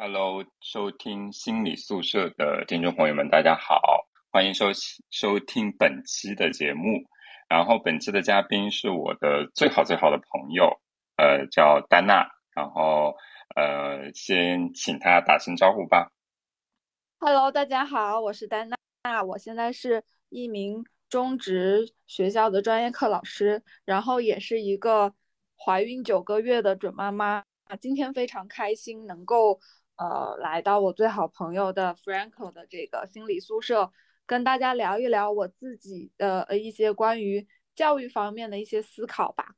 [0.00, 4.66] Hello，收听心理宿舍的听众朋友们，大家好，欢迎收
[5.10, 7.02] 收听本期的节目。
[7.48, 10.80] 然后本期的嘉宾是我的最好最好的朋友，
[11.16, 12.24] 呃，叫丹娜。
[12.54, 13.16] 然后
[13.56, 16.12] 呃，先请她打声招呼吧。
[17.18, 18.68] Hello，大家好，我是丹
[19.02, 25.12] 娜，我现在是一名中职学校的专业课老师，然后也是一个
[25.56, 27.42] 怀孕九个月的准妈妈。
[27.80, 29.58] 今天非常开心能够。
[29.98, 33.90] 呃，来到我最好朋友的 Franco 的这个心理宿舍，
[34.26, 37.44] 跟大家聊一聊我自己的呃一些关于
[37.74, 39.56] 教育方面的一些思考吧。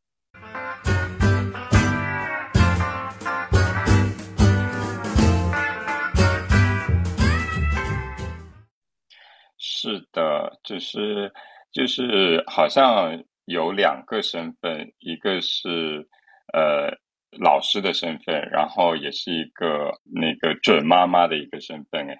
[9.58, 11.30] 是的，就是
[11.70, 16.08] 就是好像有两个身份，一个是
[16.54, 16.98] 呃。
[17.38, 22.16] 老师的身份，然后也是一个那个准妈妈的一个身份，哎，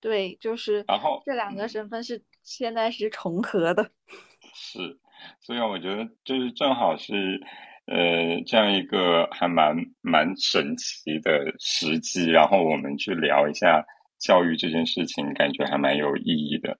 [0.00, 3.90] 对，就是，然后这两个身份是现在是重合的，
[4.54, 4.98] 是，
[5.40, 7.40] 所以我觉得就是正好是，
[7.86, 13.84] 呃，这样一个还蛮蛮神奇的时机，然后我们去聊一下
[14.18, 16.78] 教育这件事情，感觉还蛮有意义的。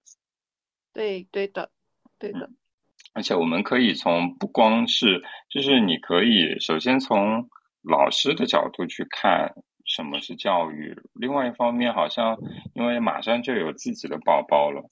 [0.93, 1.71] 对，对的，
[2.19, 2.51] 对的。
[3.17, 7.49] 而且我们可以从不光是，就是你可以首先从
[7.83, 9.51] 老师的角度去看
[9.87, 12.37] 什么是教育，另外一方面好像
[12.75, 14.83] 因为马上就有自己的宝宝了，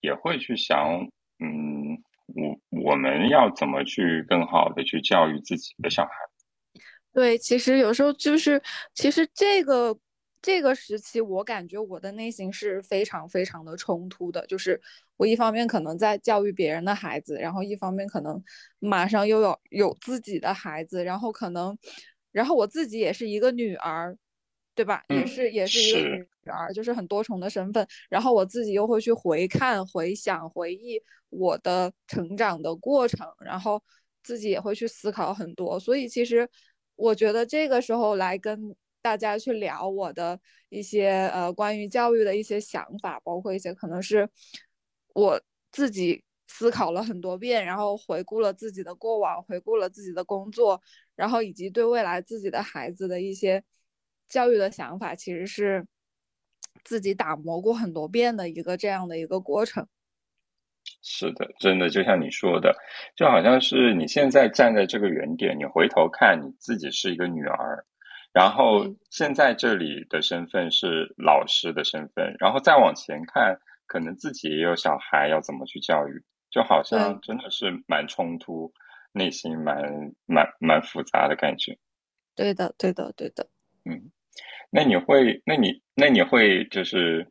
[0.00, 1.06] 也会去想，
[1.38, 6.10] 嗯，我我们要怎么去更好的去教育自己的小孩？
[7.12, 8.62] 对，其实有时候就是，
[8.94, 9.94] 其实这个。
[10.42, 14.80] 这个时期，我感觉我的内心是非常非常的冲突的，就是
[15.16, 18.42] 我一方面可能在教育别人的孩子，然后一方面可能
[18.78, 21.76] 马上又有有自己的孩子，然后可能，
[22.32, 24.16] 然后我自己也是一个女儿，
[24.74, 25.02] 对吧？
[25.08, 27.86] 也是也是一个女儿，就是很多重的身份。
[28.08, 31.00] 然后我自己又会去回看、回想、回忆
[31.30, 33.82] 我的成长的过程，然后
[34.22, 35.78] 自己也会去思考很多。
[35.80, 36.48] 所以其实
[36.94, 38.76] 我觉得这个时候来跟。
[39.02, 40.36] 大家去聊我的
[40.68, 44.28] 一些呃关于教育的一些想法，包括一些可能是
[45.16, 45.40] 我
[45.72, 50.78] 自己思考了很多遍，然后回顾了自己的过往，回顾了自己的工作，
[51.14, 53.64] 然后以及对未来自己的孩子的一些
[54.28, 55.86] 教育的想法，其实是
[56.84, 59.88] 自己打磨过很多遍的一个这样的一个过程。
[61.00, 62.76] 是的，真的就像你说的，
[63.16, 67.86] 就好像是你现在站在这个原点，你回头看你自己是一个女儿。
[68.32, 78.72] 然后现在这里的身份是老师的身份，然后再往前看，可能自己也有小孩，要怎么去教育，就好像真的是蛮冲突，
[79.12, 79.82] 内心蛮
[80.26, 81.78] 蛮蛮复杂的感觉。
[82.34, 83.48] 对的，对的，对的。
[83.84, 84.10] 嗯，
[84.70, 87.30] 那你会，那你那你会就是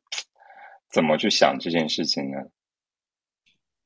[0.89, 2.38] 怎么去想这件事情呢？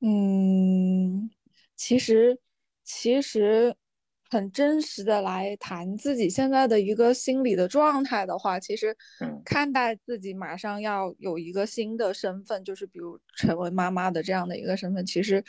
[0.00, 1.30] 嗯，
[1.76, 2.40] 其实
[2.82, 3.76] 其实。
[4.30, 8.96] 很真实的来谈自己现在的一个心理的状态的话，其实
[9.44, 15.42] 看待自己马上要有一个新的身份，就是比如成为妈妈的这样的一个身份，其实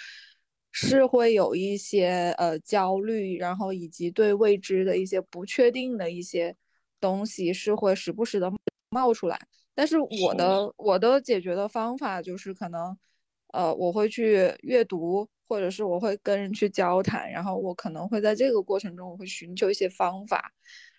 [0.71, 6.55] 是会有一些呃焦虑，然后以及对未知的一些不确定的一些
[6.99, 8.51] 东西是会时不时的
[8.89, 9.39] 冒出来。
[9.75, 12.97] 但是我的我的解决的方法就是可能
[13.53, 15.29] 呃我会去阅读。
[15.51, 20.49] 或者是我会跟人去交谈，然后我可能会在这个过程中，我会寻求一些方法。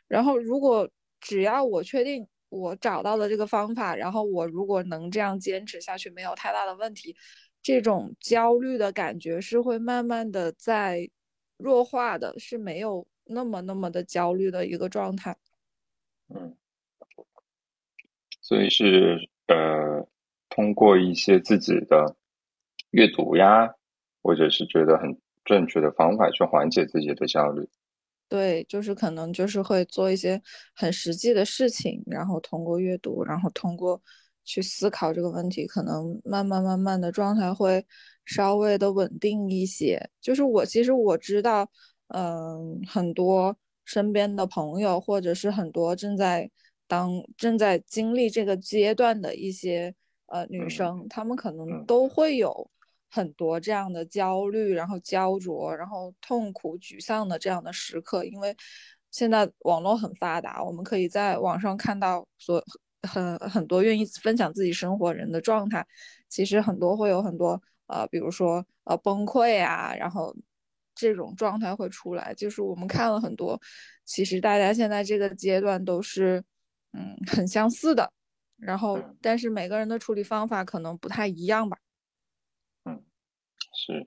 [0.07, 0.87] 然后如果
[1.23, 7.17] 只要我确定我找到了这个方法，然后我如果能这样坚持下去，没有太大的问题，
[7.63, 11.09] 这种焦虑的感觉是会慢慢的在
[11.57, 15.35] 弱化的，是没有那么那么的焦虑的一个状态。
[16.29, 16.55] 嗯，
[18.43, 20.07] 所以是呃，
[20.51, 22.15] 通过一些自己的
[22.91, 23.75] 阅读呀。
[24.23, 27.69] 或者是觉得很正确的方法去缓解自己的焦虑，
[28.29, 30.41] 对，就是可能就是会做一些
[30.75, 34.01] 很实际的事情，然后通过阅读，然后通过
[34.45, 37.85] 去思考这个问题，可能慢慢慢慢的状态会
[38.25, 40.09] 稍微的稳定一些。
[40.21, 41.69] 就是我其实我知道，
[42.09, 46.49] 嗯，很多身边的朋友，或者是很多正在
[46.87, 49.93] 当正在经历这个阶段的一些
[50.27, 52.71] 呃女生，她们可能都会有。
[53.15, 58.57] 很多这样的焦虑，然后焦灼，然后痛苦、沮丧的这样的时刻，因为
[59.11, 62.65] 现在网络很发达，我们可以在网上看到所
[63.03, 65.87] 很很多愿意分享自己生活人的状态。
[66.31, 70.35] 其实很多会有很多呃，比如说呃崩溃啊，然后
[70.95, 72.33] 这种状态会出来。
[72.33, 73.61] 就是我们看了很多，
[74.07, 76.43] 其实大家现在这个阶段都是
[76.95, 78.11] 嗯很相似的，
[78.57, 81.77] 然后但是每个人的处理方法可能不太一样吧。
[83.75, 84.07] 是，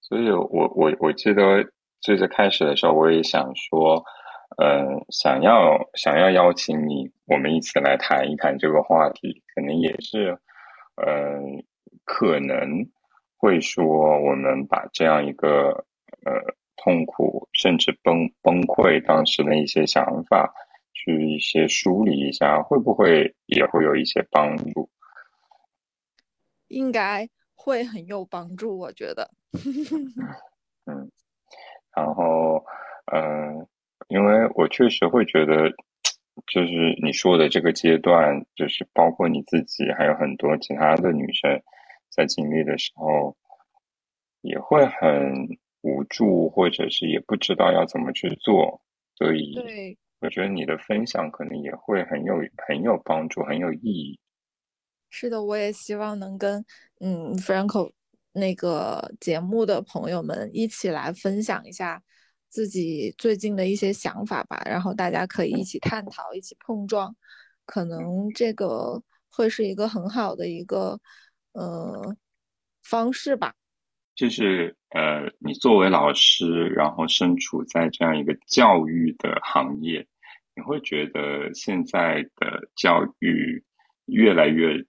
[0.00, 1.64] 所以我我我记得
[2.00, 4.04] 最最开始的时候，我也想说，
[4.58, 10.38] 嗯，想要想要邀请你，我们一起来谈一谈这个话题，可能也是，
[10.96, 11.64] 嗯，
[12.04, 12.86] 可能
[13.36, 15.84] 会说我们把这样一个
[16.24, 16.54] 呃。
[16.76, 20.52] 痛苦，甚至崩崩溃，当时的一些想法，
[20.92, 24.90] 去一些梳理一下，会不会也会有一些帮助？
[26.68, 29.30] 应该会很有帮助，我觉得。
[30.86, 31.10] 嗯，
[31.96, 32.64] 然后，
[33.12, 33.66] 嗯，
[34.08, 35.70] 因为我确实会觉得，
[36.52, 41.62] 就是你说的这个阶段，就是包括你自己，还有很多其他的女生，
[42.10, 43.36] 在经历的时候，
[44.42, 45.58] 也会很。
[45.86, 48.80] 无助，或者是也不知道要怎么去做，
[49.16, 52.36] 所以对我觉得你的分享可能也会很有
[52.66, 54.18] 很有帮助，很有意义。
[55.16, 56.64] 是的，我也希望能跟
[56.98, 57.92] 嗯 Franco
[58.32, 62.02] 那个节目的朋友们一起来分享一下
[62.48, 67.14] 自己最近的一些想法吧，然后大家可以一起探讨，一起碰撞，
[67.64, 69.00] 可能这个
[69.30, 70.98] 会是一个很好的一个
[71.52, 72.16] 呃
[72.82, 73.54] 方式吧。
[74.16, 80.04] 就是呃，你作为老师，然后身处在这样一个教育的行业，
[80.56, 83.62] 你会觉得现在的教育
[84.06, 84.84] 越来越，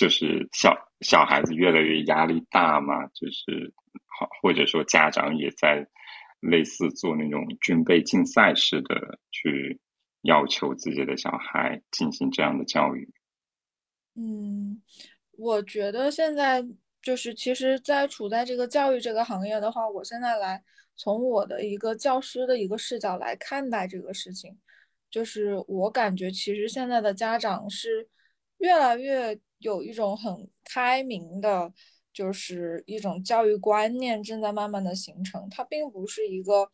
[0.00, 3.06] 就是小小孩子越来越压力大嘛？
[3.08, 3.70] 就是
[4.18, 5.86] 好，或者说家长也在
[6.40, 9.78] 类似做那种军备竞赛式的去
[10.22, 13.06] 要求自己的小孩进行这样的教育。
[14.14, 14.80] 嗯，
[15.32, 16.66] 我觉得现在。
[17.02, 20.62] 就是，其实，在处在这个教育这个行业的话，我现在来
[20.96, 24.54] 从我的一个教师的一个视角来看待这个事情，
[25.10, 28.06] 就是我感觉，其实现在的家长是
[28.58, 31.72] 越来越有一种很开明的，
[32.12, 36.68] 就是一种教育观念正在慢慢的形成，它并不是一个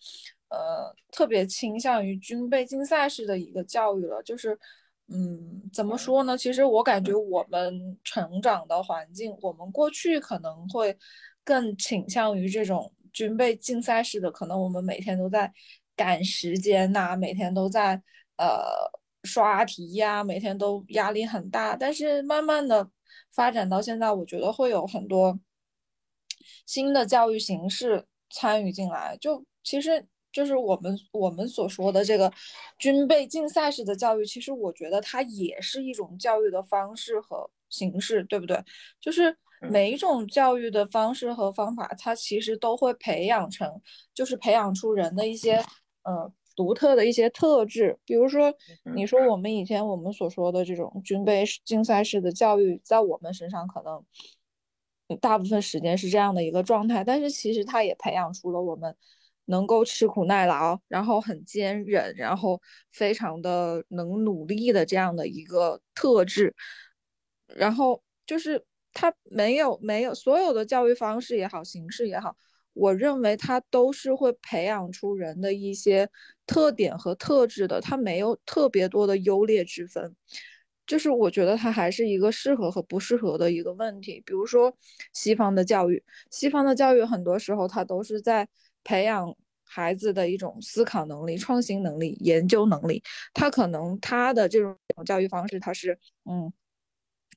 [0.49, 4.59] 呃特别倾向于军备竞赛式的一个教育了，就是。
[5.09, 6.37] 嗯，怎么说呢？
[6.37, 10.99] 其实我感觉我们成长的环境，我们过去可能会
[11.45, 15.53] 更倾向于这种军备竞赛式的，可能我们每天都在
[15.95, 18.03] 赶时间呐，每天都在
[18.37, 18.65] 呃
[19.27, 21.77] 刷题呀，每天都压力很大。
[21.77, 22.89] 但是慢慢的
[23.33, 25.39] 发展到现在，我觉得会有很多
[26.65, 30.07] 新的教育形式参与进来，就其实。
[30.33, 32.31] 就是我们我们所说的这个
[32.79, 38.63] 军备竞赛式的教育，其实我觉得它也是一种教育的方式和形式，对不对？
[39.01, 43.81] 就是每一种教育的方式和方法，它其实都会培养成，
[44.13, 45.55] 就是培养出人的一些
[46.03, 47.97] 呃独特的一些特质。
[48.05, 48.53] 比如说，
[48.97, 54.05] 你说我们以前我们所说的这种军备竞赛式的教育，在我们身上可能
[55.21, 58.97] 大部分时间是这样的一个状态，但是其实它也培养出了我们。
[59.49, 62.61] 能够吃苦耐劳，然后很坚韧，然后
[62.91, 66.53] 非常的能努力的这样的一个特质，
[67.55, 72.37] 然后就是他没有没有所有的教育方式也好，形式也好，
[72.77, 76.09] 我认为他都是会培养出人的一些
[76.47, 80.15] 特点和特质的，他没有特别多的优劣之分，
[80.87, 84.23] 就是我觉得他还是一个适合和不适合的一个问题。
[84.27, 84.77] 比如说
[85.13, 88.49] 西方的教育，西方的教育很多时候他都是在。
[88.89, 93.03] 培养孩子的一种思考能力、创新能力、研究能力，
[93.35, 96.53] 他可能他的这种教育方式，他是嗯，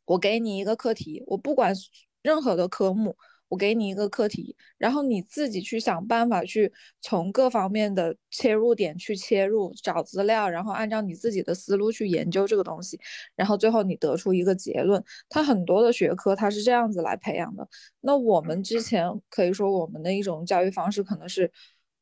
[0.05, 1.73] 我给你一个课题，我不管
[2.21, 3.17] 任何的科目，
[3.49, 12.99] 我给你一个课题，然后你自己去想办法去从各方面的切入点去切入，找资料，然后按照你自己的思路去研究这个东西，
[13.35, 15.03] 然后最后你得出一个结论。
[15.27, 17.67] 它很多的学科它是这样子来培养的。
[18.01, 21.51] 那我们之前可以说我们的一种教育方式可能是，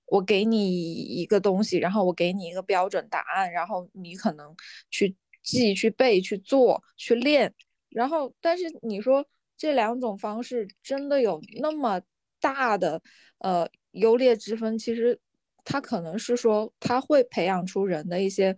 [0.08, 4.54] 我给你一个东西，然后我给你一个标准答案，然后你可能
[4.90, 7.54] 去记、去背、去做、去练，
[7.90, 9.26] 然后但是你说。
[9.58, 12.00] 这两种方式真的有那么
[12.40, 13.02] 大的
[13.40, 14.78] 呃优劣之分？
[14.78, 15.20] 其实
[15.66, 18.56] 它可能是说，它会培养出人的一些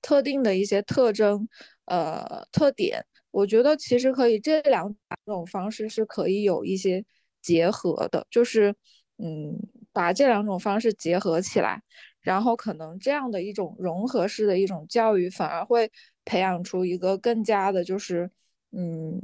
[0.00, 1.48] 特定的一些特征，
[1.86, 3.04] 呃特点。
[3.32, 4.94] 我觉得其实可以这两
[5.26, 7.04] 种方式是可以有一些
[7.42, 8.74] 结合的，就是
[9.18, 9.58] 嗯
[9.92, 11.82] 把这两种方式结合起来，
[12.20, 15.90] 然后可能这样的一种融合式的一种教育，反而会
[16.24, 18.30] 培养出一个更加的，就是
[18.70, 19.20] 嗯。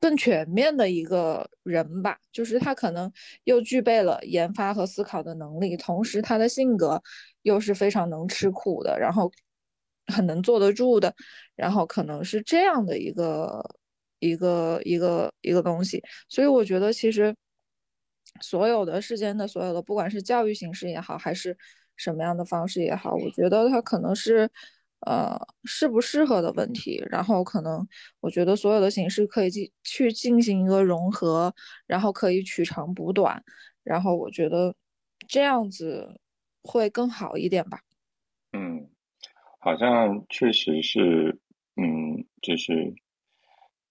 [0.00, 3.12] 更全面的一个人吧，就是他可能
[3.44, 7.02] 又具备了研发和思考的能力，同时他的性格
[7.42, 9.30] 又是非常能吃苦的，然后
[10.06, 11.14] 很能坐得住的，
[11.54, 13.62] 然后可能是这样的一个
[14.20, 16.02] 一个一个一个东西。
[16.28, 17.36] 所以我觉得其实
[18.40, 21.56] 所有的世间的所有的，不管是教育形式也好，还是
[21.96, 24.50] 什么样的方式也好，我觉得他可能是。
[25.06, 27.86] 呃，适不适合的问题，然后可能
[28.20, 31.54] 我觉得所有的形式可以进去进行一个融合，
[31.86, 33.42] 然后可以取长补短，
[33.82, 34.74] 然后我觉得
[35.26, 36.20] 这样子
[36.62, 37.80] 会更好一点吧。
[38.52, 38.88] 嗯，
[39.58, 41.38] 好像确实是，
[41.76, 42.94] 嗯，就是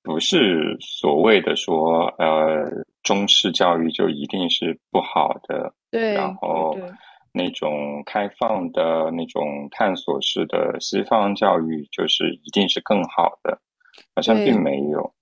[0.04, 2.70] 不是所谓的说，呃，
[3.01, 6.78] 中式教育就一定是不好的，对，然后。
[7.31, 13.59] 那种开放的那种探索式的西方教育，就是一定是更好的，
[14.15, 15.13] 好像并没有。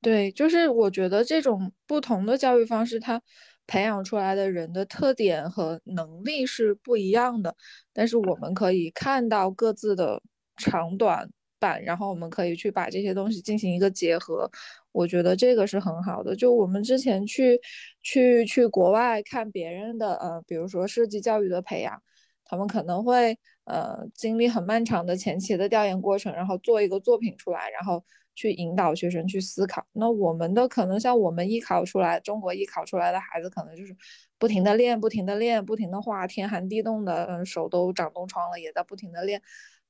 [0.00, 3.20] 对，就是我觉得这种不同的教育方式，它
[3.66, 7.56] 培养出来的人的特点和能力是不一样的，
[7.92, 10.22] 但是我们可以看到各自的
[10.56, 11.28] 长短
[11.58, 14.50] 板，然后我们可以去把这些东西进行一个结合。
[14.92, 16.34] 我觉得这个是很好的。
[16.34, 17.60] 就我们之前去
[18.02, 22.02] 去去国外看别人的，呃，比如说设计教育的培养，
[22.44, 28.02] 他们可能会呃经历很漫长的前期的调研过程，然后做一个作品出来，然后
[28.34, 29.86] 去引导学生去思考。
[29.92, 33.96] 那我们的可能像我们艺考出来，中国艺考出来的孩子，可能就是
[34.38, 39.42] 不停的练，不停的练，不停的画，天寒地冻的，嗯，手都长冻疮了，也在不停的练。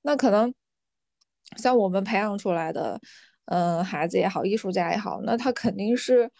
[0.02, 0.52] 那可能
[1.56, 3.00] 像我们培养出来的。
[3.50, 6.30] 嗯，孩子也好，艺术家也好，那他肯定是，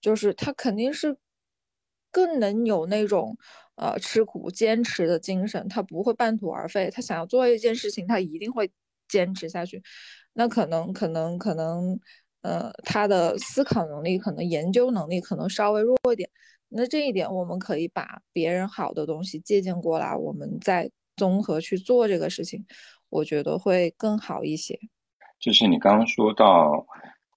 [0.00, 1.16] 就是他肯定是
[2.12, 3.36] 更能有那种
[3.74, 6.88] 呃吃苦坚持的精神，他不会半途而废。
[6.88, 8.70] 他想要做一件事情，他一定会
[9.08, 9.82] 坚持下去。
[10.34, 11.98] 那可能可能可能，
[12.42, 16.30] 呃，他的思考能力，可能研究能力可能稍微弱一点。
[16.68, 22.64] 那这一点，我们可以把别人好的东西借鉴过来，我们再综合去做这个事情，
[23.12, 24.78] 我觉得会更好一些。
[25.38, 26.84] 就是你刚刚说到，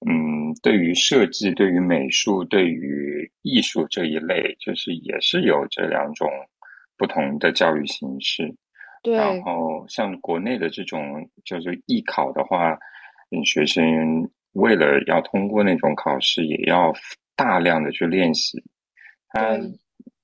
[0.08, 6.30] 嗯，对于设计、对于美术、对于艺术这一类，就是也是有这两种
[6.98, 8.56] 不同的教育形式。
[9.04, 9.16] 对。
[9.16, 12.78] 然后像国内的这种就是艺考的话，
[13.32, 16.94] 嗯，学生为了要通过那种考试，也要
[17.36, 18.64] 大量的去练习。
[19.28, 19.60] 他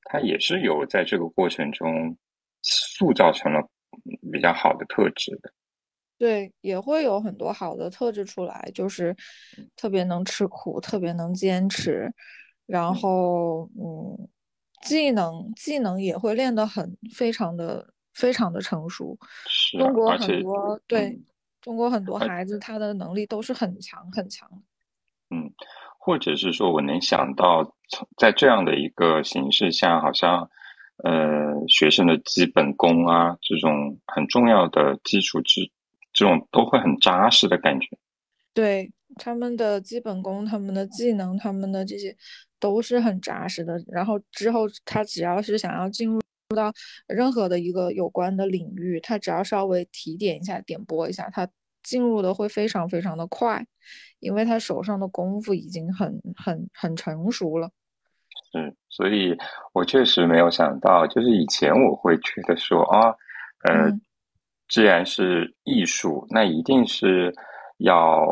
[0.05, 2.15] 他也是有在这个过程中
[2.61, 3.67] 塑造成了
[4.31, 5.51] 比较好的特质的。
[6.17, 9.15] 对，也会有很多好的特质出来，就是
[9.75, 12.13] 特别能吃苦，特别能坚持，
[12.67, 14.29] 然后嗯，
[14.83, 19.17] 技能技能也会练得很非常的非常的成熟。
[19.79, 21.19] 中国很多对
[21.59, 24.57] 中国很多孩子，他的能力都是很强很强的。
[25.35, 25.51] 嗯，
[25.97, 27.75] 或者是说我能想到，
[28.17, 30.47] 在这样的一个形式下，好像
[31.03, 35.69] 呃学生的基本功啊，这种很重要的基础知。
[36.13, 37.87] 这种都会很扎实的感觉，
[38.53, 42.13] 对他们的基本功、他们的技能、他们的这些
[42.59, 43.81] 都是很扎实的。
[43.87, 46.19] 然后之后他只要是想要进入
[46.53, 46.69] 到
[47.07, 51.47] 任何的一个有关的领域，他只要稍微提点一下、点拨一下，他
[51.81, 53.65] 进入的会非常非常的快，
[54.19, 57.71] 因为他手上的功夫已经很很很成熟了。
[58.51, 59.37] 是，所以
[59.73, 63.09] 我确实没有想到，就是以前我会觉得说啊，
[63.69, 63.91] 呃。
[64.67, 67.35] 既然是艺术，那一定是
[67.79, 68.23] 要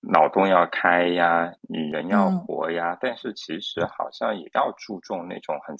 [0.00, 2.98] 脑洞要开呀，你人要活呀。
[3.00, 5.76] 但是其实好像也要注重那种很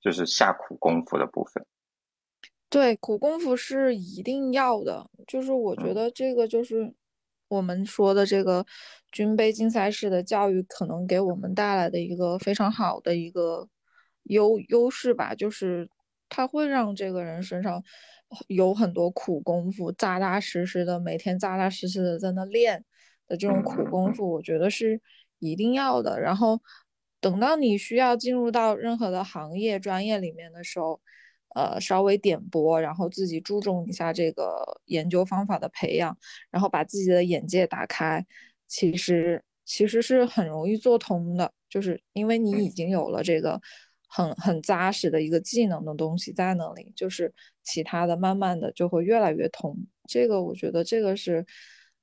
[0.00, 1.62] 就是下苦功夫的部分。
[2.70, 5.10] 对，苦功夫是一定要的。
[5.26, 6.94] 就是我觉得这个就是
[7.50, 8.64] 我们说的这个
[9.12, 13.68] 军备竞赛式的教育，可能给我们带来的一个非常好的一个
[14.22, 15.86] 优优势吧，就是
[16.30, 17.84] 它会让这个人身上。
[18.46, 22.84] 有很多苦功夫，扎扎实实的，每天扎扎实实的在那练
[23.26, 25.00] 的这种苦功夫，我觉得是
[25.40, 26.20] 一定要的。
[26.20, 26.60] 然后
[27.20, 31.00] 等到你需要进入到任何的行业专业里面的时候，
[31.54, 36.16] 呃，稍微点拨，然后自己注重一下这个研究方法的培养，
[36.50, 38.24] 然后把自己的眼界打开，
[38.66, 43.60] 其实其实是很容易做通的，就是因为你已经有了这个。
[44.12, 49.86] 很很扎实的一个技能的东西在那里，就是其他的慢慢的就会越来越通。
[50.08, 51.46] 这个我觉得这个是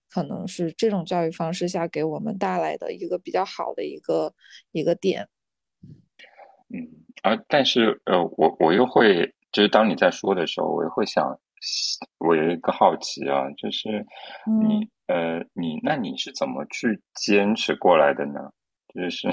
[0.09, 4.33] 可能是这种教育方式下给我们带来的一个比较好的一个
[4.71, 5.27] 一个点。
[6.69, 6.87] 嗯，
[7.23, 11.35] 啊，但是呃，我我又会就是当你在说的时候，我也会想，
[12.19, 14.05] 我有一个好奇啊，就是
[14.61, 18.51] 你呃你那你是怎么去坚持过来的呢？
[18.93, 19.27] 就是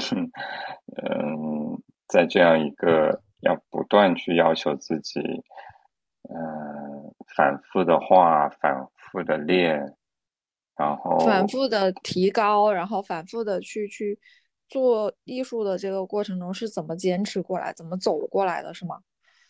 [0.96, 1.78] 嗯。
[2.06, 5.20] 在这样一个要不断去要求自己，
[6.28, 6.34] 呃，
[7.34, 9.94] 反复的画，反复的练，
[10.76, 14.18] 然后反复的提高，然后反复的去去
[14.68, 19.00] 做艺术的这个过程中是怎么坚持过来，怎么走过来的，是吗？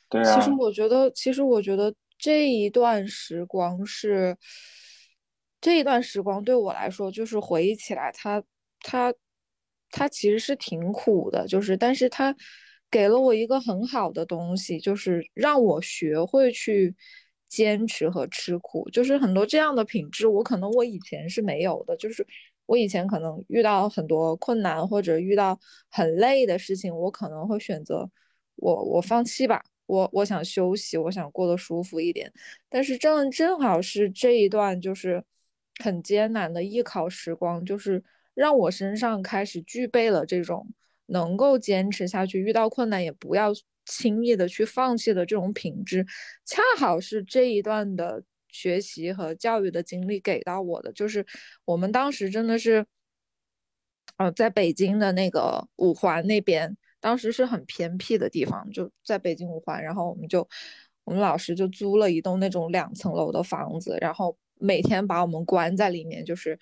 [0.08, 0.34] 对啊。
[0.34, 4.36] 其实我觉得，其实我觉得这一段时光是
[5.60, 8.42] 这一段时光对我来说，就是回忆起来，它
[8.80, 9.14] 它
[9.90, 12.34] 它其实是挺苦的，就是但是它。
[12.90, 16.94] 给了我一个很好的东西，就是让我学会去
[17.48, 22.24] 坚持和吃苦，就是很多这样的品质，我可能我以前是没有的，就是
[22.66, 25.58] 我以前可能遇到很多困难或者遇到
[25.90, 28.08] 很累的事情，我可能会选择
[28.54, 32.32] 我我放弃吧，我我想休息，我想过得舒服一点，
[32.68, 35.24] 但是正正好是这一段就是
[35.82, 38.02] 很艰难的艺考时光，就是
[38.34, 40.66] 让我身上开始具备了这种。
[41.06, 43.52] 能够坚持下去，遇到困难也不要
[43.84, 46.02] 轻易的去放弃的这种品质，
[46.46, 50.90] 恰好是这一段的学习和教育的经历给到我的。
[50.94, 51.26] 就是
[51.66, 52.86] 我们当时真的是，
[54.16, 56.74] 呃，在北京的那个五环那边，
[57.04, 59.84] 当时是很偏僻的地方，就在北京五环。
[59.84, 60.48] 然后我们就，
[61.04, 66.58] 我们老师就租了一栋那种两层楼的房子，然后每天把我们关在里面，就是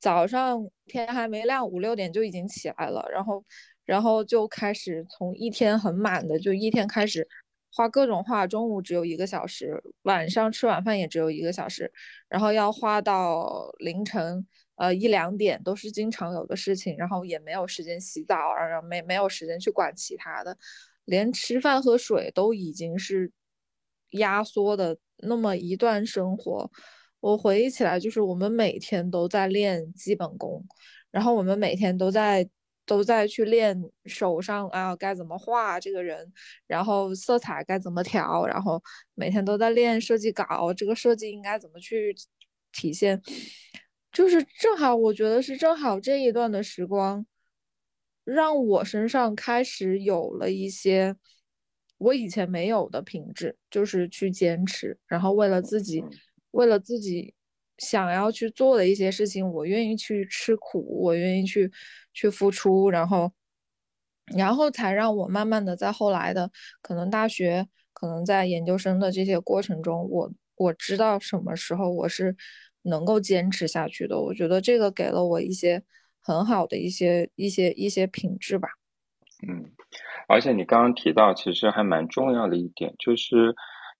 [0.00, 3.44] 早上天还没亮，五六点就已经起来了，然后。
[3.86, 7.28] 然后就开始从一天很满的，就一天开始
[7.70, 11.92] 画各种画，中午只有一个小时，晚上吃晚饭也只有一个小时，
[12.26, 20.56] 然后要画到凌晨呃一两点都是经常有的事情，然后也没有时间洗澡，然后没没有时间去管其他的，
[21.04, 23.30] 连吃饭喝水都已经是
[24.10, 26.70] 压缩的那么一段生活。
[27.20, 30.64] 我回忆起来，就是我们每天都在练基本功，
[31.10, 32.48] 然后我们每天都在。
[32.86, 36.30] 都在去练手上啊，该怎么画这个人，
[36.66, 38.78] 然后色彩该怎么调，然后
[39.14, 42.14] 每天都在练设计稿，这个设计应该怎么去
[42.72, 43.18] 体现，
[44.14, 47.26] 就是正好我觉得是正好这一段的时光，
[48.24, 51.14] 让我身上开始有了一些
[51.98, 56.02] 我以前没有的品质，就是去坚持，然后为了自己，
[56.52, 57.34] 为了自己。
[57.78, 61.68] 想要去做的一些事情，我愿意去吃苦，我愿意去
[62.12, 63.32] 去付出，然后，
[64.36, 66.48] 然后才让我慢慢的在后来的
[66.80, 72.36] 可能大学，可能在研究生的这些过程中，我我知道什么时候我是
[72.84, 74.20] 能够坚持下去的。
[74.20, 75.82] 我觉得这个给了我一些
[76.22, 78.68] 很好的一些一些一些品质吧。
[79.48, 79.72] 嗯，
[80.28, 83.54] 而且你刚刚提到，其实还蛮重要的一点就是。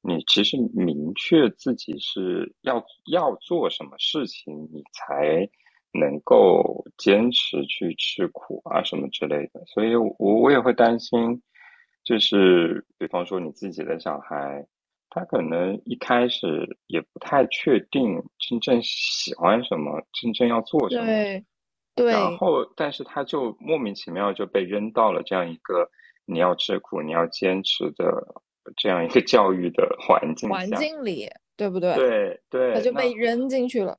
[0.07, 5.49] 你其实明确自己是要要做什么事情，你才
[5.99, 9.64] 能够坚持去吃苦啊什么之类的。
[9.64, 11.42] 所以，我我也会担心，
[12.05, 14.66] 就是比方说你自己的小孩，
[15.14, 21.07] 他可能一开始也不太确定真正喜欢什么，真正要做什么。
[21.07, 21.44] 对，
[21.94, 22.12] 对。
[22.12, 25.88] 然后，但是他就莫名其妙就被扔到了这样一个
[26.27, 28.42] 你要吃苦、你要坚持的。
[28.79, 31.94] 这样一个教育的环境环境里，对不对？
[31.96, 33.98] 对对，他就被扔进去了。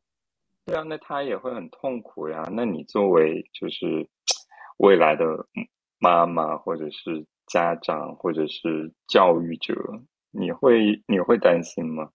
[0.66, 2.44] 对啊，那他也会很痛苦呀。
[2.52, 4.10] 那你作为就是
[4.78, 5.24] 未来的
[6.00, 9.76] 妈妈，或者是家长，或者是教育者，
[10.38, 12.10] 你会你会担心吗？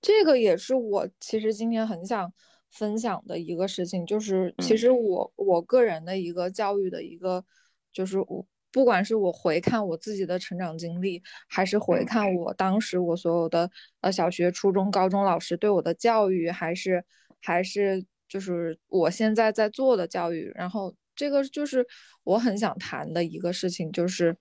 [0.00, 2.32] 这个也是我其实今天很想
[2.70, 7.44] 分享的一个事情，就是其实我我个人的一个教育的一个，
[7.92, 8.46] 就是我。
[8.72, 13.70] 不管是我回看我自己的成长经历，还是回看我当时我所有的
[14.02, 17.02] 呃小学、初中、高中老师对我的教育，还是
[17.40, 21.86] 还是就是我现在在做的教育，然后这个就是
[22.22, 24.36] 我很想谈的一个事情，就是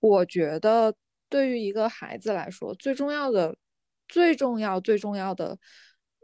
[0.00, 0.94] 我觉得
[1.32, 3.56] 对于一个孩子来说，最重要的、
[4.06, 5.58] 最重要、最重要的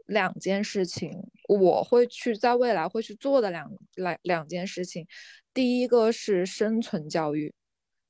[0.05, 1.11] 两件事情，
[1.47, 5.07] 我会去在未来会去做的两两两件事情。
[5.51, 7.51] 第一个是生存教育，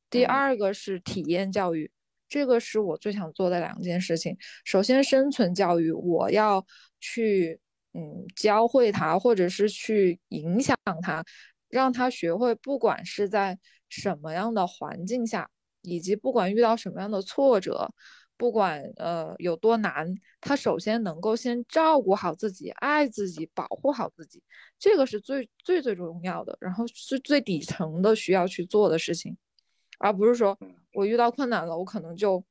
[0.10, 1.90] 第二个是体验教育，
[2.28, 4.36] 这个是我最想做的两件事情。
[4.66, 6.66] 首先，生存教育，我要
[7.00, 7.62] 去
[7.94, 11.24] 嗯教会他，或者是去影响他，
[11.70, 13.58] 让他学会，不管是在
[13.88, 15.50] 什么样的环境下，
[15.82, 17.92] 以及不管遇到什么样的挫折。
[18.38, 20.08] 不管呃有多难，
[20.40, 24.42] 他首先能够先照顾好自己，爱自己，保护好自己，
[24.80, 29.36] 这个是最最最重要的，然后是最底层的需要去做的事情，
[30.00, 30.58] 而不是说
[30.94, 32.42] 我遇到困难了，我可能就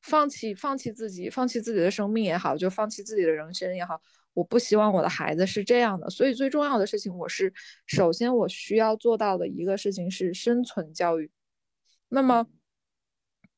[0.00, 4.00] 放弃放弃自己，放弃自己的生命也好，就放弃自己的人生也好，
[4.34, 7.54] 我不希望我的孩子是这样的，所以最重要的事情，我是
[7.86, 11.30] 首先我需要做到的一个事情是生存教育，
[12.12, 12.46] 那么。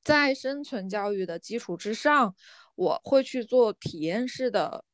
[0.05, 2.35] 在生存教育的基础之上，
[2.75, 4.85] 我会去做体验式的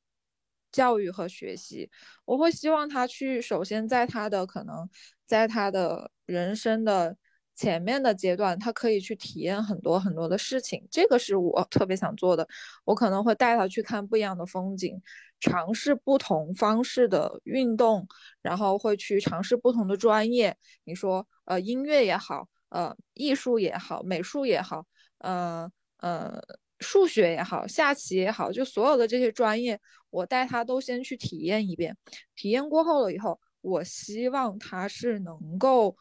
[0.70, 1.90] 教育和学习。
[2.24, 4.88] 我会希望他去，首先在他的可能，
[5.26, 7.16] 在他的人生的
[7.56, 10.86] 前面的阶段，他可以去体验很多很多的事情。
[10.92, 12.46] 这个是我特别想做的。
[12.84, 15.02] 我可能会带他去看不一样的风景，
[15.40, 18.06] 尝试不同方式的运动，
[18.42, 20.56] 然后会去尝试不同的专业。
[20.84, 24.86] 你说，呃，音乐也好，呃，艺术也好，美术也好。
[25.18, 26.40] 呃呃，
[26.78, 29.78] 数学也好，下棋也好，就所有的这些专业，
[30.08, 31.94] 我带他都先去体验一遍。
[32.34, 35.94] 体验过后了以后，我希望他是能够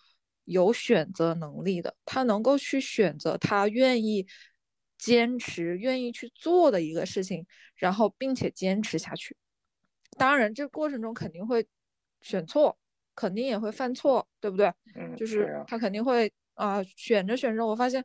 [0.46, 4.26] 有选择能力的，他能够去选择他愿意
[4.98, 9.36] 坚持、愿意去做的一个事情，然后并且坚持下去。
[10.18, 11.68] 当然，这过程中肯定会
[12.22, 12.78] 选错，
[13.16, 14.72] 肯定也会犯错，对不对？
[14.96, 18.04] 嗯，就是他肯定会啊，选着选着，我发现。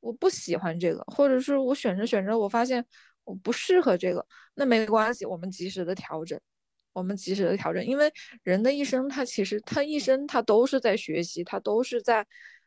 [0.00, 2.82] 我不喜欢这个，或者是我选着选着，我发现
[3.24, 4.24] 我不适合这个，
[4.54, 6.40] 那没关系，我们及时的调整，
[6.92, 8.08] 我们及时的调整，因为
[8.44, 12.24] 人的一生，他其实他一生他都是在学习，他都是在，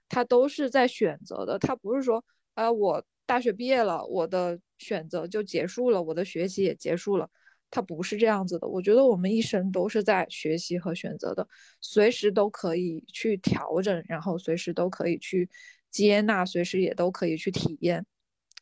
[0.10, 2.22] 他都是在选择的，他不是说，
[2.54, 7.30] 啊，我大学毕业了，我的选择就结束了，我的学习也结束了，
[7.72, 8.68] 他不是这样子的。
[8.68, 11.48] 我觉得我们一生都是在学习和选择的，
[11.80, 15.50] 随时都可以去调整，然后随时都可以去。
[15.92, 18.06] 接纳随时也都可以去体验，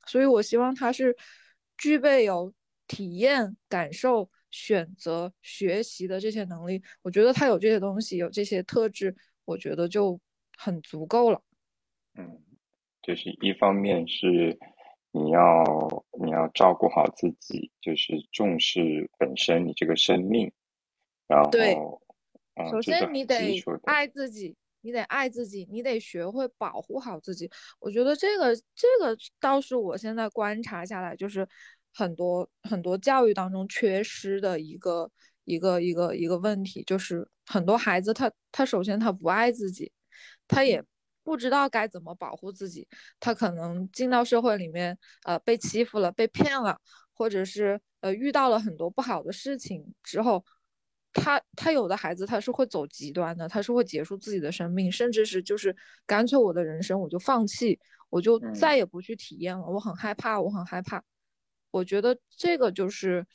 [0.08, 1.16] 所以我希望他是
[1.78, 2.52] 具备有
[2.88, 6.82] 体验、感受、选择、学习的这些能力。
[7.04, 10.20] 我觉得他有这些东西，有这些特质，我觉得就
[10.58, 11.40] 很足够了。
[12.16, 12.42] 嗯，
[13.04, 14.58] 就是一方面是
[15.12, 20.52] 你要你要照顾好自己，就是重视本身你这个生命，
[21.28, 21.76] 然后对，
[22.72, 24.56] 首先你得爱自己。
[24.82, 27.52] 你得爱自己，你得学会保护好自己。
[27.82, 31.46] 我觉得这个这个倒是我现在观察下来，就是
[31.94, 35.12] 很多很多教育当中缺失的一个
[35.44, 39.92] 一个一个一个问题，就是很多孩子他他首先他不爱自己，
[40.48, 40.82] 他也
[41.30, 42.88] 不知道该怎么保护自己，
[43.20, 46.76] 他可能进到社会里面，呃，被欺负了，被骗了，
[47.14, 50.44] 或者是呃遇到了很多不好的事情之后。
[51.12, 57.80] 他他有的孩子他是会走极端的，他是会结束自己的生命，甚至是就是干脆我的人生我就放弃，
[58.12, 59.66] 我就再也不去体验了。
[59.66, 61.04] 我很害怕，我很害怕。
[61.72, 63.26] 我觉得这个就是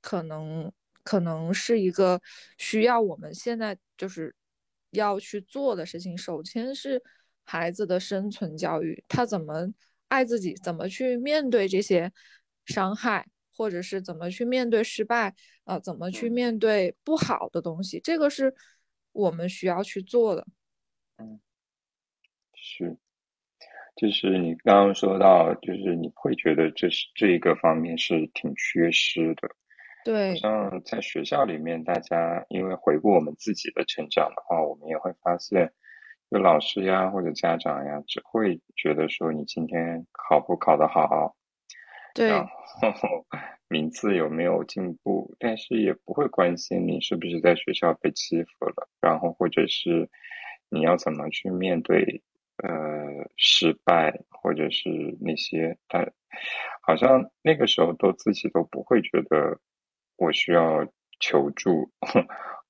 [0.00, 0.70] 可能
[1.02, 2.20] 可能是一个
[2.56, 4.32] 需要我们现在就是
[4.92, 6.16] 要去做的事情。
[6.16, 7.02] 首先是
[7.44, 9.70] 孩子的生存教育，他怎么
[10.08, 12.10] 爱自己，怎么去面对这些
[12.64, 13.26] 伤害。
[13.54, 18.52] 或者是怎么去面对失败，呃，怎么去面对不好的东西，这个是
[19.12, 20.46] 我们需要去做的。
[21.18, 21.38] 嗯，
[22.54, 22.96] 是，
[23.94, 29.54] 就是你刚刚说到，就是你会觉得这是这一个方面是挺缺失的。
[30.04, 35.72] 对，像在学校里面，大家因为回顾我们自己的成长的话，我们也会发现，
[36.30, 41.34] 就老师呀或者家长呀，只会觉得说你今天考不考得好。
[42.14, 42.44] 对，然
[42.92, 43.24] 后
[43.68, 50.10] 名次有没有进步，但是也不会关心你是不是在学校被欺负了，然后或者是
[50.68, 52.22] 你要怎么去面对
[52.62, 52.68] 呃
[53.36, 56.06] 失败，或者是那些，他
[56.82, 59.58] 好像那个时候都自己都不会觉得
[60.16, 60.86] 我需要
[61.20, 61.90] 求助，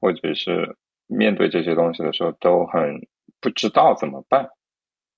[0.01, 0.77] 或者是
[1.07, 3.07] 面对这些东西的时候都很
[3.41, 4.49] 不知道怎么办。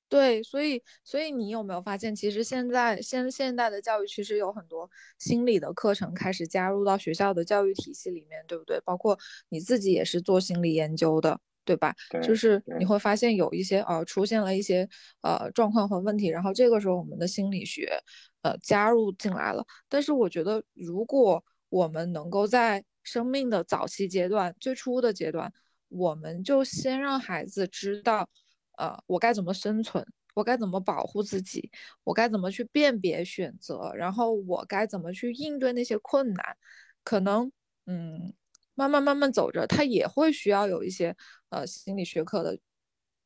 [0.08, 8.80] 对，所以，所以你有没有发现，其实现在现现代的教育其实有很多心理的课程开始加入到学校的教育体系里面，对不对？
[8.84, 11.92] 包括你自己也是做心理研究的，对吧？
[12.10, 14.88] 对就是你会发现有一些呃出现了一些
[15.22, 17.98] 呃状况和问题，然后这个时候我们的心理学
[18.42, 19.66] 呃加入进来了。
[19.88, 21.42] 但是我觉得，如果
[21.74, 25.52] 我们能够在生命的早期阶段、最初的阶段，
[25.88, 28.28] 我们就先让孩子知道。
[28.76, 30.06] 呃，我该怎么生存？
[30.34, 31.68] 我该怎么保护自己？
[32.04, 33.92] 我该怎么去辨别选择？
[33.96, 36.56] 然后我该怎么去应对那些困难？
[37.02, 37.50] 可能，
[37.86, 38.32] 嗯，
[38.74, 41.16] 慢慢慢慢走着，他也会需要有一些
[41.48, 42.56] 呃心理学科的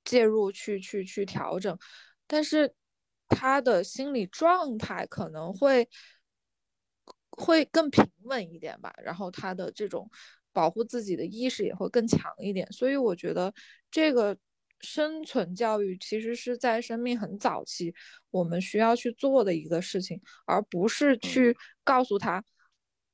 [0.05, 1.79] 介入去去去调整，
[2.27, 2.75] 但是
[3.29, 5.87] 他的心理状态可能会
[7.38, 8.92] 会更平稳一点吧。
[9.03, 10.11] 然后他的这种
[10.53, 12.70] 保护自己的意识也会更强一点。
[12.70, 13.53] 所以我觉得
[13.90, 14.37] 这个。
[14.81, 17.92] 生存教育其实是在生命很早期，
[18.31, 22.40] 我们需要去做的一个事情，而不是去告诉他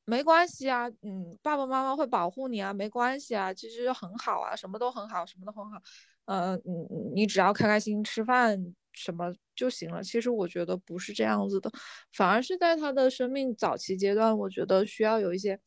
[0.04, 5.80] 没关系啊，嗯，爸爸妈妈会保护你啊，没关系啊，其实很好啊，什么都很好，什么都很好，
[6.26, 8.62] 呃，你你只要开开心心吃饭
[8.94, 10.02] 什么就行了。
[10.02, 11.70] 其实我觉得不是这样子的，
[12.12, 15.58] 反而是在他的生命早期阶段，我觉得需要有一些，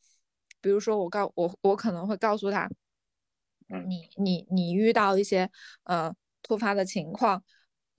[0.61, 2.69] 比如说我告我我可能会告诉他，
[3.87, 5.49] 你你你遇到一些
[5.83, 7.43] 呃突发的情况，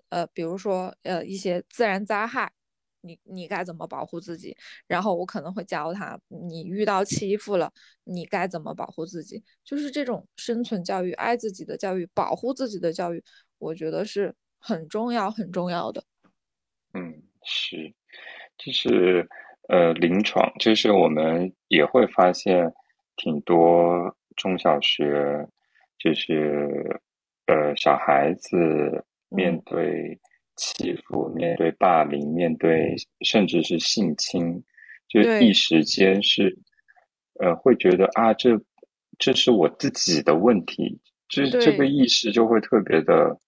[0.08, 2.52] 呃比如说呃一些自然灾害。
[3.00, 4.56] 你你该怎么保护自己？
[4.88, 9.42] 然后我可能会教他，你遇到欺负了，你该怎么保护自己？
[9.64, 13.22] 就是这种生存教育、爱自己的教育、保护自己的教育，
[13.58, 16.04] 我觉得是很重要、很重要的。
[16.94, 17.92] 嗯，是，
[18.56, 19.28] 就是
[19.68, 22.72] 呃，临床就是我们也会发现
[23.16, 25.46] 挺多中小学，
[25.98, 27.00] 就是
[27.46, 30.18] 呃小孩子面对。
[30.60, 34.60] 欺负，面对霸凌，面对甚至是性侵，
[35.06, 36.52] 就一时间是，
[37.38, 38.60] 呃，会觉得啊，这
[39.20, 43.38] 这是我自己的问题，这这个意识就会特别的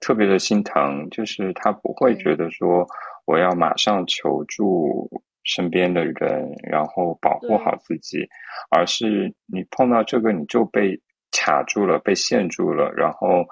[0.00, 2.86] 特别的心疼，就是他不会觉得说
[3.24, 5.08] 我要马上求助
[5.44, 8.28] 身边的人，然后保护好自己，
[8.70, 11.00] 而是你碰到这个你就被
[11.32, 13.44] 卡住了，被限住了，然后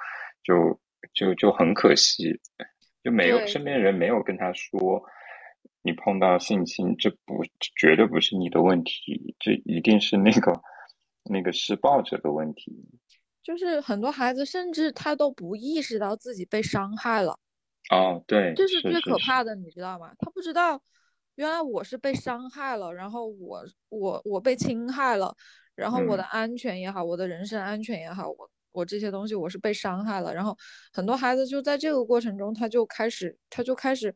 [0.43, 0.79] 就。
[1.15, 2.39] 就就很可惜，
[3.03, 5.03] 就没有身边人没有跟他说，
[5.83, 7.45] 你碰到性侵，这不
[7.77, 10.61] 绝对不是你的问题，这一定是那个
[11.25, 12.73] 那个施暴者的问题。
[13.49, 17.39] 就是很多孩子甚至他都不意识到自己被伤害了。
[17.89, 20.13] 哦，对，这是最可怕的，你知道吗？
[20.19, 20.79] 他不知道
[21.37, 25.35] 原来我是被伤害了，然后我我我被侵害了，
[25.75, 28.51] 然后我的安全也好，我的人身安全也好，我。
[28.71, 30.57] 我这些东西我是被伤害了，然后
[30.93, 34.15] 很多孩子就在这个过程中，他就开始，他就开始，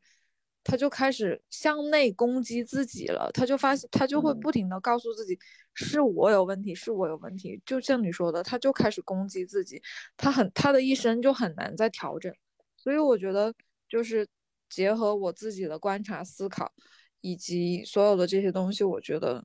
[0.64, 3.30] 他就开始向内攻击自己了。
[3.32, 5.38] 他就发现，他就会不停的告诉自己，
[5.74, 7.60] 是我有问题，是我有问题。
[7.64, 9.82] 就像你说的，他就开始攻击自己，
[10.16, 12.32] 他很，他的一生就很难再调整。
[12.76, 13.52] 所以我觉得，
[13.88, 14.26] 就是
[14.68, 16.72] 结合我自己的观察、思考，
[17.20, 19.44] 以及所有的这些东西，我觉得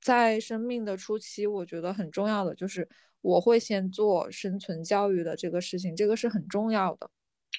[0.00, 2.88] 在生命的初期，我觉得很重要的就是。
[3.20, 7.10] 我会先做生存教育的这个事情，这个是很重要的，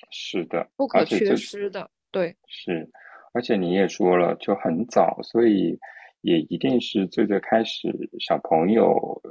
[0.10, 2.90] 是的，不可缺失的，对，是，
[3.34, 5.78] 而且你也说了，就很早，所以
[6.22, 7.88] 也一定是最最开始
[8.20, 9.22] 小朋友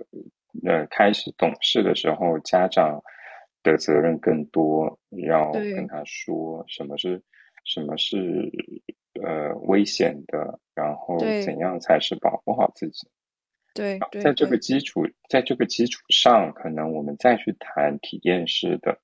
[0.65, 3.03] 呃开始懂事的时候，家长
[3.63, 7.23] 的责任更多，要跟他说什么是
[7.65, 8.51] 什么是
[9.23, 13.09] 呃危险的，然后怎样才是保护好自己。
[13.75, 18.99] 对，在这个基础，在这个基础上，可能我们再去谈体验式的，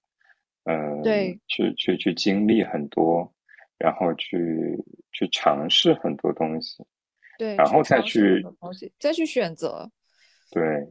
[0.65, 3.33] 嗯，对，去去去经历很多，
[3.79, 4.77] 然后去
[5.13, 6.85] 去尝试很多东西，
[7.39, 9.91] 对，然后再去东西，再去选择，
[10.51, 10.87] 对，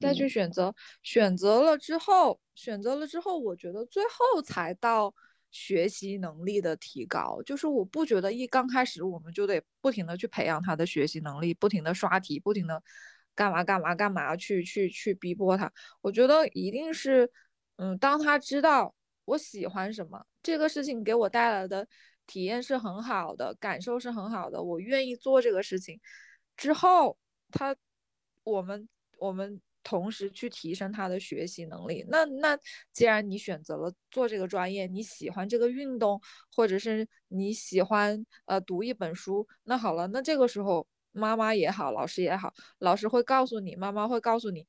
[0.00, 5.14] 再去选择，选择了之后，选择了之后，我觉得最后才到。
[5.56, 12.82] 学习能力的提高，就是我不觉得一刚开始我们就得不停的去培养他的学习能力，不停的刷题，不停的
[13.36, 15.72] 干嘛干嘛干嘛去去去逼迫他。
[16.00, 17.30] 我觉得一定是，
[17.76, 18.92] 嗯，当他知道
[19.26, 21.84] 我喜欢什么，这个事情给我带来的
[22.24, 26.00] 体验是很好的，感受是很好的，我愿意做这个事情
[26.56, 27.18] 之后，
[27.50, 27.74] 他
[28.44, 29.60] 我们我们。
[29.86, 32.02] 同时去提升他的学习能力。
[32.08, 32.58] 那那
[32.90, 36.18] 既然你选择了做这个专业，你喜欢这个运动，
[36.56, 44.66] 或者是你喜欢呃读一本书，那好了，那这个时候妈妈也好，老师也好，老师会告诉你，妈妈会告诉你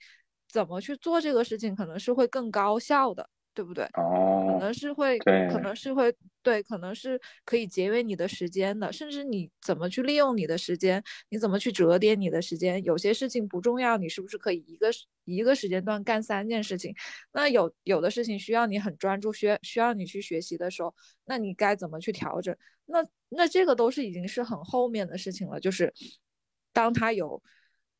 [0.50, 3.30] 怎么去做这个事情，可能是会更高效的。
[3.56, 3.86] 对不对？
[3.94, 6.14] 哦，可能是会，可能是会，
[6.44, 8.92] 对，可能是可以节约你的时间的。
[8.92, 12.84] 甚至你怎么去利用你的时间，你怎么去折叠你的时间？
[12.84, 14.90] 有些事情不重要，你是不是可以一个
[15.24, 16.94] 一个时间段干三件事情？
[17.32, 22.54] 那有有的事情需要你很专注，需需要你去学习的时候，那你该怎么去调整？
[22.86, 25.62] 那那这个都是已经是很后面的事情了。
[25.62, 25.94] 就是
[26.74, 27.42] 当他有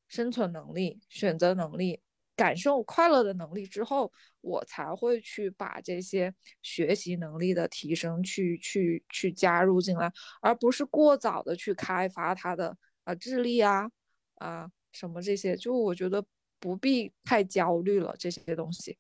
[0.10, 2.02] 生存能力、选择能力。
[2.36, 13.90] 感受快乐的能力之后，我才会去把这些学习能力的提升去去去加入进来，而不是过早的去开发他的啊智力啊
[14.36, 16.26] 啊什么这些，就我觉得
[16.60, 18.98] 不必太焦虑了这些东西。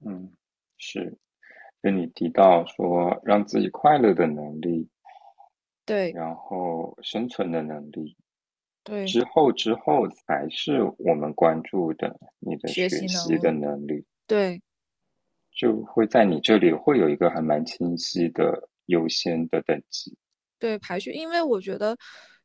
[0.00, 0.34] 嗯，
[0.76, 1.16] 是，
[1.80, 4.88] 跟你提到说让自己快乐的能力，
[5.86, 8.16] 对，然后生存的能力。
[8.84, 14.04] 对，之后之后才是我们关注的你的学习的能力。
[14.26, 14.62] 对，
[15.50, 20.16] 就会在你这里会有一个还蛮清晰的优先的等级。
[20.58, 21.96] 对，排序，因为我觉得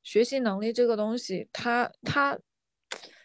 [0.01, 2.39] 学习能力这个东西，它它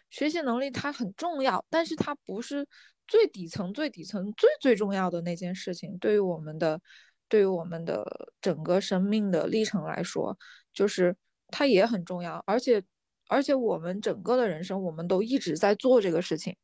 [0.09, 2.67] 学习能力它很重要，但是它不是
[3.07, 5.97] 最底层、最底层、最最重要的那件事情。
[5.99, 6.81] 对于我们的，
[7.29, 8.05] 对于我们的
[8.41, 10.37] 整个生命的历程来说，
[10.73, 11.15] 就是
[11.47, 12.43] 它也很重要。
[12.45, 12.81] 而且，
[13.27, 16.55] 而且我们整个的人生，我们都一直在做这个事情，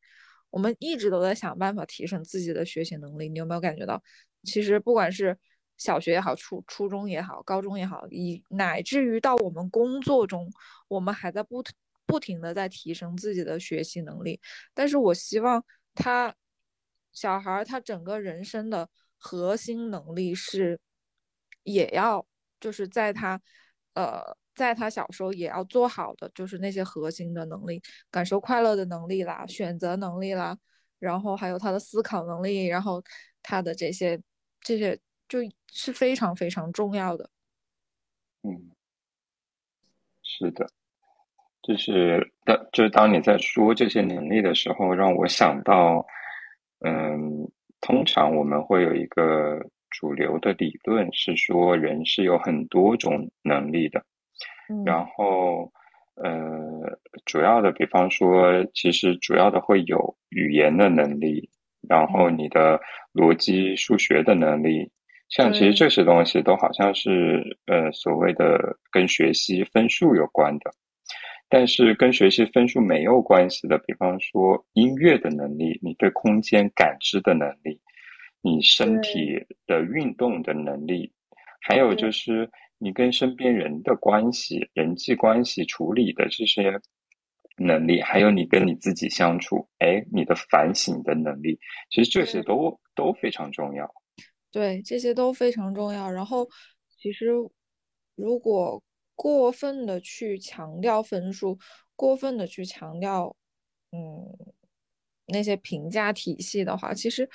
[0.50, 3.28] 我们一直都在想办法提升自己的学习能力。
[3.28, 4.02] 你有没有感觉到？
[4.44, 5.36] 其实不管是
[5.76, 10.48] 小学也好，初初中也好，高中也好，以乃至于到我们工作中，
[10.88, 11.62] 我们还在不
[12.06, 14.40] 不停的在提升自己的学习能力。
[14.74, 16.34] 但是我希望他
[17.12, 20.78] 小孩他整个人生的核心能力是，
[21.62, 22.26] 也要
[22.60, 23.40] 就是在他
[23.94, 30.56] 呃在他小时候也要做好的，就是那些核心的能力，感受快乐的能力啦，选择能力啦，
[30.98, 33.02] 然后还有他的思考能力，然后
[33.42, 34.20] 他的这些
[34.60, 34.98] 这些。
[35.28, 37.30] 就是非常非常重要的，
[38.42, 38.70] 嗯，
[40.22, 40.68] 是的，
[41.62, 46.04] 就是当就是当你在说这些能力的时候，让我想到，
[46.80, 54.04] 嗯，通常我们会有一个主流的理论是说，人是有很多种能力的，
[54.84, 55.72] 然后，
[56.14, 61.48] 呃，主要的，比方说，其实主要的会有语言的能力，
[61.88, 62.80] 然后你的
[63.12, 64.90] 逻辑、数学的能力。
[65.28, 70.70] 像其实这些东西都好像是呃所谓的跟学习分数有关的，
[71.48, 77.80] 但是跟学习分数没有关系的，比方说音乐的能力，你对空间感知的能力，
[78.42, 81.10] 你身体的运动的能力，
[81.62, 82.50] 还有就是
[82.82, 86.80] 你跟身边人的关系、人际关系处理的这些
[87.56, 93.88] 能力，还有你跟你自己相处，哎，你的反省的能力，其实这些都都非常重要。
[94.50, 96.10] 对，这些都非常重要。
[96.10, 96.48] 然后，
[96.98, 97.26] 其实
[98.16, 98.82] 如果
[99.14, 101.56] 过分的去强调分数，
[101.94, 103.36] 过分的去强调，
[103.92, 104.26] 嗯，
[105.26, 107.30] 那些评价体系的话，其实，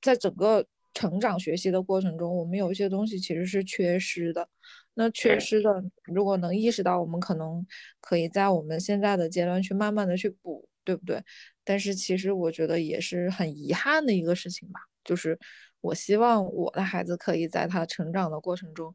[0.00, 4.48] 在整个成长学习的过程中，我们有一些东西其实是缺失的。
[4.94, 7.66] 那缺失的，如果能意识到，我们可能
[8.00, 11.22] 可以在我们现在的阶段去慢慢的去补，对不对？
[11.62, 15.38] 但是其实我觉得也是很遗憾的一个事情吧，就是。
[15.82, 18.92] 我希望我的孩子可以在他成长的过程中，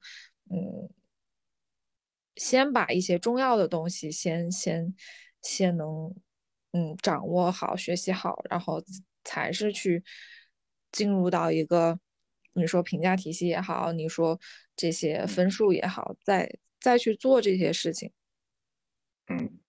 [0.49, 0.89] 嗯，
[2.35, 4.93] 先把一些重要的东西先先
[5.41, 6.13] 先能
[6.73, 8.83] 嗯掌握好、学习好，然后
[9.23, 10.03] 才是去
[10.91, 11.97] 进入到一个
[12.53, 14.39] 你说评价体系也好，你说
[14.75, 16.49] 这些分数也好，再
[16.79, 18.11] 再去做这些事情。
[19.27, 19.59] 嗯，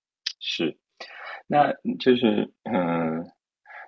[0.40, 0.78] 是，
[1.46, 3.24] 那就是嗯。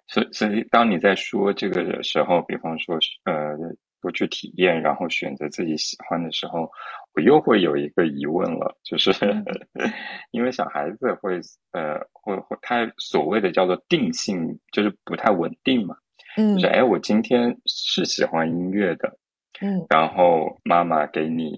[0.06, 2.94] 所以，所以当你在说这个的时候，比方说，
[3.24, 3.56] 呃，
[4.02, 6.70] 多去体验，然后选择自己喜欢的时候，
[7.14, 9.10] 我又会有一个疑问了，就是
[10.30, 11.40] 因为小孩子会，
[11.72, 15.96] 呃，会会他所谓的叫做定性，就是不太稳定嘛，
[16.36, 19.18] 嗯，就是哎，我今天是喜欢音乐的，
[19.60, 21.54] 嗯，然后妈妈给你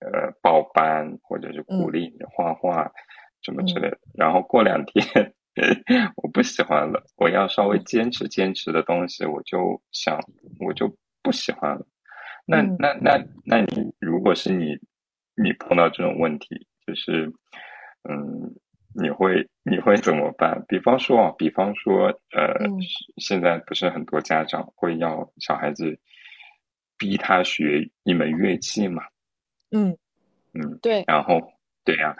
[0.00, 2.90] 呃报班或者是鼓励你画画
[3.42, 5.34] 什么之类的，然后过两天。
[6.16, 10.18] 我不喜欢了，我要稍微坚持坚持的东西，我就想
[10.60, 11.84] 我就不喜欢了。
[12.46, 14.78] 那那那那你如果是你，
[15.34, 17.30] 你碰到这种问题，就是
[18.08, 18.54] 嗯，
[18.94, 20.64] 你会你会怎么办？
[20.68, 22.54] 比方说啊，比方说呃，
[23.18, 25.98] 现在不是很多家长会要小孩子
[26.98, 29.02] 逼他学一门乐器嘛？
[29.70, 29.96] 嗯
[30.54, 31.40] 嗯，对，然后
[31.84, 32.16] 对呀。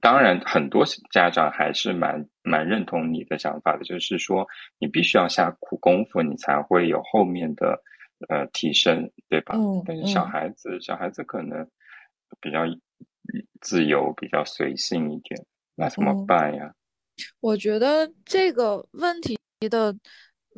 [0.00, 4.46] 当然，很多家长还是蛮蛮认同你的想法的，就是说
[4.78, 7.78] 你必须要下苦功夫，你才会有后面的
[8.30, 9.54] 呃提升，对吧？
[9.54, 9.82] 嗯。
[9.84, 11.68] 但是小孩子，小孩子可能
[12.40, 12.60] 比较
[13.60, 15.44] 自由，比较随性一点，
[15.76, 16.74] 那怎么办呀？
[17.38, 19.38] 我觉得这个问题
[19.70, 19.96] 的。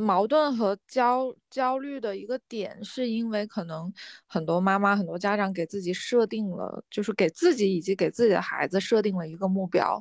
[0.00, 3.92] 矛盾和焦焦虑的一个点，是因为可能
[4.28, 10.00] 很多妈妈、很多家长给自己设定了，就是给自己以及给自己的孩子设定了一个目标，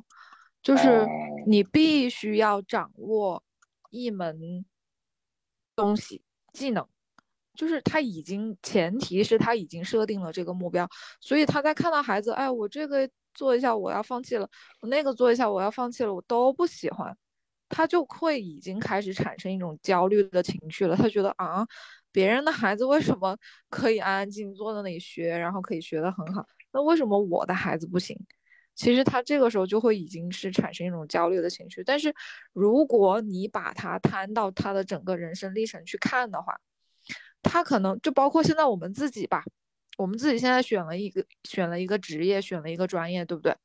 [0.62, 1.04] 就是
[1.48, 3.42] 你必须要掌握
[3.90, 4.64] 一门
[5.74, 6.86] 东西技能，
[7.58, 10.88] 就是他已经前提是他已经设定了这个目标，
[11.20, 14.48] 所以他在看到孩子，哎，我这个做一下我要放弃了，
[14.80, 17.16] 我那个做一下我要放弃了，我都不喜欢。
[17.68, 20.96] 他就会已经开始产生一种焦虑的情绪了。
[20.96, 21.66] 他觉得啊，
[22.12, 23.36] 别人的孩子为什么
[23.68, 26.46] 可以安安静静坐在那里学，然后可以学得很好？
[26.72, 28.16] 那为什么我的孩子不行？
[28.74, 31.82] 其实他这个时候就会已经是产生一种焦虑的情绪。
[31.84, 32.14] 但是
[32.52, 36.56] 如果你把他摊到他的整个人生历程去看的话，
[37.42, 39.42] 他可能就包括现在我们自己吧，
[39.96, 43.56] 我们自己现在选了一个选了一个职业，选了一个专业，对不对？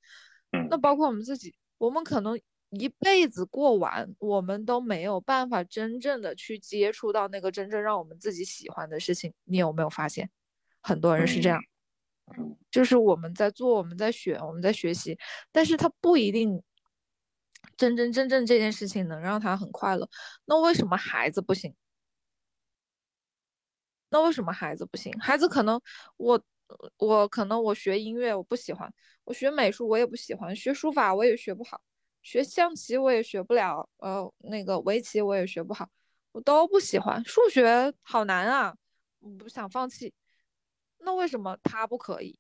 [0.52, 0.68] 嗯。
[0.70, 2.40] 那包括我们自己，我们可能。
[2.80, 9.32] 一辈子过完，我们都没有办法真正的去接触到那个真正让我们自己喜欢的事情。
[9.44, 10.28] 你有没有发现，
[10.82, 11.62] 很多人是这样？
[12.72, 15.16] 就是我们在做，我们在选，我们在学习，
[15.52, 16.64] 但是他不一定
[17.78, 20.10] 真真正正这件事情能让他很快乐。
[20.46, 21.76] 那为什么孩子不行？
[24.14, 25.12] 那为什么孩子不行？
[25.20, 25.82] 孩子可能
[26.18, 26.40] 我
[26.98, 28.94] 我可能我学音乐我不喜欢，
[29.24, 31.82] 我学美术我也不喜欢，学书法我也学不好，
[32.22, 35.90] 学象棋我也学不了，呃，那个围棋我也学不好，
[36.32, 37.26] 我都不喜欢。
[37.26, 38.76] 数学好难啊，
[39.20, 40.14] 我不想放弃。
[41.00, 42.38] 那为什么他不可以？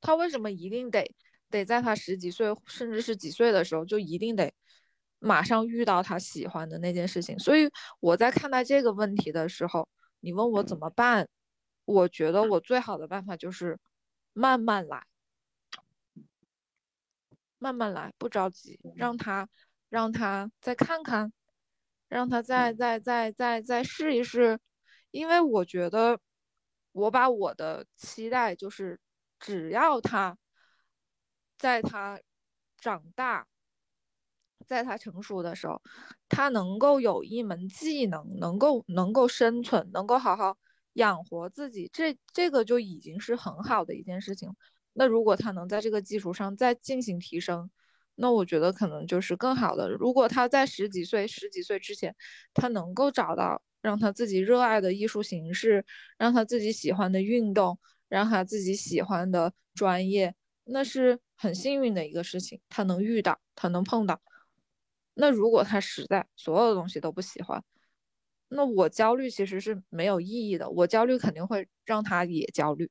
[0.00, 1.14] 他为什么一定得
[1.50, 4.50] 得在他十几岁，甚至是几岁的时候，就一定得
[5.26, 7.36] 马上遇到他喜欢的那件事情？
[7.38, 7.68] 所以
[8.00, 9.88] 我在看待这个问题的时候，
[10.20, 11.28] 你问我怎么办？
[11.84, 13.78] 我觉得我最好的办法就是
[14.32, 15.04] 慢慢来，
[17.58, 19.48] 慢慢来，不着急，让他
[19.88, 21.32] 让他再看看，
[22.08, 24.58] 让他再再再再再试一试。
[25.10, 26.20] 因为我觉得，
[26.92, 29.00] 我把我的期待就是，
[29.38, 30.36] 只要他
[31.56, 32.20] 在他
[32.78, 33.46] 长大，
[34.66, 35.80] 在他成熟的时候，
[36.28, 40.56] 他能够有一门技能，能够能够生存，能够好好
[40.94, 44.54] 养活自己，这这个就已经是很好的一件事情。
[44.92, 47.70] 那如果他能在这个基础上再进行提升，
[48.16, 49.90] 那我觉得可能就是更好的。
[49.90, 52.14] 如果他在十几岁、十几岁之前，
[52.52, 53.62] 他能够找到。
[53.82, 55.84] 让他自己热爱的艺术形式，
[56.18, 62.60] 让他自己喜欢的运动，让他自己喜欢的专业，那是很幸运的一个事情。
[62.68, 64.20] 他能遇到，他能碰到。
[65.18, 67.62] 那如果他实在所有的东西都不喜欢，
[68.48, 70.70] 那我焦虑其实是没有意义的。
[70.70, 72.88] 我焦虑肯定会让他也焦虑，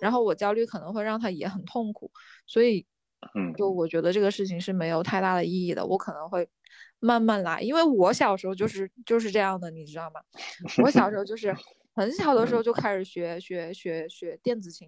[0.00, 2.10] 然后我焦虑可能会让他也很痛苦。
[2.46, 2.86] 所以，
[3.34, 5.86] 嗯，就我觉得这个事情是没有太大的意义的。
[5.86, 6.48] 我可能会。
[7.02, 10.20] 慢慢来，因为我小时候就是就是这样的，你知道吗？
[10.82, 11.50] 我小时候就是
[11.96, 14.86] 很小的时候就开始学学学学电子琴，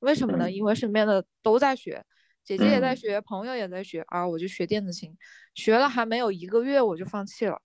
[0.00, 0.50] 为什么呢？
[0.50, 2.04] 因为身边的都在学，
[2.44, 5.16] 姐姐也在学，朋友也在学，啊，我就学电子琴，
[5.54, 7.60] 学了还没有一个月我就放弃了，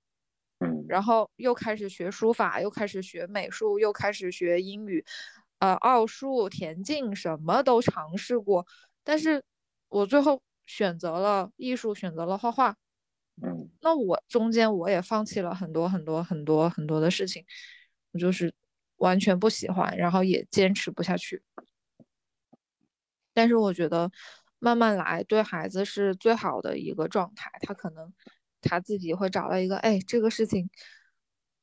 [0.88, 5.04] 然后又开始学书法，又开始学美术，又开始学英语，
[5.60, 8.66] 呃，奥数、田径什么都尝试过，
[9.04, 9.44] 但是
[9.90, 12.76] 我最后选择了艺术，选择了画画。
[13.42, 17.46] 嗯，那我中间我也放弃了很多很多很多很多的事情，
[18.12, 18.54] 我就是
[18.98, 21.42] 完全不喜欢，然后也坚持不下去。
[23.34, 24.12] 但是我觉得
[24.60, 28.14] 慢慢来对孩子是最好的一个状态，他可能
[28.62, 30.70] 他自己会找到一个，哎，这个事情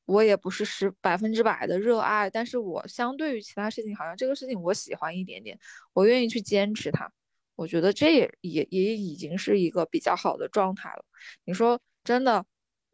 [0.06, 5.58] 我也不是十百分之百的热爱，但是我相对于其他事情，好像这个事情我喜欢一点点，
[5.92, 7.10] 我愿意去坚持它。
[7.54, 11.04] 我觉得这也也也已经是一个比较好的状态了。
[11.44, 12.44] 你说真的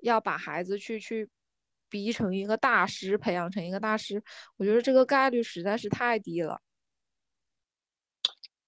[0.03, 1.28] 要把孩子去去
[1.88, 4.22] 逼成一个大师，培养成一个大师，
[4.57, 6.61] 我觉得这个概率实在是太低了。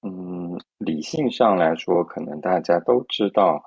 [0.03, 0.34] 嗯，
[0.85, 3.63] 理性上来说，可能大家都知道，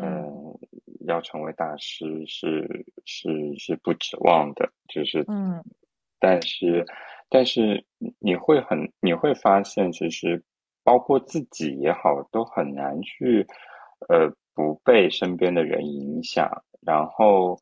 [0.00, 0.58] 嗯，
[1.06, 5.62] 要成为大师是是是不指望的，就是嗯，
[6.18, 6.84] 但是
[7.28, 7.84] 但是
[8.18, 10.42] 你会很你会发现，其实。
[10.86, 13.44] 包括自己也好，都很难去，
[14.08, 16.48] 呃，不被身边的人影响，
[16.80, 17.58] 然后，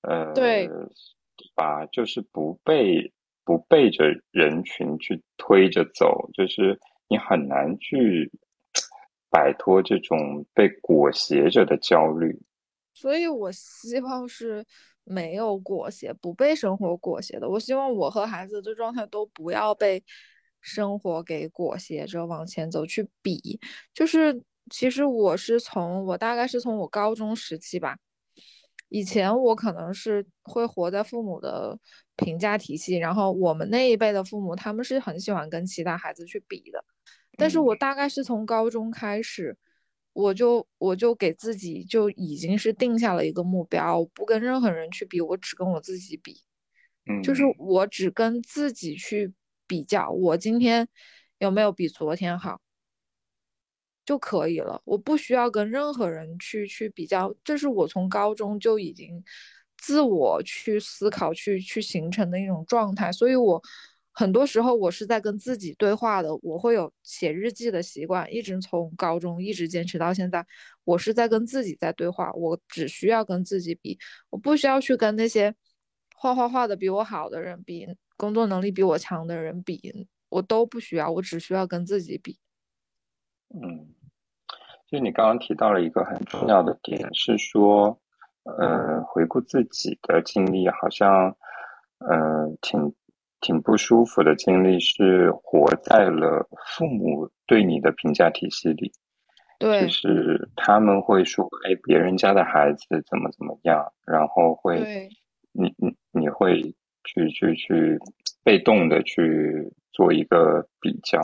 [0.00, 0.66] 呃，对，
[1.54, 3.12] 把就是不被
[3.44, 8.30] 不背着人群去推着走，就是你很难去
[9.30, 12.40] 摆脱这种被裹挟着的焦虑。
[12.94, 14.64] 所以我希望是
[15.04, 17.48] 没有裹挟，不被生活裹挟的。
[17.48, 20.02] 我希望我和孩子的状态都不要被。
[20.64, 23.58] 生活给裹挟着往前走，去比，
[23.92, 24.40] 就是
[24.70, 27.98] 其实我是从我大概是从我高中时期吧，
[28.88, 31.76] 以前我可能是会活在父母的
[32.14, 36.84] 评价体系，然后我们那一辈的父母他们是很喜欢跟其他孩子去比的，
[37.42, 39.56] 但是我大概是从高中开始，
[40.12, 46.42] 我就我就给自己就已经是定下了一个目标，不跟任何人去比，我只跟我自己比，
[47.06, 49.32] 嗯，就是我只跟自己去。
[49.64, 50.86] 比较我今天
[51.38, 52.60] 有没有比昨天好
[54.04, 59.24] 就可以了，我不需要跟任何人去去比较，这是我从高中就已经
[59.78, 63.10] 自我去思考、去去形成的一种状态。
[63.10, 63.62] 所以，我
[64.12, 66.28] 很多时候我是在跟自己对话的。
[66.42, 70.46] 我会有写日记的习惯，一直从高中一直坚持到现在。
[70.84, 73.98] 我是在跟自己在对话，我只需要跟自己比，
[74.30, 75.54] 我不需要去跟那些
[76.14, 77.88] 画画画的比我好的人比。
[78.18, 82.38] 工作能力比我强的人比我都不需要，我只需要跟自己比。
[83.48, 83.88] 嗯，
[84.86, 88.00] 就你刚刚提到了一个很重要的点，是说，
[88.44, 91.36] 呃，回顾自己的经历，好像，
[91.98, 92.94] 呃，挺
[93.42, 98.90] 挺不舒服的经历，是活在了父母对你的评价体系里。
[99.58, 105.08] 对，就是他们会说，哎，别人家的孩子怎么怎么样，然后会，
[105.52, 106.62] 你你你会
[107.04, 107.98] 去去去
[108.42, 111.20] 被动的去做一个比较。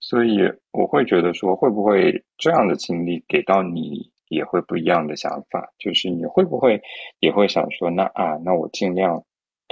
[0.00, 0.40] 所以
[0.72, 5.72] 我会觉得说，会不会这样的经历给到你也会不一样的想法？
[5.78, 6.82] 就是你会不会
[7.20, 9.22] 也会想说，那啊，那我尽量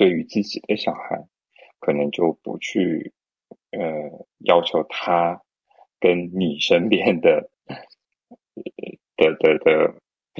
[0.00, 1.28] 对于自己的小孩，
[1.78, 3.12] 可能就不去
[3.72, 3.78] 呃
[4.38, 5.42] 要求他
[6.00, 7.50] 跟你身边的
[9.18, 9.94] 的的的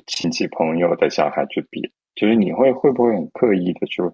[0.06, 4.08] 亲戚朋友的小孩去比，就是你会会不会很刻意的就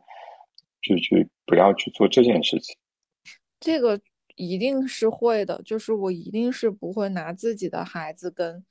[0.82, 2.76] 就去不要去做这件事情？
[3.60, 4.00] 这个。
[4.38, 8.62] 一定是会的，就是我一定是不会拿自己的孩子跟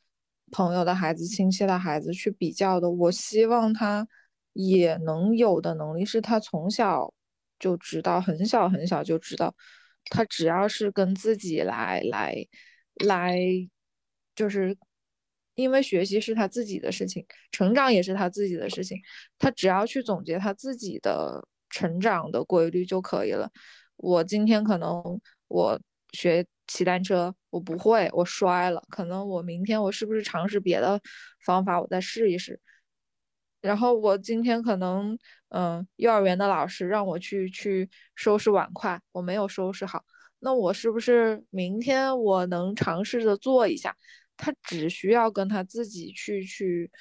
[0.52, 2.88] 朋友的孩子、亲戚的孩子去比较的。
[2.88, 4.08] 我希望他
[4.56, 7.14] 也能有的能力，是他从小
[7.60, 9.54] 就知道，很小很小就知道，
[10.06, 12.36] 他只要是跟自己来来
[13.06, 13.38] 来，
[14.36, 14.76] 就是
[15.54, 18.98] 因为学习是他自己的事情，成长也是他自己的事情，
[19.38, 23.52] 他只要去总结他自己的成长的规律就可以了。
[23.98, 25.04] 我今天可能。
[25.48, 25.80] 我
[26.12, 28.82] 学骑单车，我不会，我摔了。
[28.90, 31.00] 可能我明天我是不是尝试别的
[31.46, 32.60] 方法，我再试一试。
[33.66, 35.18] 然后我今天可能，
[35.50, 40.04] 嗯，幼儿园的老师让我去去收拾碗筷，我没有收拾好。
[40.40, 43.96] 那我是不是明天我能尝试着做一下？
[44.38, 46.92] 他只需要跟他自己去去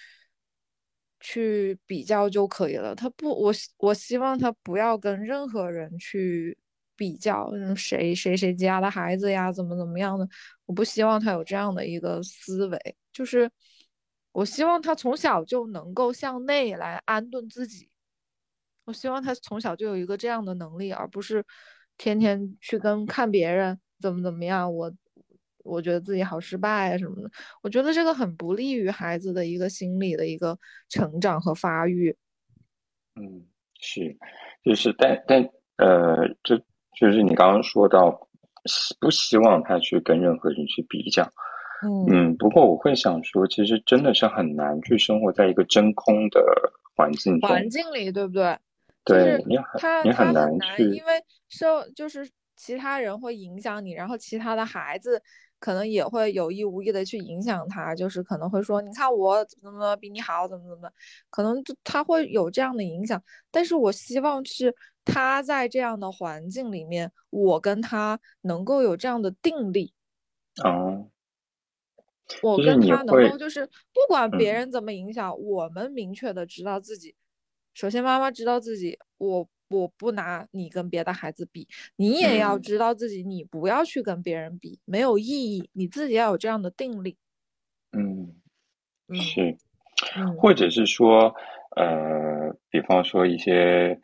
[1.20, 2.94] 去比较就可以了。
[2.94, 6.56] 他不，我我希望他不要跟任何人去。
[6.96, 10.28] 比较谁谁谁家的孩子呀，怎么怎么样的？
[10.64, 13.50] 我不希望他有这样的一个思维，就是
[14.34, 17.88] 我希望他从小就能够向内来安顿自己。
[18.84, 21.42] 我希望他从小就有一个这样的能力，而不是
[21.96, 24.74] 天天去跟看别人怎么怎么样。
[24.74, 24.92] 我
[25.64, 27.30] 我觉得自己好失败啊什么的。
[27.62, 30.58] 我觉得这个很不利于孩子的一个心理的一个
[30.88, 32.14] 成长和发育。
[33.14, 33.46] 嗯，
[33.80, 34.18] 是，
[34.64, 35.42] 就是但但
[35.76, 36.60] 呃，这。
[36.96, 38.28] 就是你刚刚说到，
[39.00, 41.28] 不希望他去跟任何人去比较，
[41.84, 42.36] 嗯嗯。
[42.36, 46.44] 不过我会想说，其实真的是很难去生活在一个真空的
[46.96, 48.58] 环境中，环境里，对不对？
[49.04, 51.12] 对，你很你很难去，因为
[51.48, 55.22] 受就是其他人会影响你，然后其他的孩子
[55.60, 60.90] 可能也会有意无意的去影响他，就是可能会说，你看我怎么怎么比你好，怎么怎么，
[61.30, 63.22] 可能他会有这样的影响。
[63.50, 64.74] 但是我希望是。
[65.06, 69.92] 他在这样的环境里面，我跟他能够有这样的定力。
[70.64, 71.06] 哦，
[72.42, 77.14] 我跟他能够就是不管别人怎么影响，我们明确的知道自己。
[77.74, 81.66] 首先，妈妈知道自己，我我不拿你跟别的孩子比，
[81.96, 85.68] 你也要知道自己，你不要去跟别人比，没有意义。
[85.72, 87.16] 你自己要有这样的定力。
[87.92, 88.34] 嗯，
[89.14, 89.56] 是，
[90.36, 91.34] 或者是说，
[91.76, 94.00] 呃，比方说一些。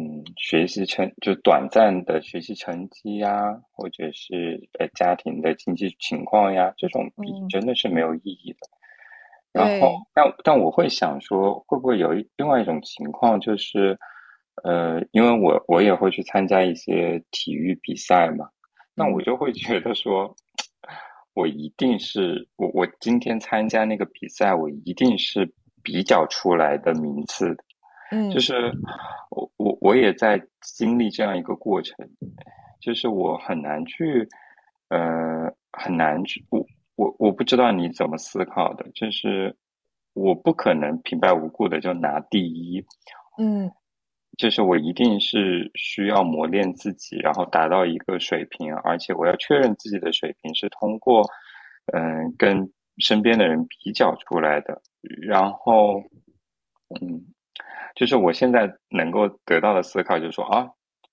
[0.00, 8.58] 嗯，学习成就短暂的学习成绩呀，或者是呃家庭的经济情况呀，这种比真的是没有意义的。
[9.50, 13.98] 然后，但但我会想说，会不会有另外一种情况，就是
[14.62, 18.48] 呃，因为我我也会去参加一些体育比赛嘛，
[18.94, 20.32] 那我就会觉得说，
[21.34, 27.64] 我一定是我我今天参加那个比赛，我一定是比较出来的名次的。
[28.10, 28.70] 嗯，就是
[29.30, 31.94] 我我我也在经历这样一个过程，
[32.80, 34.26] 就是我很难去，
[34.88, 36.64] 呃，很难去，我
[36.96, 39.54] 我我不知道你怎么思考的，就是
[40.14, 42.82] 我不可能平白无故的就拿第一，
[43.38, 43.70] 嗯，
[44.38, 51.22] 就是我一定是需要磨练自己，然后达到一个水平，而且我要确认自己的水平是通过，
[51.92, 54.80] 嗯，跟身边的人比较出来的，
[55.20, 56.00] 然后，
[57.02, 57.34] 嗯。
[57.94, 60.68] 就是我现在能够得到的思考，就是说啊，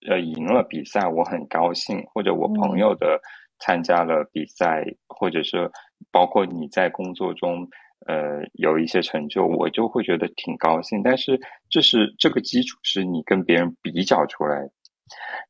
[0.08, 3.20] 呃，赢了比赛我很高兴，或者我朋友的
[3.60, 5.70] 参加了比赛，或者是
[6.12, 7.68] 包括你在工作中，
[8.06, 11.02] 呃，有一些成就，我就会觉得挺高兴。
[11.02, 11.39] 但是
[11.70, 14.70] 这是这个基础是你跟别人比较出来，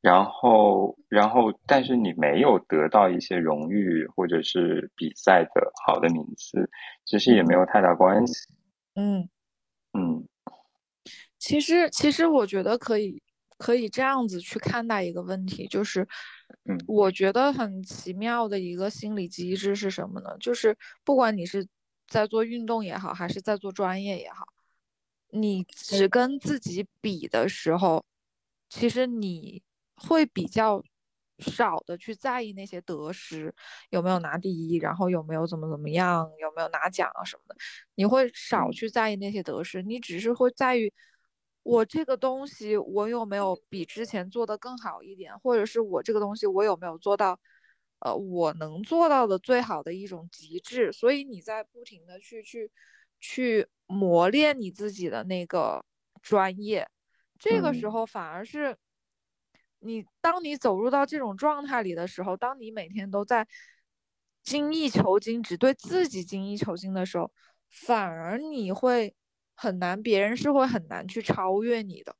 [0.00, 6.70] 然后，然后，但是你没有得到一些荣誉或者是比赛的好的名次，
[7.04, 8.48] 其实也没有太大关系。
[8.94, 9.28] 嗯
[9.92, 10.26] 嗯。
[11.46, 13.22] 其实，其实我觉得可以
[13.56, 16.00] 可以这样子去看待一个问题，就是，
[16.64, 20.36] 嗯，我觉得很奇妙的一个心理机制是什么呢？
[20.40, 21.64] 就是不管你是
[22.08, 24.44] 在做运动也好，还是在做专业也好，
[25.30, 28.04] 你只跟自己比的时候，
[28.68, 29.62] 其实你
[29.94, 30.82] 会比较
[31.38, 33.54] 少的去在意那些得失，
[33.90, 37.56] 有没有拿第一，然后有没有怎么怎么样，有没有拿奖啊什么的，
[37.94, 40.92] 你会少去在意那些得失，你只是会在于。
[41.68, 47.40] 我这个东西，我有没有比之前做的更好一点，或者是我这个东西，我有没有做到，
[47.98, 50.92] 呃，我能做到的最好的一种极致？
[50.92, 52.70] 所以你在不停的去去
[53.18, 55.84] 去磨练你自己的那个
[56.22, 56.88] 专业，
[57.36, 58.76] 这个时候反而是
[59.80, 63.44] 你当你走入到这种状态里的时候，当你每天都在
[64.44, 67.32] 精益求精，只对自己精益求精的时候，
[67.68, 69.16] 反而你会。
[69.56, 72.14] 很难，别人是会很难去超越你的。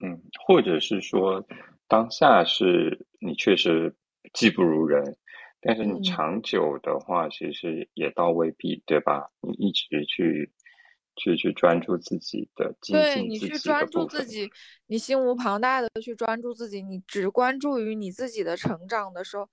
[0.00, 1.46] 嗯，或者是说，
[1.88, 3.94] 当下是你确实
[4.34, 5.16] 技不如人，
[5.60, 9.30] 但是你长久的话，其实也倒未必，对吧？
[9.40, 10.52] 你一直去
[11.16, 14.50] 去去专注自己的，对你去专注自己，
[14.88, 19.48] 你心无旁贷的去专注自己，你只关注于你自己的成长的时候。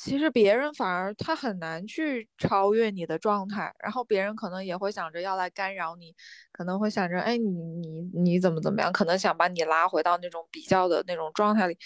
[0.00, 6.14] 其实别人反而他很难去超越你的状态，然后别人可能也会想着要来干扰你，
[6.52, 11.76] 可能会想着，哎，你你你怎么怎么样，可能想把你拉回到那种比较的那种状态里。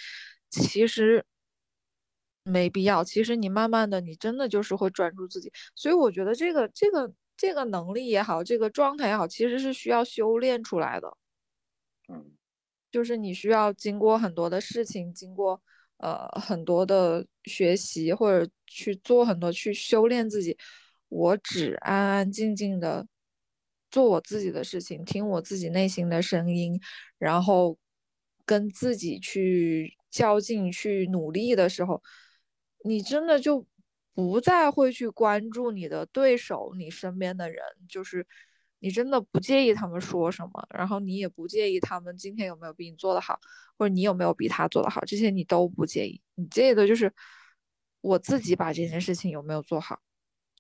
[0.51, 1.25] 其实
[2.45, 5.51] 没必要，其实你慢慢的，你真的就是会专注自己。
[5.75, 11.17] 所以我觉得这个这个这个能力也好，这个状态也好，其实是需要修炼出来的。
[12.09, 12.33] 嗯，
[12.91, 15.63] 就是你需要经过很多的事情，经过。
[16.03, 20.57] 呃，很多的学习或者去做很多去修炼自己，
[21.09, 23.07] 我只安安静静的
[23.91, 26.81] 做我自己的事情，听我自己内心的声音，
[27.19, 27.79] 然后
[28.45, 32.03] 跟自己去较劲、去努力的时候，
[32.85, 33.67] 你真的就
[34.13, 38.27] 不再会去关注你的对手、你身边的人，就是。
[38.85, 43.39] 你真的不介意他们说什么，然后你也不介意他们今天有没有比你做得好，
[43.79, 46.21] 或者你有没有比他做得好，这些你都不介意。
[46.35, 47.13] 你介意的就是
[48.01, 50.01] 我自己把这件事情有没有做好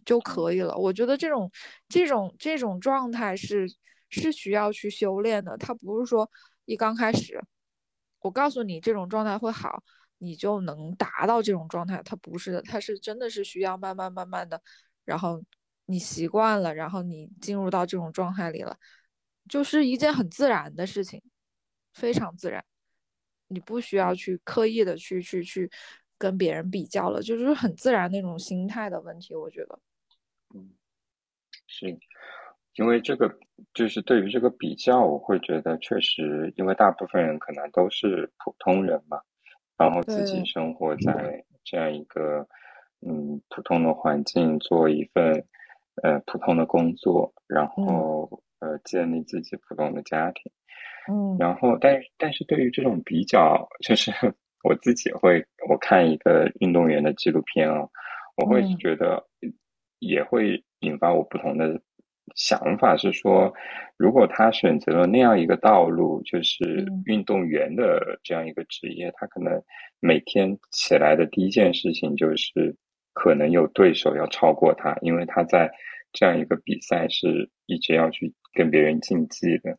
[0.04, 0.76] 就可以了。
[0.76, 1.50] 我觉得这种
[1.88, 3.66] 这种这种状态是
[4.08, 5.56] 是需要去修炼的。
[5.58, 6.30] 它不是说
[6.64, 7.42] 一刚开始
[8.20, 9.82] 我告诉你这种状态会好，
[10.18, 12.00] 你就能达到这种状态。
[12.04, 14.62] 它不是的，他是真的是需要慢慢慢慢的，
[15.04, 15.42] 然后。
[15.92, 18.74] 你习惯了，然后你进入到这种状态里了，
[19.46, 21.22] 就是一件很自然的事情，
[21.92, 22.64] 非常自然，
[23.48, 25.70] 你不需要去刻意的去去去
[26.16, 29.78] 跟别人比较了，就是很自然那种心态的问题，我觉得。
[30.54, 30.70] 嗯，
[31.66, 31.98] 是，
[32.76, 33.38] 因为这个
[33.74, 39.20] 就是对于这个比较，我会觉得确实，因为大部分人可能都是普通人嘛，
[39.76, 42.48] 然后自己生活在这样一个
[43.00, 45.46] 嗯普通的环境，做一份。
[46.02, 48.28] 呃，普通的工作，然后
[48.60, 50.50] 呃，建立自己普通的家庭，
[51.10, 54.10] 嗯，然后，但是，但是对于这种比较，就是
[54.64, 57.86] 我自己会，我看一个运动员的纪录片啊，
[58.36, 59.22] 我会觉得
[59.98, 61.80] 也会引发我不同的
[62.36, 63.52] 想法，是说，
[63.98, 69.62] 如果他选择了那样一个道路，就是运动员的这样一个职业，他可能
[70.00, 72.74] 每天起来的第一件事情就是。
[73.12, 75.70] 可能有对手要超过他，因为他在
[76.12, 79.78] 这样一个比赛是一直要去跟别人竞技的，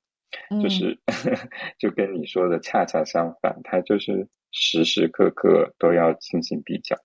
[0.61, 0.97] 就是
[1.77, 6.95] 就跟你说的恰恰相反，他就是时时刻刻都要进行比较。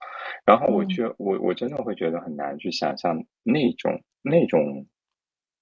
[0.47, 4.87] 然后我觉我我真的会觉得很难去想象那种那种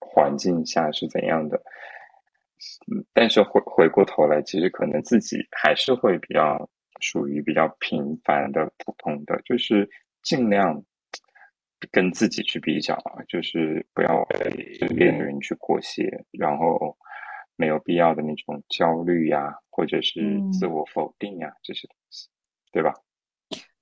[0.00, 1.60] 环境下是怎样的。
[3.12, 6.68] 但是回回过头来，其实可能自己还是会比较
[7.00, 9.88] 属于比较平凡的、普通的，就是。
[10.26, 10.84] 尽量
[11.92, 16.02] 跟自己去比较啊，就是不要被身边的人去裹挟，
[16.32, 16.96] 然后
[17.54, 22.28] 没有必要的那种焦虑呀，或者是自我否定呀这些东西，
[22.72, 22.92] 对吧？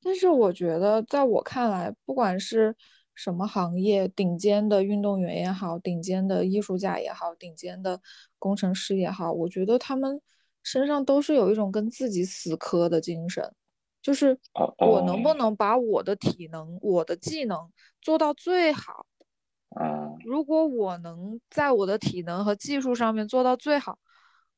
[0.02, 2.76] 但是我觉得，在我看来，不管是
[3.14, 7.98] 什么行业，顶尖的运动员也好，顶尖的艺术家也好，顶尖的
[8.38, 10.20] 工程师也好，我觉得他们
[10.62, 13.50] 身上都是有一种跟自己死磕的精神。
[14.04, 14.38] 就是
[14.76, 19.06] 我能不能把我的体能、我的技能做到最好？
[20.26, 23.98] 如果我能在我的体能和技术上面做到最好，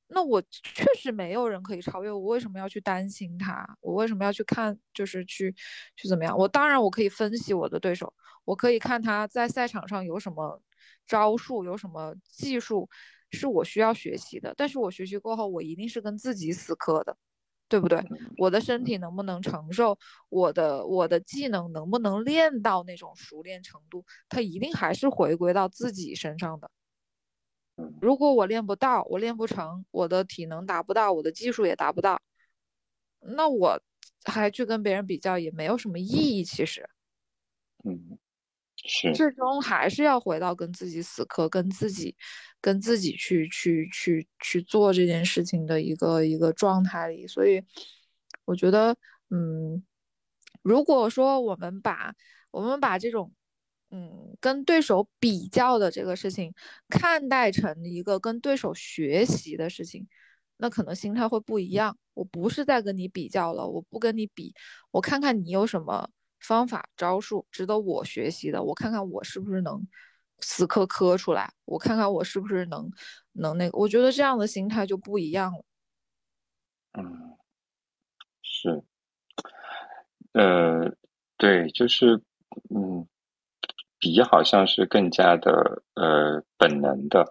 [0.08, 3.64] 那我确实没有人可以超越我，为什么要去担心他？
[3.80, 5.54] 我为什么要去看，就是去
[5.94, 6.36] 去怎么样？
[6.36, 8.12] 我当然我可以分析我的对手，
[8.44, 10.60] 我可以看他在赛场上有什么
[11.06, 12.88] 招数，有什么技术
[13.30, 14.52] 是我需要学习的。
[14.56, 17.16] 但是我学习过后，我一定是跟自己死磕的，
[17.68, 18.02] 对不对？
[18.38, 19.98] 我的身体能不能承受？
[20.28, 24.04] 我的我的技能能不能练到那种熟练程度？
[24.28, 26.70] 它一定还是回归到自己身上的。
[28.00, 32.20] 如果我练不到，我练不成，我的体能达不到，我的技术也达不到，
[33.20, 33.78] 那我
[34.24, 36.42] 还去跟别人比较也没有什么意义。
[36.42, 36.88] 其实，
[37.84, 38.16] 嗯，
[38.86, 42.16] 是，最终还是要回到跟自己死磕，跟自己，
[42.60, 47.26] 跟自己去去去去做这件事情的一个一个状态里。
[47.26, 47.62] 所以，
[48.44, 48.96] 我觉得，
[49.30, 49.84] 嗯，
[50.62, 52.14] 如果说我们把
[52.50, 53.32] 我们把这种。
[53.88, 56.52] 嗯，跟对手比较的这个事情，
[56.88, 60.08] 看待成一个跟对手学习的事情，
[60.56, 61.96] 那可能心态会不一样。
[62.12, 64.52] 我不是在跟你比较了，我不跟你比，
[64.90, 66.10] 我看看你有什么
[66.40, 69.86] 方法招数值得我学习的，我看看我是不是能
[70.40, 72.90] 死磕磕出来，我看看我是不是能
[73.32, 75.64] 能那个，我觉得这样的心态就不一样了。
[76.92, 77.36] 嗯，
[78.42, 78.82] 是，
[80.32, 80.92] 呃，
[81.36, 82.22] 对，就是
[82.74, 83.06] 嗯。
[83.98, 87.24] 比好像是更加的呃本能的，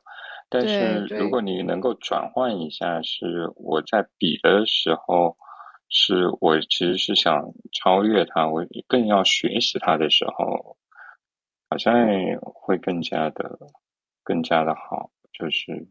[0.50, 5.38] 但是如果你能够转换一下，是我在比的时候，
[5.98, 7.42] 是我其实是想
[7.72, 10.78] 超越他，我更要学习他的时候，
[11.70, 11.96] 好像
[12.54, 13.58] 会更加的
[14.22, 15.88] 更加的好，就是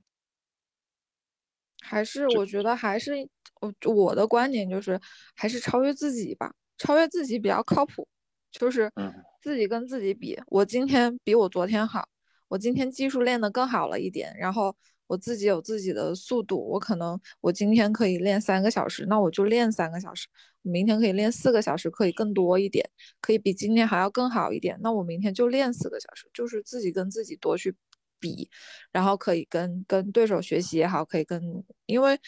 [1.80, 3.12] 还是我觉得还是
[3.60, 5.00] 我我的观点就是
[5.34, 8.06] 还是超越自己吧，超越自己比较靠谱，
[8.52, 9.12] 就是嗯。
[9.40, 12.08] 自己跟自己比，我今天比我昨天好，
[12.48, 14.74] 我今天技术练得更好了一点，然后
[15.06, 20.28] 我自己有自己的速度，我可能我今天可以练三个小时，那我就练三个小时，
[20.62, 22.88] 明天可以练四个小时，可以更多一点，
[23.20, 27.74] 可以比今天还要更好一点，那我明天就练四个小时，就是自己跟自己多去
[28.18, 28.48] 比，
[28.92, 32.18] 然后可以跟跟对手学习也好，可以跟，因为。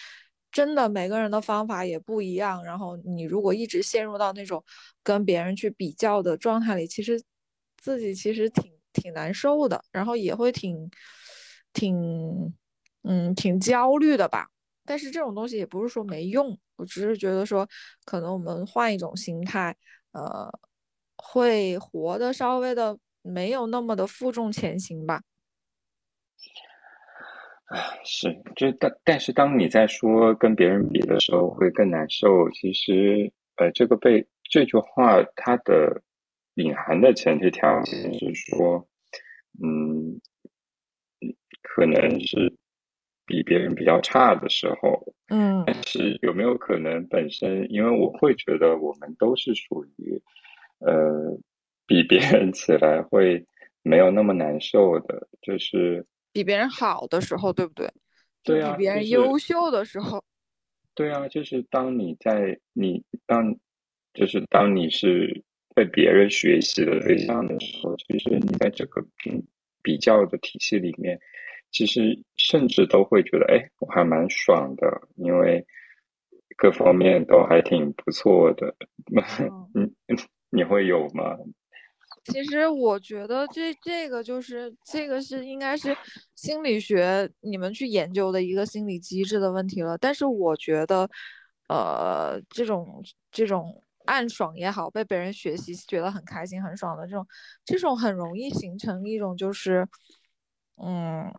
[0.53, 2.65] 真的，每个人的方法也不一样。
[2.65, 4.65] 然后你如果一直陷入到那种
[5.03, 7.23] 跟别人去比较的状态里，其实
[7.77, 10.91] 自己其实挺挺难受的，然后也会挺
[11.75, 11.95] 挺
[13.07, 14.49] 嗯挺焦虑的吧。
[14.85, 17.67] 但是这种东西也不是说没用，我只是觉得说，
[18.05, 19.75] 可能我们换一种心态，
[20.13, 20.49] 呃，
[21.17, 25.23] 会活得稍微的没有那么的负重前行吧。
[27.67, 36.01] 啊，是，就但但是当你在说跟别人比的时候会更难受，其实呃，这个被这句话它的
[36.55, 38.87] 隐含的前提条件是说，
[39.61, 40.21] 嗯，
[41.63, 42.55] 可能是
[43.27, 50.23] 比别人比较差的时候，嗯，但是有没有可能本身，因为我会觉得我们都是属于
[50.79, 51.37] 呃
[51.87, 53.45] 比别人起来会
[53.83, 56.07] 没有那么难受的，就是。
[56.33, 57.91] 比别人好的时候，对不对？
[58.45, 60.23] 对啊，比别人优秀的时候。
[60.95, 63.57] 对啊，就是当你在你当，
[64.13, 65.43] 就是当你是
[65.75, 69.43] 被别人学习的对象的时候，其实你在这个比
[69.83, 71.19] 比较的体系里面，
[71.71, 75.67] 其实甚至都会觉得，哎，我还蛮爽的，因为
[76.57, 78.75] 各方面都还挺不错的。
[79.75, 79.93] 你
[80.51, 81.37] 你会有吗？
[82.25, 85.95] 其实我觉得这这个就是这个是应该是
[86.35, 89.97] 心理学你们去研究的一个心理机制的问题了。
[89.99, 91.09] 但是我觉得，
[91.69, 93.01] 呃，这种
[93.31, 97.25] 这种暗爽也好，被别人学习觉得很开心很爽的这种，
[97.65, 99.87] 这种很容易形成一种就是，
[100.77, 101.33] 嗯，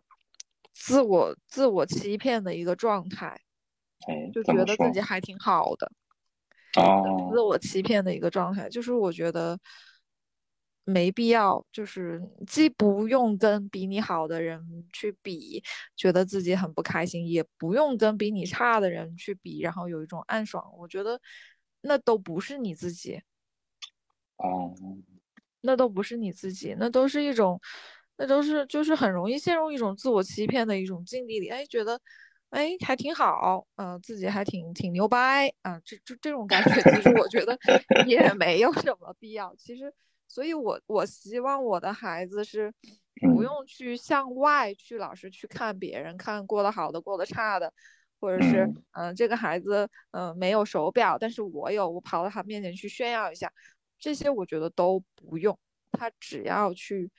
[0.78, 3.38] 自我自我欺骗的一个状态，
[4.32, 5.90] 就觉得自己还挺好的，
[6.80, 9.58] 哦，自我欺骗的一个状态，就是我觉得。
[10.90, 14.58] 没必要，就是既不用跟比你好的人
[14.90, 15.62] 去比，
[15.94, 20.64] 觉得自己很不开心，也不用跟比你差的人去比，然后有一种暗爽。
[20.78, 21.20] 我觉得
[21.82, 23.20] 那都不是你自己，
[24.38, 24.74] 哦，
[25.60, 27.60] 那都不是你自己，那都是一种，
[28.18, 31.48] 那都是就是很容易陷入一种自我欺骗的一种境地里。
[31.48, 31.98] 哎，觉得
[32.50, 37.58] 哎还挺好，嗯，自己还挺挺牛掰啊，这这这种感觉，其实我觉得
[38.06, 39.54] 也 没有什么必要。
[39.56, 39.90] 其实。
[40.30, 42.70] 所以，我我希望我的孩子是
[43.34, 47.72] 不用去向外去老是去看别人，看过得好的，过得差的，
[48.20, 53.50] 或者是嗯，这个孩子嗯没有手表，但是我有，我跑到他面前去炫耀一下，
[53.98, 55.58] 这些我觉得都不用，
[55.92, 57.10] 他只要去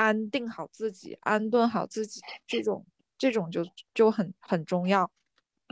[0.00, 2.86] 安定好自己，安顿好自己，这种
[3.18, 5.10] 这种就就很很重要。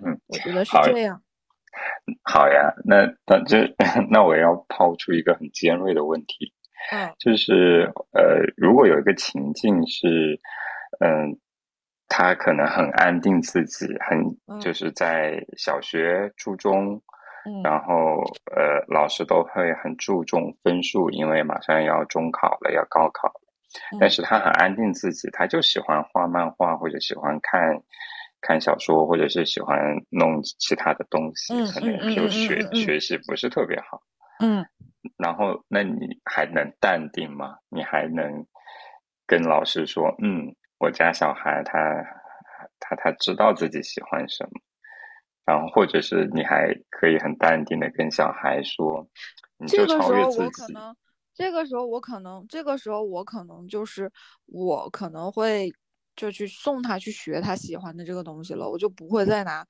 [0.04, 1.22] 嗯，我觉得是这样。
[2.22, 3.74] 好呀，那那这
[4.12, 6.52] 那我要抛出一个很尖锐的问题，
[6.92, 10.38] 嗯就是呃，如果有一个情境是，
[11.00, 11.38] 嗯、
[12.06, 17.00] 他可能很安定自己，很嗯就是在小学、初中，
[17.46, 18.20] 嗯然后
[18.54, 23.40] 呃，老师都会很注重分数，因为马上要中考了，要高考了。
[24.00, 27.60] 但嗯是他很安定自己，他就喜欢画漫画，或者喜欢看
[28.40, 29.78] 看小说，或者是喜欢
[30.10, 34.00] 弄其他的东西，嗯可能就学嗯嗯学习不是特别好。
[34.40, 34.64] 嗯
[35.16, 37.56] 然后，那你还能淡定吗？
[37.68, 38.46] 你还能
[39.26, 42.04] 跟老师说，嗯，我家小孩他
[42.80, 44.60] 他他知道自己喜欢什么，
[45.44, 49.08] 然后或者是你还可以很淡定的跟小孩说，
[49.56, 50.42] 你就这个时候超越自己。
[50.44, 50.96] 我可能，
[51.38, 54.10] 这个时候我可能，这个时候我可能就是
[54.46, 55.72] 我可能会
[56.16, 59.64] 就去送他去学他喜欢的这个东西了，我就不会再拿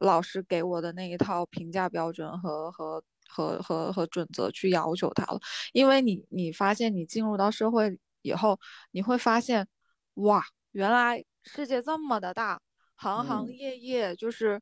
[0.00, 5.40] 老师给我的那一套评价标准和和和和和准则去要求他了，
[5.72, 8.56] 因为你你发现你进入到社会以后，
[8.92, 9.66] 你会发现，
[10.14, 10.40] 哇，
[10.70, 12.60] 原来世界这么的大，
[12.94, 14.60] 行行嗯业业就是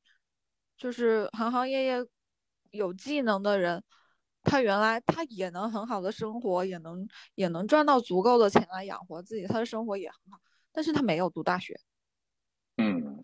[0.78, 2.06] 就是行行业业
[2.70, 3.84] 有技能的人。
[4.46, 10.38] 他原来他也能很好的生活，也能也能赚到足够的钱来养活自己，他的生活也很好，
[10.72, 11.78] 但是他没有读大学，
[12.78, 13.20] 嗯。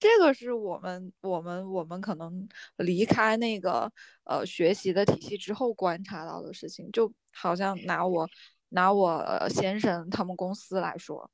[0.00, 3.90] 这个是我们我们我们可能离开那个
[4.22, 8.28] 呃学习的体系之后观察到的事情，就好像拿我
[8.68, 11.28] 拿我呃先生他们公司来说，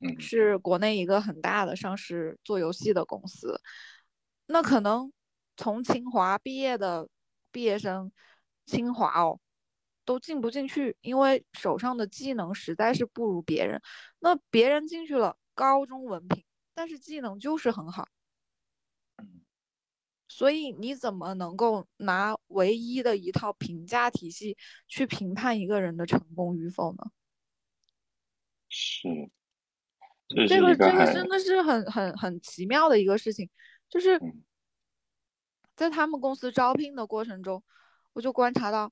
[0.00, 0.20] 嗯。
[0.20, 3.60] 是国内一个很大的上市做游戏的公司，
[4.46, 5.12] 那可能
[5.56, 7.08] 从清华毕业的
[7.52, 8.10] 毕业生，
[8.68, 9.40] 清华哦，
[10.04, 13.80] 都进不进去，因为手上的技能实在是不如别人。
[14.20, 16.44] 那别人进去了，高中文凭，
[16.74, 18.06] 但是技能就是很好，
[19.16, 19.40] 嗯
[20.30, 24.56] 所以你怎么能够拿唯一的一套评价体系
[24.86, 27.10] 去评判一个人的成功与否呢？
[28.68, 29.08] 是，
[30.28, 33.48] 这这个是一个这个真的是很很很奇妙的一个事情，
[33.88, 34.44] 就是嗯
[35.74, 37.64] 在他们公司招聘的过程中，
[38.12, 38.90] 我就观察到，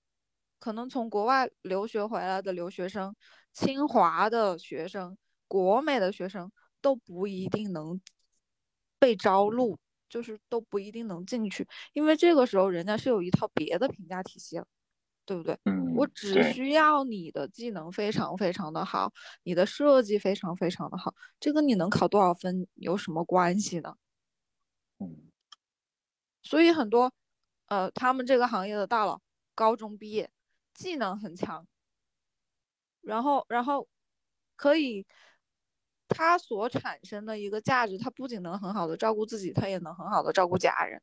[0.58, 3.14] 可能从国外留学回来的留学生、
[3.52, 5.16] 清华的学生、
[5.48, 6.50] 国美的学生
[6.80, 8.00] 都不一定能
[8.98, 14.66] 被招录，就是都不一定能进去，因为这个时候人家是有一套别的评价体系了，
[15.24, 15.58] 对不对？
[15.96, 19.12] 我嗯只需要你的技能非常非常的好，
[19.42, 23.96] 你的设计非常非常的好，这跟你能考多少分有什么关系呢？
[24.98, 25.30] 嗯
[26.42, 27.12] 所以很多，
[27.66, 29.20] 呃，他们这个行业的大佬，
[29.54, 30.30] 高中毕业，
[30.74, 31.66] 技能很强，
[33.00, 33.88] 然后然后
[34.56, 35.06] 可以，
[36.08, 41.02] 他所产生的一个价值，他不仅能很好的照顾自己，他也能很好的照顾家人，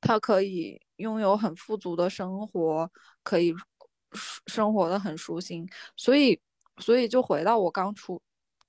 [0.00, 2.90] 他可以拥有很富足的生活，
[3.22, 3.54] 可以
[4.46, 6.40] 生活的很舒心，所以
[6.78, 8.20] 所以就回到我刚出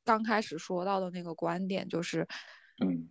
[0.04, 2.28] 刚开始说到的那个观点，就是
[2.82, 3.10] 嗯。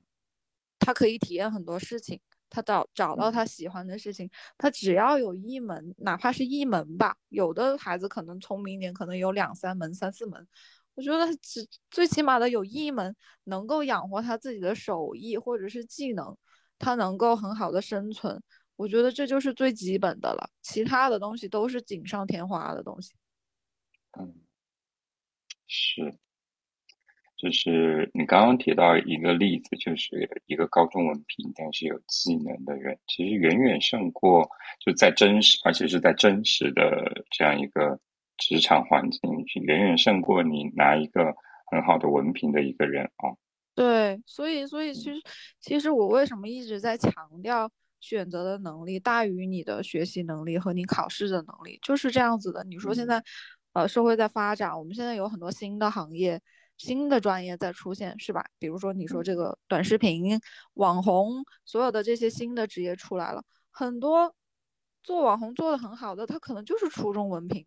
[0.85, 2.21] 他可以体验很多事情，
[2.55, 10.47] 他找找到嗯他喜欢的事情，他只要有一门，哪怕是一门吧，有的孩子可能聪明一点，可能有两三门、三四门。
[10.95, 16.37] 我觉得只最起码的有一门能够养活他自己的手艺或者是技能，
[16.79, 18.43] 他能够很好的生存。
[18.77, 23.15] 我觉得这就是最基本的了，其他的东西都是锦上添花的东西。
[24.19, 24.35] 嗯，
[25.67, 26.19] 是。
[27.43, 37.99] 就是你刚刚提到一个例子，就是一个高中文凭但是有技能的人，其实远远胜过就在真实，而且是在真实的这样一个
[38.37, 41.35] 职场环境里，远远胜过你拿一个
[41.69, 43.35] 很好的文凭的一个人啊。
[43.75, 45.21] 对，所以所以其实
[45.59, 47.13] 其实我为什么一直在强
[47.43, 47.69] 调
[48.01, 52.63] 选择的能力大于你的学习能力和你考试的能力，就是这样子的。
[52.65, 53.25] 你说现嗯在，
[53.73, 56.41] 呃，社会在发展，我们现在有很多新的行业、
[56.83, 58.45] 新的专业在出现，是吧？
[58.59, 60.39] 比如说你说这个短视频、
[60.75, 64.35] 网红，所有的这些新的职业出来了，很多
[65.03, 67.65] 做网红做的很好的，他可能就是初中文凭。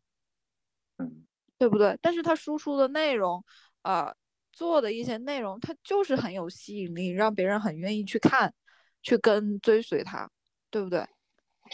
[0.97, 1.25] 嗯
[1.57, 1.97] 对不对？
[2.01, 3.41] 但是他输出的内容，
[3.83, 4.13] 呃，
[4.51, 8.53] 做的一些内容，他就是很有吸引力，让别人很愿意去看，
[9.01, 10.29] 去跟追随他，
[10.69, 11.07] 对不对？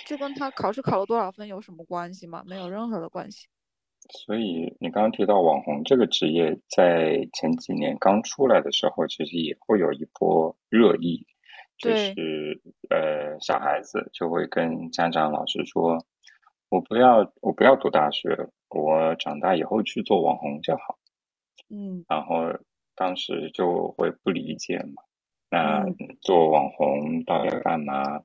[0.05, 2.43] 这跟他考试考了多少分有什么关系吗？
[2.45, 3.47] 没有任何的关系。
[4.09, 11.25] 所以你刚刚提到网红这个职业，在前几年刚出来的时候，其实也会有一波热议，
[11.77, 16.05] 就是呃，小孩子就会跟家长、老师说
[16.69, 20.97] ：“我不要，我不要读大学，我长大以后去做网红就好。”
[21.73, 22.43] 嗯然后
[22.95, 25.03] 当时就会不理解嘛，
[25.49, 25.85] 那
[26.19, 28.23] 做网红到底要干嘛？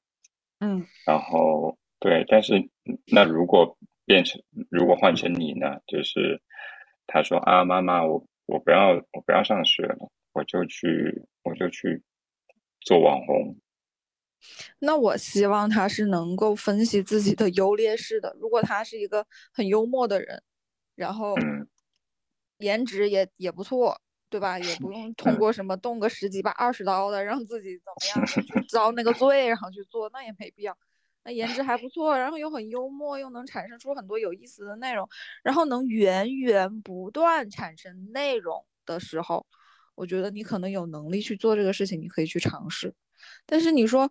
[0.58, 2.70] 嗯，然后对，但是
[3.06, 4.40] 那如果变成
[4.70, 5.80] 如果换成你呢？
[5.86, 6.40] 就是
[7.06, 12.02] 他说啊，妈妈，我我不要我不要上学了，我就去我就去
[12.80, 13.58] 做网红。
[14.78, 18.36] 那我希望他是能够分析自己的优劣势的。
[18.38, 20.42] 如果他是一个很幽默的人，
[20.94, 21.34] 然后
[22.58, 24.58] 颜值也也不错，对吧？
[24.58, 30.76] 也不用通过什么动个十几把、二十刀的，让自己怎么样 去遭那个罪，然后去做，那也没必要。
[31.26, 35.06] 那颜值还不错，然后又很幽默，又能产生出很多有意思的内容，
[35.42, 39.44] 然后能源源不断产生内容的时候，
[39.96, 42.94] 我觉得你可能有能力去做这个事情，你可以去尝试。
[43.44, 44.10] 但是你说。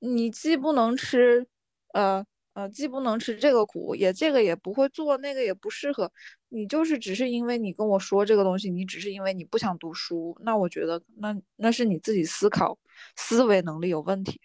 [0.00, 1.44] 你既不能吃，
[1.92, 6.12] 呃呃，既不能吃这个苦，也这个也不会做，那个也不适合
[6.50, 12.78] 你，就是只是因为你跟我说这个东西，你只是因为你不想读书，那我觉得那那是你自己思考
[13.16, 14.40] 思维能力有问题。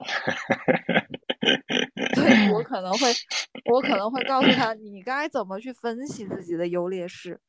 [2.14, 3.12] 对我可能会，
[3.72, 7.40] 我可能会告诉他，你该怎么去分析自己的优劣势，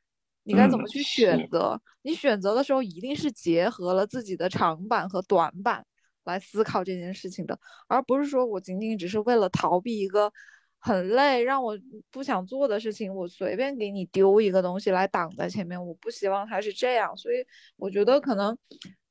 [0.43, 5.86] 你该怎么去选择，你选择的时候一定是结合了自己的长板和短板。
[6.24, 10.32] 来思考这件事情的，而不是说我仅仅只是为了逃避一个
[10.78, 11.76] 很累、让我
[12.12, 15.84] 不想做的事情，我随便给你丢一个东西来挡在前面。
[15.84, 17.38] 我不希望他是这样，所以
[17.76, 18.56] 我觉得可能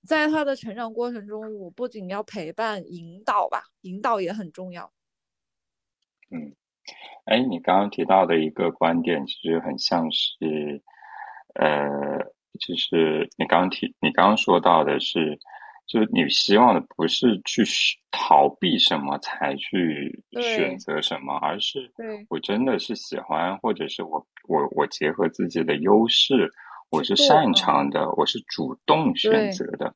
[0.06, 4.92] 在他的成长过程中，我不仅要陪伴、引导吧，引导也很重要。
[6.30, 6.54] 嗯，
[7.24, 10.82] 哎，你刚刚提到的一个观点，其实很像是，
[11.54, 12.18] 呃，
[12.58, 15.38] 就是你刚刚提，你刚刚说到的是。
[15.86, 17.64] 就是你希望的不是去
[18.12, 21.92] 逃避什么才去选择什么，而是
[22.28, 26.48] 我真的是喜欢，或者是我我我结合自己的优势，
[26.90, 29.94] 我是擅长的，我是主动选择的，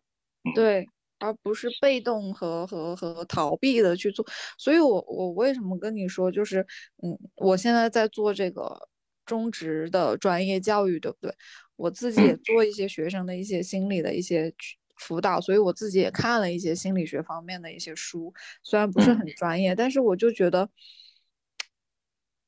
[0.54, 0.88] 对，
[1.18, 4.24] 而不是被动和和和逃避的去做。
[4.56, 6.66] 所以我我为什么跟你说，就是
[7.02, 8.88] 嗯，我现在在做这个
[9.26, 11.34] 中职的专业教育，对不对？
[11.76, 14.54] 我自己也做一些学生的一些心理的一些。
[14.96, 18.32] 辅导，所以我自己也看了一些心理学方面的一些书，
[18.62, 20.70] 虽然不是很专业，但是我就觉得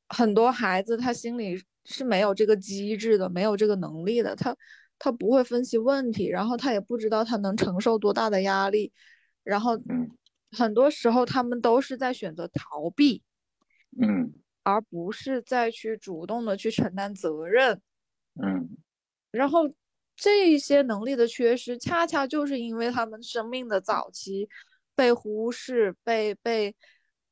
[0.09, 4.55] 很多孩子他心里是没有这个机制的，没有这个能力的，他
[4.99, 8.93] 他不会分析问题，然后他也不知道他能承受多大的压力，
[9.43, 9.80] 然后
[10.51, 13.22] 很多时候他们都是在选择逃避，
[14.01, 17.80] 嗯，而不是再去主动的去承担责任，
[18.43, 18.68] 嗯，
[19.30, 19.72] 然后。
[20.18, 24.49] 这一些能力的缺失，恰恰就是因为他们生命的早期
[24.95, 26.74] 被忽视、被被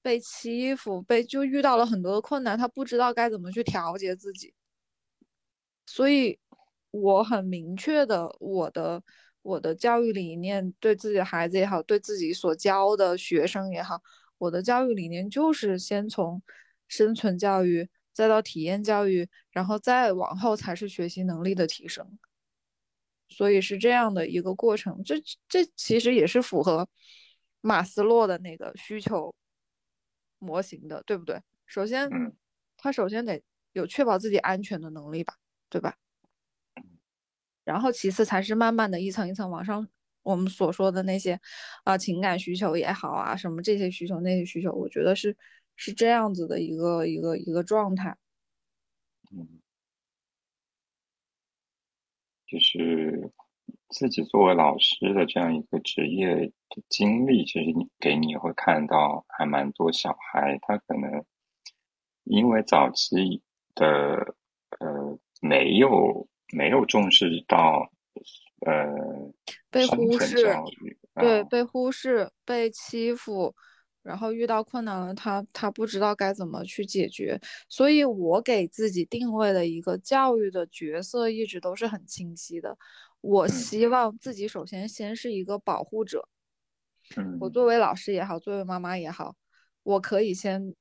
[0.04, 4.52] 被欺负、被就遇到了很多的困难，他不知道该怎么去调节自己。
[5.86, 6.38] 所以，
[6.90, 9.02] 我很明确的，我的
[9.40, 14.02] 我的教育理念，对自己的孩子也好，对自己所教的学生也好，
[14.36, 16.42] 我的教育理念就是先从
[16.86, 22.18] 生存教育，再到体验教育，然后再往后才是学习能力的提升。
[23.30, 25.16] 所以是这样的一个过程，这
[25.48, 26.86] 这其实也是符合
[27.62, 29.34] 马斯洛的那个需求
[30.44, 31.40] 模型的，对不对？
[31.66, 32.08] 首先，
[32.76, 33.42] 他首先得
[33.72, 35.34] 有确保自己安全的能力吧，
[35.70, 35.96] 对吧？
[37.64, 39.88] 然后其次才是慢慢的一层一层往上，
[40.22, 41.40] 我们所说的那些
[41.84, 45.36] 啊情感需求也好啊，什么这些需求那些需求，我觉得是
[45.76, 48.16] 是这样子的一个一个一个状态。
[49.32, 49.60] 嗯。
[52.46, 53.30] 就是
[53.88, 61.24] 自己作为老师的这样一个职业的经历，其实你给你会看到还蛮多小孩，他可能
[62.24, 63.42] 因为早期
[63.74, 64.34] 的
[64.80, 67.90] 呃没有没有重视到
[68.66, 68.86] 呃
[69.70, 70.44] 被忽视，
[71.14, 73.54] 对被忽视被欺负。
[74.04, 77.40] 然后遇到困难了，他他不知道该怎么去解决，
[77.70, 82.76] 所以我给自己定位的一个教育的角色一直都是很清晰的。
[83.22, 86.28] 我希望自己首先先是一个保护者，
[87.40, 89.34] 我作为老师也好，作为妈妈也好，
[89.82, 90.74] 我可以先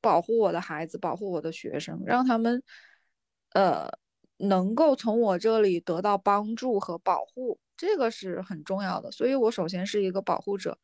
[0.00, 2.62] 保护我的孩子，保护我的学生，让他们
[3.52, 3.86] 呃
[4.38, 9.12] 能够从我这里得到帮助和保护，这个是很重要的。
[9.12, 10.78] 所以我首先是一个保护者，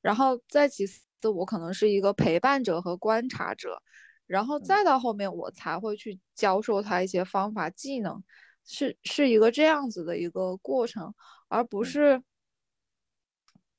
[0.00, 1.02] 然后再其次。
[1.30, 3.82] 我可能是一个陪伴者和观察者，
[4.26, 8.22] 然后再到后面我才会去教授他一些方法技能，
[8.64, 11.14] 是是一个这样子的一个过程，
[11.48, 12.22] 而不是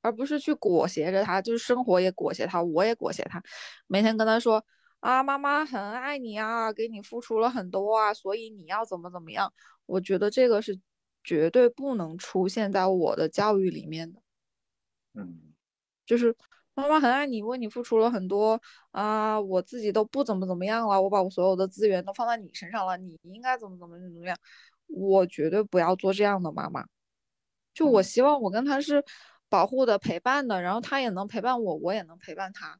[0.00, 3.42] 而不是去裹挟着他，就是生活也裹挟他，我也裹挟他，
[3.86, 4.64] 每天跟他说
[5.00, 9.52] 啊，妈妈很爱你啊，给你付出了很多啊，所以你要怎么怎么样？
[9.86, 10.78] 我觉得这个是
[11.22, 14.20] 绝对不能出现在我的教育里面的。
[15.14, 15.54] 嗯，
[16.04, 16.36] 就是
[16.76, 18.60] 妈妈很爱你，为你付出了很多
[18.92, 24.38] 啊，我自己都不怎么怎么样了，我把我所有的资源都放在你身上了，你应该怎么怎么怎么样，
[24.86, 26.86] 我绝对不要做这样的妈妈。
[27.74, 29.02] 就我希望我跟他是
[29.48, 32.78] 保护的、陪伴的，然后他也能陪伴我，我也能陪伴他，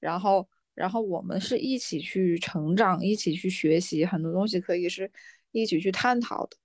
[0.00, 0.48] 然后。
[0.74, 5.12] 然后我们是一起去成长，一起去学习，很多东西可以是
[5.50, 6.56] 一起去探讨的。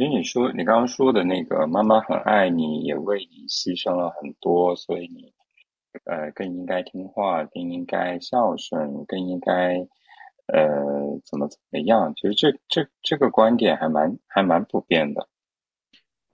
[0.00, 5.34] 嗯，其实你说你刚刚说的那个妈妈很爱你，也为你牺牲了很多，所以你
[6.04, 9.86] 呃更应该听话，更应该孝顺，更应该
[10.46, 12.14] 呃怎么怎么样？
[12.14, 15.28] 其实这这这个观点还蛮还蛮普遍的。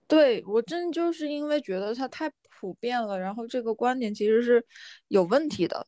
[0.07, 4.65] 对我真就是因为觉得它太普遍了，然后这个观点其实是
[5.09, 5.85] 有问题的，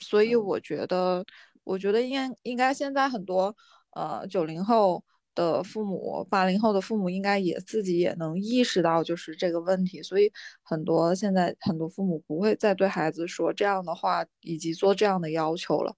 [0.00, 1.24] 所以我觉得，
[1.64, 3.56] 我觉得应该应该现在很多
[3.92, 5.02] 呃九零后
[5.34, 15.96] 的父母、八零后的父母应该也自己也能意识到就是这个问题，所以很多现在很多父母不会再对孩子说这样的话，以及做这样的要求了。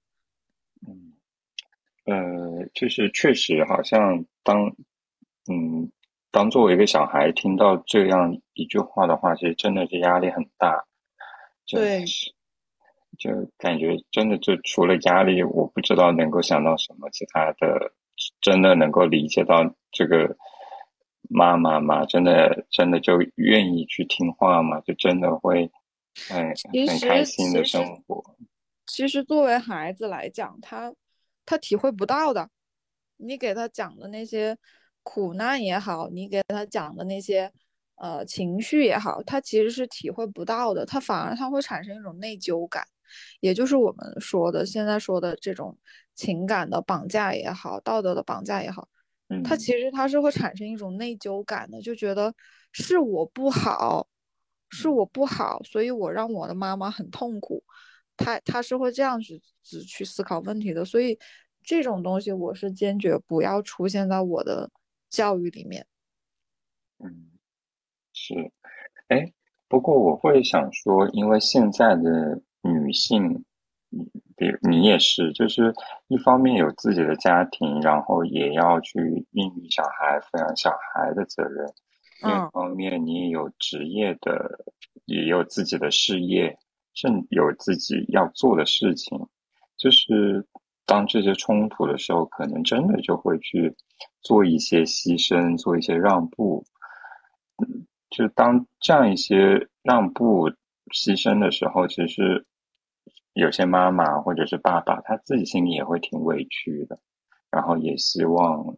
[0.86, 1.12] 嗯，
[2.06, 4.74] 呃，就是确实好像当
[5.50, 5.90] 嗯。
[6.34, 10.82] 当作为一个小孩听到这样一句话的话，其实真的是压力很大。
[11.66, 12.02] 对，
[13.18, 17.92] 就感觉真的就除了压力，我不知道能够想到什么其他的，
[18.40, 20.36] 真的能够理解到这个
[21.28, 22.04] 妈妈嘛？
[22.04, 24.80] 真的真的就愿意去听话吗？
[24.80, 25.70] 就真的会
[26.28, 26.48] 很
[26.88, 28.36] 很开心的生活。
[28.86, 30.94] 其实作为孩子来讲，他
[31.44, 32.48] 他体会不到的，
[33.16, 34.56] 你给他讲的那些。
[35.04, 37.50] 苦难也好，你给他讲的那些，
[37.96, 42.86] 呃，情绪也好，他其实是体会不到的，他反而他会产生一种内疚感，
[43.40, 45.76] 也就是我们说的现在说的这种
[46.14, 48.88] 情感的绑架也好，道德的绑架也好，
[49.44, 52.34] 他其实他是会产生一种内疚感的，就觉得
[52.72, 54.06] 是我不好，
[54.68, 57.62] 是我不好，所以我让我的妈妈很痛苦，
[58.16, 61.18] 他他是会这样子子去思考问题的，所以
[61.62, 64.70] 这种东西我是坚决不要出现在我的。
[65.12, 65.86] 教育里面，
[67.00, 67.32] 嗯，
[68.14, 68.50] 是，
[69.08, 69.30] 哎，
[69.68, 73.44] 不过我会想说，因为现在的女性，
[73.90, 74.10] 你，
[74.62, 75.74] 你也是，就是
[76.08, 78.98] 一方面有自己的家庭，然后也要去
[79.32, 81.66] 孕育小孩、抚养小孩的责任；，
[82.22, 84.64] 另一方面，你也有职业的，
[85.06, 86.56] 也有自己的事业，
[86.94, 89.18] 甚有自己要做的事情，
[89.76, 90.46] 就是。
[90.84, 93.72] 当这些冲突的时候，可能真的就会去
[94.20, 96.62] 做一些牺牲，做一些让步。
[97.58, 100.50] 嗯，就当这样一些让步、
[100.92, 102.44] 牺牲的时候，其实
[103.34, 106.98] 有些妈妈或者是爸爸，他自己心里也会挺委屈的，
[107.50, 108.76] 然后也希望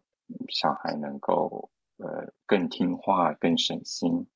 [0.49, 4.27] 小孩能够呃更听话、更省心。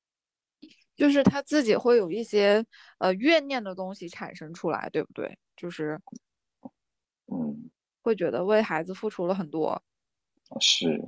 [0.96, 2.66] 就是他自己会有一些
[2.98, 5.38] 呃怨念的东西产生出来，对不对？
[5.56, 6.00] 就是。
[7.32, 7.70] 嗯，
[8.02, 9.80] 会觉得为孩子付出了很多，
[10.60, 11.00] 是。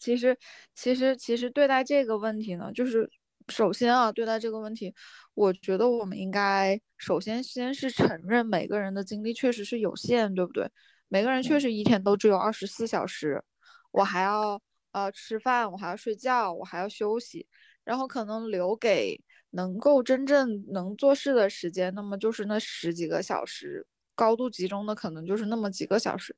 [0.00, 0.36] 其实，
[0.74, 3.08] 其实，其实对待这个问题呢，就是
[3.48, 4.94] 首先啊，对待这个问题，
[5.34, 10.70] 我觉得我们应该首先先是承认每个人的精力确实是有限，对不对？
[11.08, 13.42] 每个人确实一天都只有二十四小时，
[13.90, 14.60] 我还要
[14.92, 17.46] 呃吃饭，我还要睡觉，我还要休息，
[17.84, 19.20] 然后可能留给
[19.50, 23.86] 能够真正能做事的时间，那么就是那十几个小时。
[24.16, 26.36] 高度集中的可能就是那么几个小时，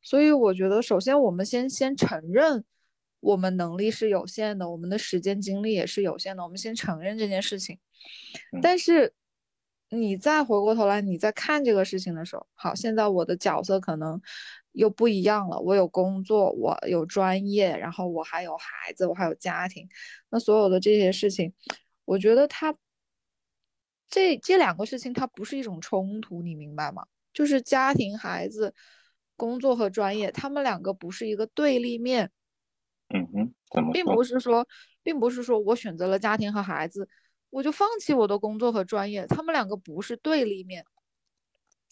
[0.00, 2.64] 所以我觉得，首先我们先先承认
[3.20, 7.78] 我们能力是有限的，我们的时间精力也是有限的，我们先承认这件事情。
[8.62, 9.12] 但是
[9.88, 14.20] 你再回过头来，你再看这个事情的时候，好，现在我的角色可能
[14.72, 19.88] 又不一样了，我有工作，我有专业，然后我还有孩子，我还有家庭，
[20.30, 21.52] 那所有的这些事情，
[22.04, 22.76] 我觉得它
[24.08, 27.06] 这这两个事情它不是一种冲突，你明白吗？
[27.32, 28.74] 就是家庭、孩子、
[29.36, 32.30] 工作和专业，他们两个不是一个对立面。
[33.08, 33.54] 嗯哼，
[33.92, 34.66] 并不是说，
[35.02, 37.08] 并不是说我选择了家庭和孩子，
[37.50, 39.26] 我就放弃我的工作和专业。
[39.26, 40.84] 他们两个不是对立面。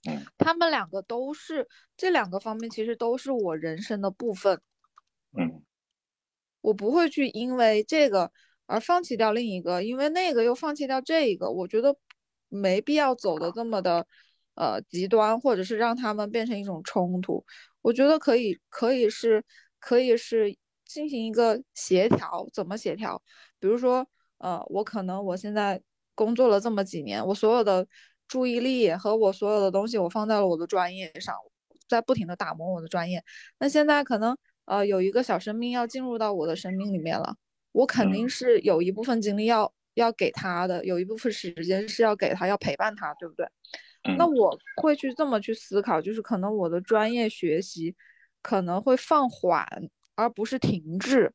[0.08, 4.60] 嗯，他们两个都是这两个方面，其实都是我人生的部分。
[5.38, 5.62] 嗯，
[6.60, 8.32] 我不会去因为这个
[8.66, 11.50] 而放弃掉另一个，因为那个又放弃掉这一个。
[11.50, 11.96] 我觉得
[12.48, 14.06] 没必要走的这么的。
[14.56, 17.44] 呃，极端或者是让他们变成一种冲突，
[17.82, 19.44] 我觉得可以，可以是，
[19.80, 20.56] 可以是
[20.94, 22.46] 进行一个协调。
[22.52, 23.20] 怎么协调？
[23.58, 24.06] 比如说，
[24.38, 25.82] 呃，我可能我现在
[26.14, 27.86] 工作了这么几年，我所有的
[28.28, 31.34] 注意力和我所有的东西，我放在了我的专业上，
[31.88, 33.22] 在不停的打磨我的专业。
[33.58, 37.34] 那现在可能呃，有一个小生命要进入到我的生命里面了，
[37.72, 43.46] 我肯定是有一部分精力要要给他的，有一部分时间是要给他，要陪伴他，对不对？
[44.18, 47.96] 那我会去这么去思考，就是可能我的专业学习
[48.42, 49.66] 可能会放缓，
[50.14, 51.32] 而不是停滞。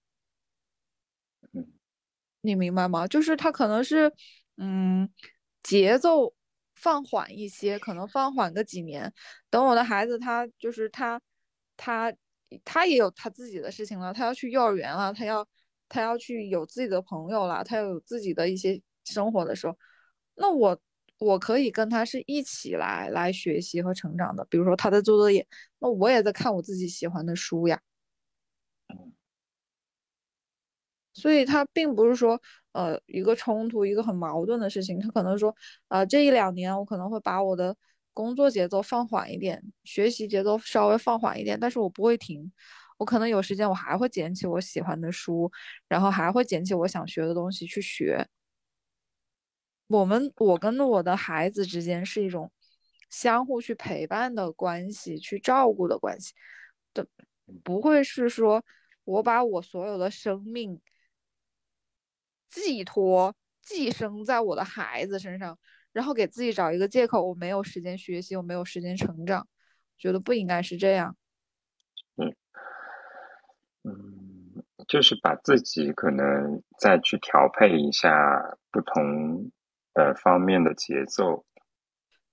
[2.41, 3.07] 你明白吗？
[3.07, 4.11] 就是他可能是，
[4.57, 5.09] 嗯，
[5.61, 6.33] 节奏
[6.75, 9.13] 放缓一些，可能放缓个几年。
[9.49, 11.19] 等我的孩子他就是他，
[11.77, 12.13] 他
[12.63, 15.47] 他也有他自己的事情了，他要去幼儿园了，他要
[15.89, 19.77] 他要去有自己的朋友了，他要有自己的一些生活的时候，
[20.35, 20.79] 那我。
[21.19, 25.45] 我可以跟他是一起来来学习和成长的，比如说他在做作业，
[25.79, 27.77] 那我也在看我自己喜欢的书呀。
[31.19, 32.41] 所以他并不是说
[32.71, 34.99] 呃一个冲突，一个很矛盾的事情。
[34.99, 35.53] 他可能说，
[35.89, 37.75] 呃这一两年我可能会把我的
[38.13, 42.51] 工作节奏放缓一点，学习节奏稍微放缓一点，但是我不会停。
[42.97, 45.49] 我可能有时间我还会捡起我喜欢的书，
[45.87, 48.27] 然后还会捡起我想学的东西去学。
[49.87, 52.51] 我们我跟我的孩子之间是一种
[53.09, 56.33] 相互去陪伴的关系，去照顾的关系，
[56.93, 57.07] 的
[57.63, 58.61] 不会是说
[59.05, 60.79] 我把我所有的生命
[62.49, 65.57] 寄托寄生在我的孩子身上，
[65.93, 69.47] 然后给自己找一个借口，我没有时间学习，我没有时间成长，
[69.97, 71.15] 觉得不应该是这样。
[72.15, 72.35] 嗯
[73.83, 79.51] 嗯，就是把自己可能再去调配一下不同。
[79.93, 81.43] 呃，方面的节奏，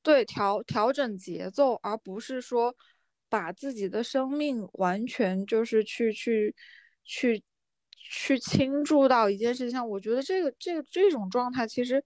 [0.01, 2.77] 对，调调整节奏，而不是说
[3.29, 6.55] 把自己的生命完全就是去去
[7.03, 7.43] 去
[8.11, 9.89] 去倾注到一件事情上。
[9.89, 12.03] 我觉得这个这个这种状态，其实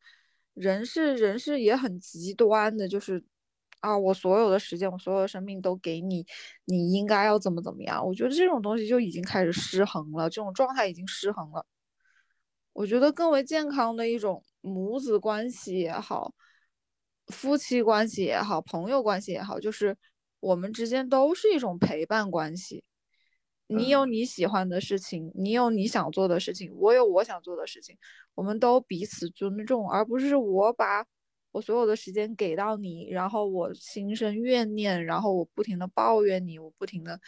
[0.55, 3.23] 人是人是也很极端的，就是
[3.81, 6.27] 啊，我所有的时间，我所有的生命都给你，
[6.65, 8.07] 你应该要怎么怎么样？
[8.07, 11.65] 我觉得这种东西就已经开始失衡了，这种状态已经失衡了。
[12.73, 14.43] 我觉得更为健康的一种。
[14.63, 16.35] 母子关系也好，
[17.29, 19.97] 夫妻关系也好，朋友关系也好，就是
[20.39, 22.85] 我们之间都是一种陪伴关系。
[23.71, 27.97] 你有你喜欢的事情，你有你想做的事情，我有我想做的事情，
[28.35, 31.05] 我们都彼此尊重，而不是我把
[31.53, 37.19] 我所有的时间给到你，然后我心生怨念，然后我不停的抱怨你，我不停的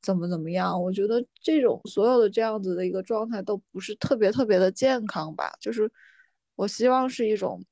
[0.00, 0.82] 怎么怎么样。
[0.82, 5.90] 我觉得这种所有的这样子的一个状态都不是特别特别的健康吧，就是。
[6.54, 7.64] 我希望是一种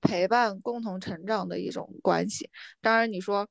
[0.00, 2.48] 陪伴、共同成长的一种关系。
[2.80, 3.46] 当然，你说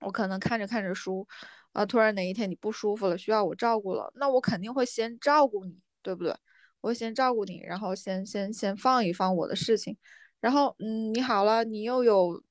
[0.00, 1.26] 我可能看着看着书，
[1.72, 6.34] 啊，突然哪一天你不舒服了，需要我照顾了，那我肯定会先照顾你，对不对？
[6.80, 9.96] 我先照顾你，然后先先先放一放我的事情，
[10.40, 12.42] 然后嗯，你好了，你又有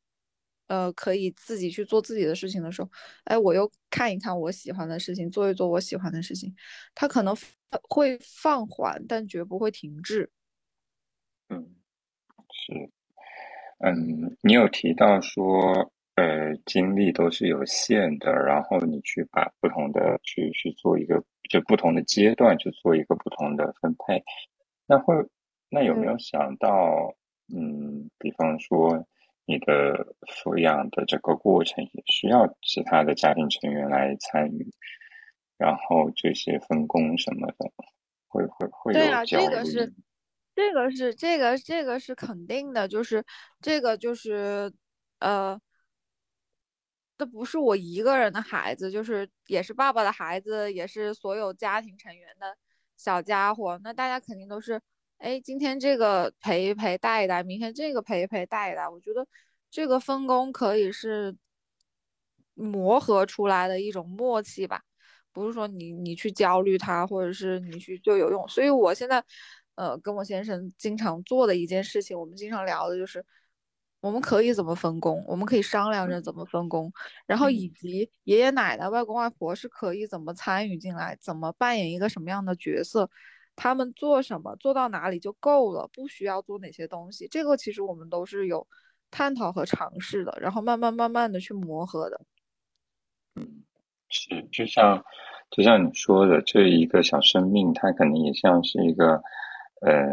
[0.67, 2.89] 呃可以自己去做自己的事情的时候，
[3.23, 6.53] 哎，我又看一看我喜欢的事情，做一做我喜欢的事情，
[6.93, 7.35] 它可能
[7.89, 10.29] 会放缓，但绝不会停滞。
[11.49, 11.75] 嗯，
[12.51, 12.91] 是，
[13.79, 24.23] 嗯，你有提到说，呃，精力都是有限的，然后你去把不同的去去做一个，就不同的阶段去做一个不同的分配，
[24.87, 25.13] 那会，
[25.69, 27.13] 那有没有想到，
[27.55, 29.05] 嗯，比方说
[29.45, 29.93] 你的
[30.25, 34.67] 抚养的这个过程也需要其他的家庭成员来参与，
[35.55, 37.71] 然后这些分工什么的，
[38.27, 39.93] 会会会有焦虑。
[40.55, 43.23] 这个是这个这个是肯定的，就是
[43.61, 44.73] 这个就是
[45.19, 45.59] 呃，
[47.17, 52.55] 这不是我一个人的孩子，就是也是爸爸的孩子，也是所有家庭成员的
[52.95, 53.79] 小家伙。
[53.83, 54.79] 那大家肯定都是，
[55.17, 58.87] 哎，今天这个陪一陪带一带，明天这个陪一陪带一带。
[58.87, 59.27] 我觉得
[59.71, 61.35] 这个分工可以是
[62.53, 64.81] 磨合出来的一种默契吧，
[65.33, 68.47] 不是说你你去焦虑他，或者是你去就有用。
[68.47, 69.23] 所以我现在。
[69.77, 73.23] 呃，跟我先生经常做的一件事情，我们经常聊的就是，
[73.99, 76.91] 我们可以怎么分工，我们可以商量着怎么分工，
[77.25, 83.09] 然后以及爷爷奶奶、外公外婆是可以怎么参与进来，怎么扮演一个什么样的角色，
[83.55, 88.65] 他们做什么做到哪里就够了，不需要做哪些东西，这个其实我们都是有
[89.09, 92.21] 探讨和尝试的，然后慢慢慢慢的去磨合的。
[93.35, 93.63] 嗯，
[94.09, 95.03] 是，就像
[95.49, 99.21] 就像你说的，这一个小生命，它可能也像是一个。
[99.79, 100.07] 呃，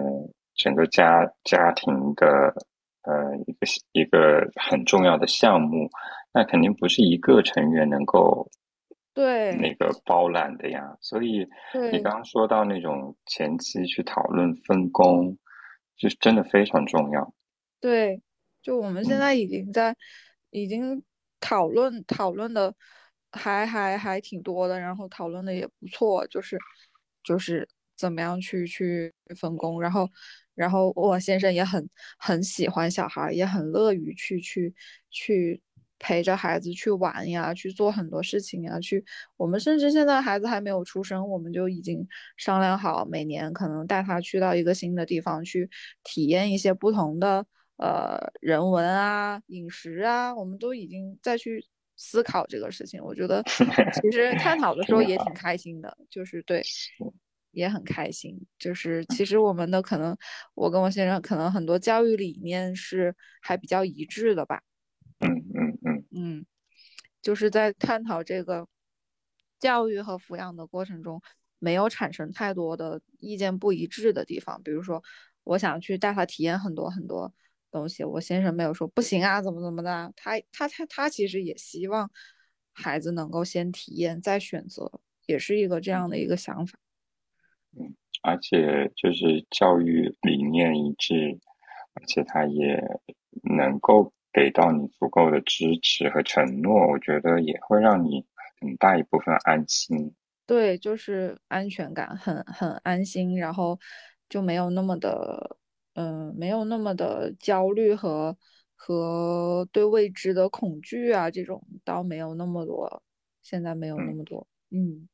[0.54, 2.54] 整个家家庭的
[3.04, 5.88] 呃一个一个很重要的项目，
[6.32, 8.50] 那肯定不是一个成员能够
[9.12, 10.96] 对那个包揽的呀。
[11.00, 11.46] 所以
[11.92, 15.36] 你刚刚说到那种前期去讨论分工，
[15.96, 17.32] 就是真的非常重要。
[17.80, 18.20] 对，
[18.62, 19.94] 就我们现在已经在
[20.50, 21.02] 已经
[21.40, 22.74] 讨论讨论的
[23.30, 26.58] 还还还挺多的，然后讨论的也不错，就是
[27.22, 27.68] 就是
[28.04, 30.06] 怎么样去去分工，然后
[30.54, 34.74] 然后我先生也很很喜欢小孩，也很乐于去去
[35.10, 35.62] 去
[35.98, 39.02] 陪着孩子去玩呀，去做很多事情呀，去
[39.38, 42.06] 我们甚至现在孩子还没有出生，我们就已经
[42.36, 45.70] 商量好每年可能带他去到一个新的地方去
[46.02, 47.46] 体验一些不同的
[47.78, 51.64] 呃人文啊、饮食啊，我们都已经再去。
[51.96, 53.40] 思考这个事情，我觉得
[54.02, 56.60] 其实探讨的时候也挺开心的，就是对，
[57.54, 58.38] 也很开心。
[58.58, 60.16] 就是其实我们的可能，
[60.54, 64.62] 我跟我先生可能很多教育理念是还比较一致的吧。
[65.20, 66.46] 嗯嗯嗯嗯，
[67.22, 68.66] 就是在探讨这个
[69.58, 71.22] 教育和抚养的过程中，
[71.58, 74.62] 没有产生太多的意见不一致的地方。
[74.62, 75.02] 比如说，
[75.44, 77.32] 我想去带他体验很多很多。
[77.70, 82.08] 东西，我先生没有说不行啊，怎么怎么的，他他他他其实也希望
[82.72, 86.78] 孩子能够先体验再选择，也是一个这样的一个想法。
[87.76, 91.38] 嗯，而且就是教育理念一致，
[91.94, 92.82] 而且他也
[93.56, 98.24] 能够给到你足够的支持和承诺，我觉得也会让你
[98.60, 100.14] 很大一部分安心。
[100.46, 103.78] 对，就是安全感很很安心，然后
[104.28, 105.58] 就没有那么的。
[105.96, 108.36] 嗯，没有那么的焦虑和
[108.74, 113.00] 和对未知的恐惧啊，这种倒没有那么多，
[113.42, 114.44] 现在没有那么多。
[114.70, 115.08] 嗯嗯，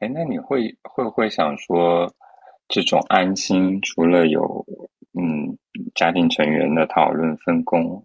[0.00, 2.10] 哎，那你会会不会想说，
[2.68, 4.64] 这种安心除了有
[5.12, 5.58] 嗯
[5.94, 8.02] 家庭成员的讨论分工，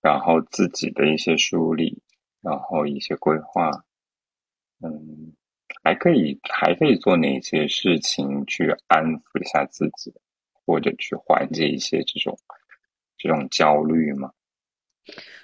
[0.00, 2.02] 然后自己的一些梳理，
[2.40, 3.70] 然后一些规划，
[4.80, 5.34] 嗯，
[5.84, 10.10] 还可以还可以做哪些事情去安抚一下自己？
[10.64, 12.38] 或者去缓解一些这种
[13.18, 14.30] 这种焦虑吗？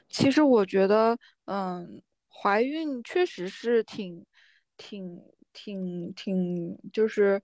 [0.09, 4.25] 其实我觉得，嗯，怀孕确实是挺
[4.77, 5.23] 挺
[5.55, 7.41] 挺挺，就是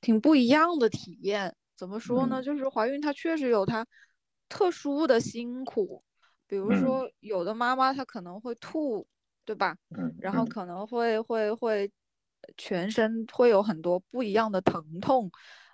[0.00, 1.54] 挺不一样的体验。
[1.76, 2.42] 怎么说呢？
[2.42, 3.86] 就是怀孕它确实有它
[4.48, 6.02] 特殊的辛苦，
[6.48, 9.06] 比如说有的妈妈她可能会吐，
[9.44, 9.76] 对吧？
[9.96, 11.90] 嗯，然后可能会会会
[12.56, 15.30] 全身会有很多不一样的疼痛。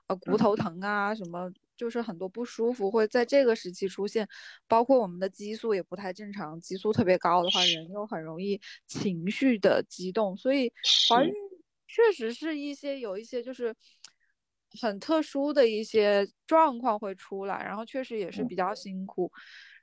[0.09, 4.29] 呃，骨头疼啊，什么就是很多不舒服会在这个时期出现，
[4.69, 10.73] 包括我们的激素也不太正常，激素特别高的话，人又很容易情绪的激动，所以
[11.09, 11.33] 怀孕
[11.87, 13.75] 确实是一些有一些就是
[14.81, 19.31] 很特殊的一些状况会出来，然后确实也是比较辛苦，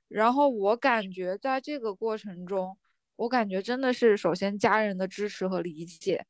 [0.07, 2.77] 然后我感觉在这个过程中，
[3.15, 6.25] 我感觉真的是首先家人的支持和理解。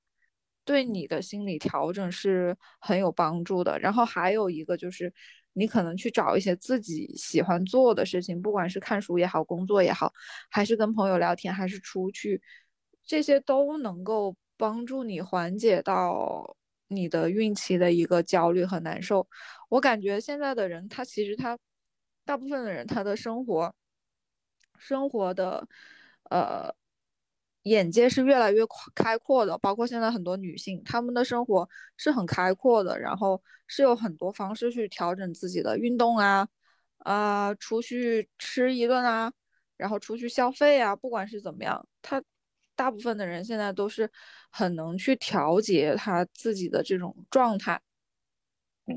[0.66, 3.78] 对你的心理调整是很有帮助的。
[3.80, 5.14] 然后还有一个就是，
[5.52, 10.14] 你可能去找一些自己喜欢做的事情，不管是看书也好，工作也好，
[10.50, 12.42] 还是跟朋友聊天，还是出去，
[13.06, 16.56] 这些都能够帮助你缓解到
[16.88, 19.28] 你的孕期的一个焦虑和难受。
[19.70, 21.58] 我感觉现在的人，他其实他
[22.26, 23.74] 大部分的人，他的生活，
[24.78, 25.68] 生活的，
[26.30, 26.74] 呃。
[27.64, 28.62] 眼界是越来越
[28.94, 36.46] 开阔的，包括现在很多女性，她们的生活是很开阔的，然后是有很多方式去调整自己的运动啊，
[36.98, 39.32] 啊，出去吃一顿啊，
[39.78, 42.22] 然后出去消费啊，不管是怎么样，她
[42.76, 44.10] 大部分的人现在都是
[44.50, 47.82] 很能去调节他自己的这种状态，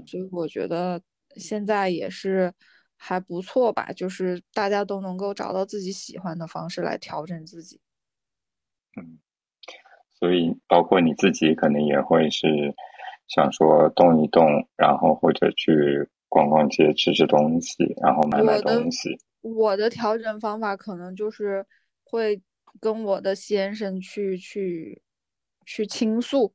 [0.07, 1.01] 所以我觉得
[1.37, 2.53] 现在也是
[2.97, 7.81] 还不错吧，就是大家都能够找到自己喜欢的方式来调整自己。
[8.97, 9.19] 嗯，
[10.19, 12.75] 所以包括你自己可能也会是
[13.29, 19.19] 想说动一动，然后或者去逛逛街、吃吃东西，然后买买东西。
[19.43, 21.65] 我的调整方法可能就是
[22.03, 22.43] 会
[22.81, 25.03] 跟我的先生去去
[25.65, 26.55] 去倾诉，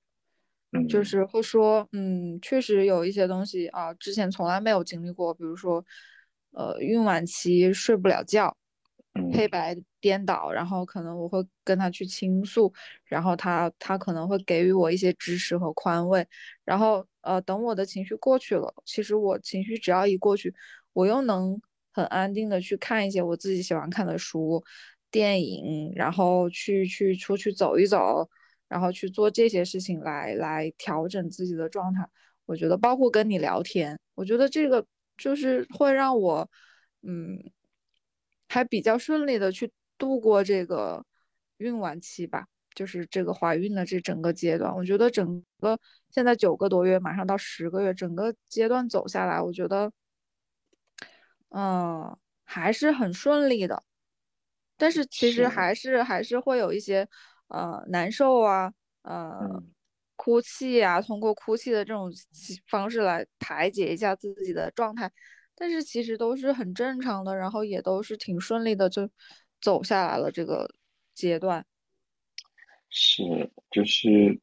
[0.90, 5.84] 就是会说，嗯，确实有一些东西啊，之前从来没有经历过，比如说，
[6.52, 8.56] 呃，孕晚期睡不了觉。
[9.34, 12.74] 黑白颠倒，然后可能我会跟他去倾诉，
[13.04, 16.26] 然后他他可能会给予我一些支持和宽慰，
[16.64, 20.54] 然后呃等我的情绪过去了，其实我情绪只要一过去，
[20.94, 21.60] 我又能
[21.92, 24.64] 很安定的去看一些我自己喜欢看的书、
[25.12, 28.28] 电影，然后去去出去走一走，
[28.68, 32.08] 然后去做这些事情来来调整自己的状态。
[32.46, 34.86] 我觉得包括跟你聊天，我觉得这个
[35.18, 36.50] 就是会让我
[37.04, 37.52] 嗯。
[38.54, 41.06] 还比较顺利的去度过这个
[41.60, 45.80] 孕晚期吧，就是这个怀孕的这整个阶段，我觉得整个
[46.10, 49.90] 现在九个多月，马上到十个月，整个阶段走下来，我觉得，
[51.52, 53.84] 嗯，还是很顺利的。
[54.82, 57.08] 但是其实还是还是会有一些
[57.50, 59.48] 呃难受啊，呃
[60.16, 62.12] 哭泣啊，通过哭泣的这种
[62.68, 65.12] 方式来排解一下自己的状态，
[65.56, 69.08] 但是其实都是很正常的，然后也都是挺顺利的，就
[69.62, 70.68] 走下来了这个
[71.14, 71.64] 阶段。
[72.90, 74.40] 是，就是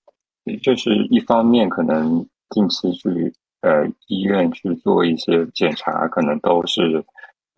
[0.63, 7.05] 就是一方面可能定期去呃医院去做一些检查，可能都是。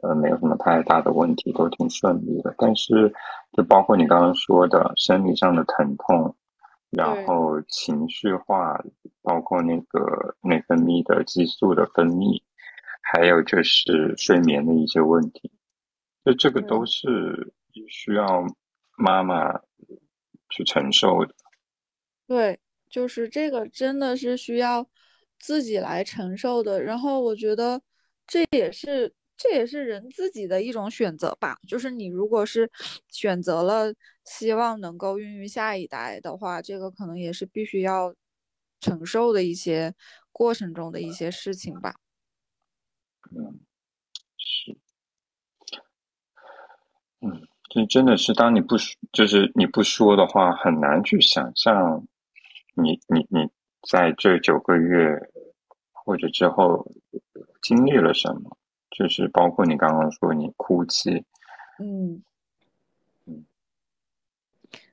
[0.02, 2.54] 呃，没有什么太大的问题，都挺顺利的。
[2.56, 3.12] 但是，
[3.52, 6.34] 就包括你刚刚说的生理上的疼痛，
[6.90, 8.82] 然后情绪化，
[9.20, 12.42] 包括那个内分泌的激素的分泌，
[13.02, 15.52] 还有就是睡眠的一些问题，
[16.24, 17.52] 就这个都是
[17.88, 18.46] 需要
[18.96, 19.52] 妈妈
[20.48, 21.34] 去承受的。
[22.26, 22.58] 对，
[22.88, 24.86] 就是这个真的是需要
[25.38, 26.82] 自己来承受的。
[26.82, 27.82] 然后我觉得
[28.26, 29.12] 这也是。
[29.42, 32.70] 这也是人自己的一种选择吧，就是你如果是
[33.08, 33.90] 选择了
[34.26, 38.14] 希望能够孕育下一代的话，这个可能也是必须要
[38.80, 39.94] 承受的一些
[40.30, 41.94] 过程中的一些事情吧。
[43.34, 43.60] 嗯，
[44.36, 44.76] 是，
[47.22, 52.06] 嗯，这真的是当你不说，就是你不说的话，很难去想象
[52.74, 53.48] 你你你
[53.88, 55.18] 在这九个月
[55.92, 56.86] 或者之后
[57.62, 58.58] 经历了什么。
[58.90, 61.24] 就是包括你刚刚说你哭泣，
[61.78, 62.22] 嗯
[63.26, 63.46] 嗯，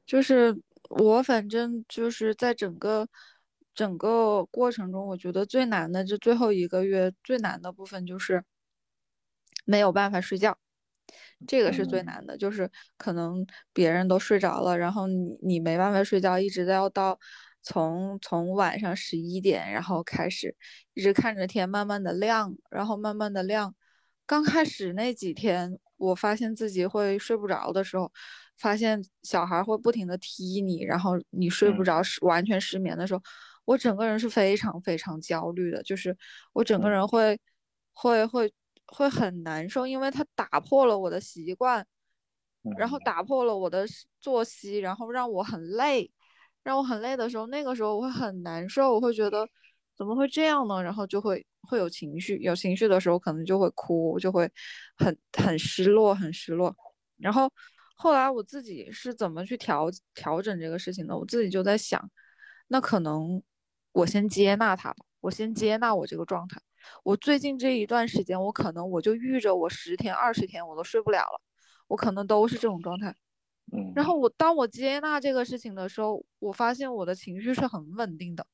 [0.05, 0.55] 就是
[0.89, 3.07] 我反正就是在整个
[3.73, 8.43] 整个过程中，我觉得最难的这最后一个月最难的部分就是
[9.65, 10.57] 没有办法睡觉，
[11.47, 17.19] 这个是最难的，就是可能别人都睡着了，然后你你没办法睡觉，一直要到
[17.63, 20.55] 从从晚上十一点，然后开始
[20.93, 23.75] 一直看着天慢慢的亮，然后慢慢的亮。
[24.27, 28.11] 刚开始那几天，我发现自己会睡不着的时候，
[28.57, 33.21] 发现小孩会不停的踢你，然后你睡不着，失完全失眠的时候，
[33.65, 36.15] 我整个人是非常非常焦虑的，就是
[36.53, 37.39] 我整个人会
[37.93, 38.51] 会会
[38.85, 41.85] 会很难受，因为他打破了我的习惯，
[42.77, 43.85] 然后打破了我的
[44.19, 46.11] 作息，然后让我很累，
[46.63, 49.47] 让我很累的时候，那个时候我会很难受，我会觉得
[49.97, 50.81] 怎么会这样呢？
[50.83, 51.45] 然后就会。
[51.69, 54.49] 会有情绪，有情绪的时候可能就会哭，就会
[54.95, 56.73] 很很失落，很失落。
[57.17, 57.51] 然后
[57.97, 61.17] 后来我自己是怎么去调调整这个事情的？
[61.17, 62.09] 我自己就在想，
[62.69, 63.43] 那可能
[63.91, 66.61] 我先接纳他吧，我先接纳我这个状态。
[67.03, 71.41] 我最近这一段时间，我可能我就遇着我十天、二十天我都睡不了了，
[71.87, 73.13] 我可能都是这种状态。
[73.73, 73.91] 嗯。
[73.93, 78.47] 然后我当我接纳这个事情的时候，我发现我的情绪是很稳定的。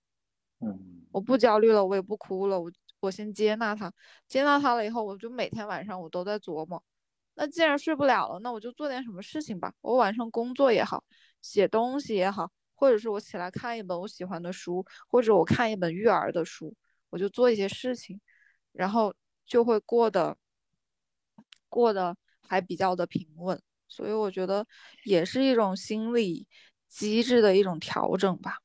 [1.11, 2.72] 我不焦虑了，我也不哭了，我。
[2.99, 3.91] 我先接纳他，
[4.30, 6.81] 接纳他了以后，我就每天晚上我都在琢磨，
[7.34, 9.73] 那既然睡不了了，那我就做点什么事情吧。
[9.81, 11.03] 我晚上工作也好，
[11.41, 16.73] 写东西也好，或者是我起来看一本我喜欢的书，或者我看一本育儿的书，
[17.10, 18.22] 我就做一些事情，
[18.72, 19.14] 然后
[19.45, 20.38] 就会过得
[21.68, 22.15] 过得
[22.48, 23.61] 还比较的平稳。
[23.90, 24.65] 所以我觉得
[25.03, 26.48] 也是一种心理
[26.88, 28.62] 机制的一种调整吧。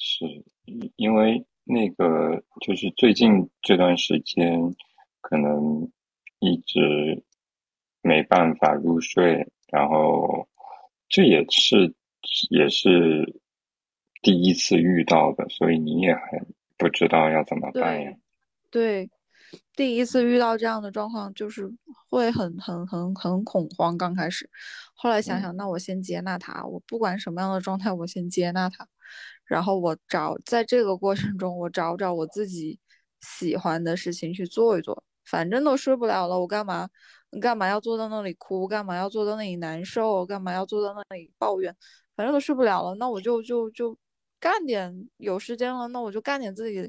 [0.00, 1.46] 嗯，是因为。
[1.62, 4.74] 那个就是最近这段时间，
[5.20, 5.88] 可能
[6.40, 7.22] 一直
[8.02, 10.48] 没办法入睡，然后
[11.08, 11.94] 这也是
[12.48, 13.40] 也是
[14.20, 16.44] 第一次遇到的，所以你也很
[16.76, 18.12] 不知道要怎么办呀。
[18.68, 19.08] 对，
[19.76, 21.70] 第一次遇到这样的状况，就是
[22.08, 23.96] 会很很很很恐慌。
[23.96, 24.50] 刚开始，
[24.94, 28.88] 后来想想，那我先接纳他，我不管什么样的状态，我先接纳他。
[29.50, 32.78] 然后我找在这个过程中，我找找我自己
[33.20, 35.02] 喜欢的事情去做一做。
[35.24, 36.88] 反正都睡不了了，我干嘛？
[37.40, 38.68] 干嘛要坐在那里哭？
[38.68, 40.24] 干嘛要坐在那里难受？
[40.24, 41.74] 干嘛要坐在那里抱怨？
[42.14, 43.98] 反正都睡不了了，那我就就就
[44.38, 46.88] 干点有时间了，那我就干点自己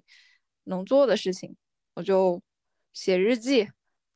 [0.65, 1.55] 能做的事情。
[1.95, 2.39] 我就
[2.93, 3.67] 写日记、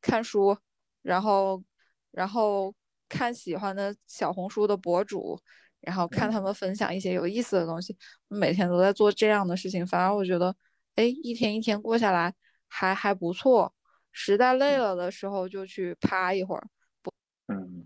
[0.02, 0.56] 看书，
[1.02, 1.64] 然后
[2.12, 2.76] 然后
[3.10, 5.40] 看喜欢的小红书的博主。
[5.86, 7.96] 然后看他们分享一些有意思的东西，
[8.28, 10.56] 每天都在做这样的事情，反而我觉得，
[10.96, 12.34] 哎，一天一天过下来
[12.68, 13.74] 还还不错。
[14.12, 16.68] 实在累了的时候就去趴一会儿。
[17.02, 17.12] 不，
[17.48, 17.86] 嗯，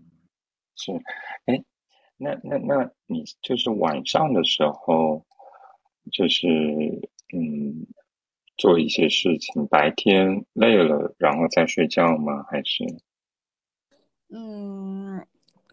[0.76, 0.92] 是，
[1.46, 1.62] 哎，
[2.16, 5.26] 那那那你就是晚上的时候，
[6.12, 6.46] 就是
[7.34, 7.84] 嗯，
[8.56, 12.44] 做一些事情，白天累了然后再睡觉吗？
[12.48, 12.84] 还是？
[14.28, 15.26] 嗯。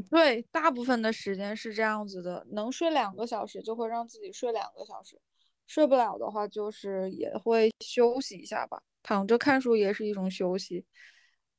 [0.10, 5.20] 对，大部分的时间是这样子的，能睡两个小时就会让自己睡两个小时，
[5.66, 10.86] 睡不了的话就是也会休息一下吧，躺着看书也是一种休息，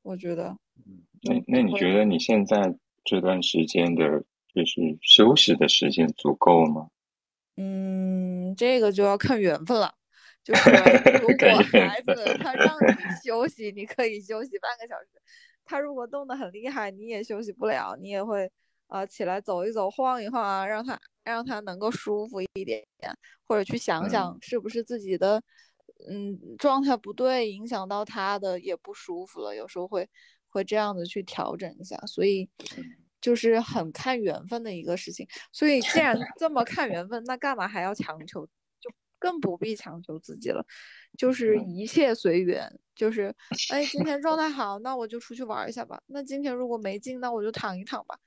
[0.02, 0.56] 我觉得。
[1.22, 4.24] 那那你觉得你现在这段时间的
[4.54, 6.88] 就是休息的时间足够吗？
[7.56, 9.94] 嗯，这个就要看缘分了。
[10.44, 10.70] 就 是
[11.20, 15.18] 如果孩子他让你休息，你可以休息半个小时；
[15.68, 18.50] 他如果动得很厉害，你也休息不了，你也会
[18.86, 22.82] 呃起来走一走、晃一晃啊，让他让他能够舒服一点，
[23.46, 25.42] 或者去想想是不是自己的
[26.08, 29.54] 嗯状态不对，影响到他的也不舒服了。
[29.54, 30.08] 有时候会
[30.48, 32.48] 会这样子去调整一下，所以
[33.20, 35.28] 就是很看缘分的一个事情。
[35.52, 38.46] 所以既然这么看缘分，那干嘛还要强求？
[38.80, 38.88] 就
[39.18, 40.64] 更不必强求自己了，
[41.18, 42.72] 就是一切随缘。
[42.94, 43.34] 就是，
[43.70, 46.00] 哎，今天状态好，那我就出去玩一下吧。
[46.06, 48.18] 那今天如果没劲，那我就躺一躺吧。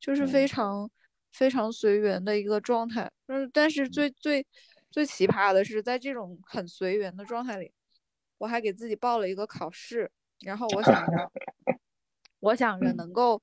[0.00, 0.90] 就是非常
[1.32, 3.10] 非常随缘的一个状态。
[3.26, 4.46] 嗯，但是最最
[4.90, 7.72] 最奇葩的是，在这种很随缘的状态里，
[8.38, 10.10] 我还给自己报了一个考试，
[10.40, 11.32] 然后我想着，
[12.40, 13.40] 我想着能够。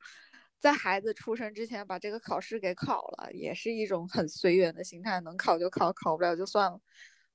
[0.57, 6.79] 在孩子出生之前把这个考试给考了，也是一种很随缘的心态，能考就考，考不了就算了。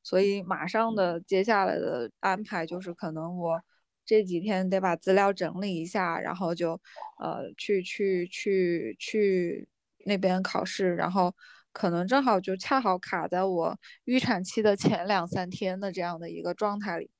[0.02, 3.60] 所以马上的接下来的安排就是，可能我
[4.04, 6.80] 这几天得把资料整理一下，然后就
[7.18, 9.68] 呃去去去去
[10.06, 11.34] 那边考试，然后
[11.72, 17.10] 可能正好就恰好卡在我预产期的前两三天的这样的一个状态里。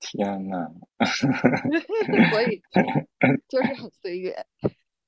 [0.00, 0.70] 天呐，
[2.30, 2.62] 所以
[3.48, 4.46] 就是很随缘。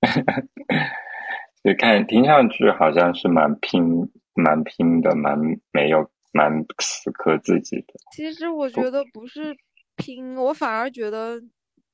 [1.62, 5.38] 所以看听上去好像是蛮拼、蛮拼的，蛮
[5.70, 7.94] 没有、蛮死磕自己的。
[8.12, 9.56] 其实我觉得不是
[9.96, 11.42] 拼，我反而觉得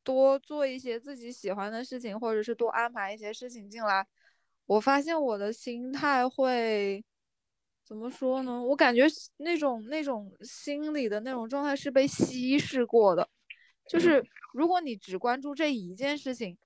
[0.03, 4.07] 多做一些自己喜欢的事情，或者是多安排一些事情进来，
[4.67, 7.05] 我发现我的心态会
[7.85, 8.63] 怎么说呢？
[8.63, 9.05] 我感觉
[9.39, 13.29] 那种那种心理的那种状态是被稀释过的，
[13.89, 16.57] 就是如果你只关注这一件事情。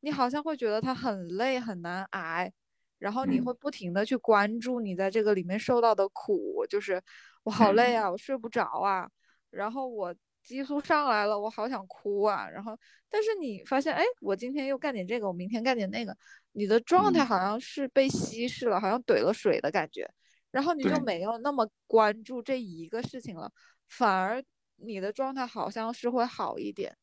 [0.00, 2.52] 你好像会觉得它很累很难挨，
[2.98, 7.02] 然后你会不停的去关注你在这个里面受到的苦，就是
[7.42, 9.08] 我好累啊，我睡不着啊，
[9.50, 12.78] 然后我激素上来了，我好想哭啊，然后
[13.10, 16.16] 但是你发现，哎，我今天又干点这个，我明天干点那个，
[16.52, 20.08] 你的状态好像是被稀释了，好像怼了水的感觉，
[20.50, 23.52] 然后你就没有那么关注这一个事情了，
[23.88, 24.42] 反而
[24.76, 26.96] 你的状态好像是会好一点。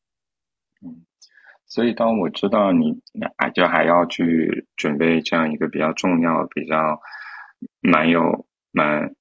[0.80, 1.04] 嗯。
[1.66, 2.92] 所以，当我知道你
[3.36, 7.00] 啊，就还要去准备这样一个比较重要、比较
[7.80, 9.12] 蛮有蛮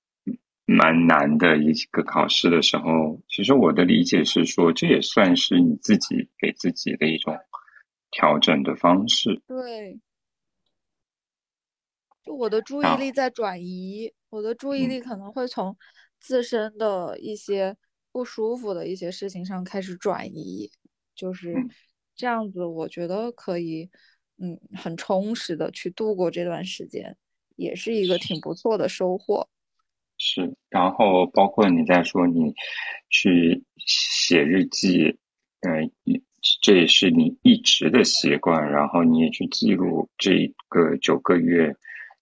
[0.65, 7.35] 蛮难的一个考试的时候，其实我的理解是说，这也算是你自己给自己的一种
[8.11, 9.41] 调整的方式。
[9.47, 9.99] 对，
[12.23, 15.75] 就我的注意力在转移，我的注意力可能会从
[16.19, 17.75] 自身的一些
[18.11, 20.69] 不舒服的一些事情上开始转移，
[21.15, 21.55] 就是。
[22.15, 23.89] 这样子，我觉得可以，
[24.37, 27.15] 嗯，很充实的去度过这段时间，
[27.55, 29.47] 也是一个挺不错的收获。
[30.17, 32.53] 是，然后包括你在说你
[33.09, 35.17] 去写日记，
[35.61, 35.91] 嗯，
[36.61, 38.71] 这也是你一直的习惯。
[38.71, 41.75] 然后你也去记录这个九个月，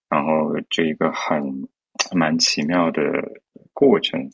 [0.08, 1.68] 然后这一个很
[2.12, 3.02] 蛮奇妙的
[3.72, 4.30] 过程，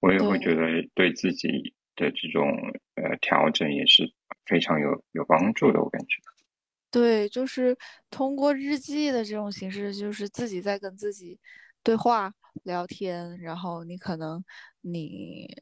[0.00, 2.50] 我也会觉得对自己的这种
[2.96, 4.12] 呃调整也是。
[4.46, 6.16] 非常有有帮助的，我感觉。
[6.90, 7.76] 对，就是
[8.10, 11.38] 通过日记的这种形式，就是自己在跟自己
[11.84, 12.32] 对话、
[12.64, 14.42] 聊天，然后你可能
[14.80, 15.56] 你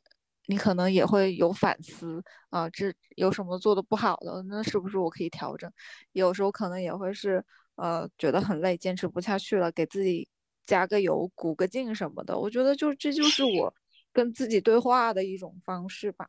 [0.47, 5.71] 你可能也会有反思啊，这有什么做的不好的，那是不是我可以调整？
[6.13, 7.45] 有时候可能也会是
[7.75, 10.27] 呃觉得很累，坚持不下去了，给自己
[10.65, 12.39] 加个油、鼓个劲什么的。
[12.39, 13.75] 我觉得就这就是我
[14.19, 16.29] 跟自己对话的一种方式吧。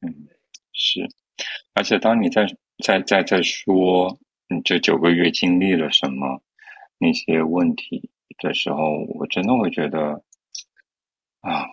[0.00, 0.26] 嗯，
[0.72, 1.08] 是。
[1.72, 2.44] 而且，当你在
[2.82, 4.18] 在在在说
[4.48, 6.42] 你这九个月经历了什么
[6.98, 10.20] 那些问题的时候，我真的会觉得
[11.42, 11.64] 啊，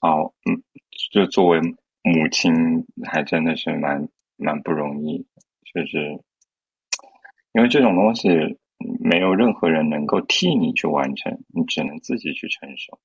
[0.00, 0.62] 好，嗯，
[1.12, 2.50] 就作为母亲，
[3.04, 5.26] 还真的是蛮蛮不容易，
[5.74, 6.18] 就是
[7.52, 8.30] 因为这种东西
[9.04, 12.98] 没有任何人能够替你去完成，你只能自己去承受。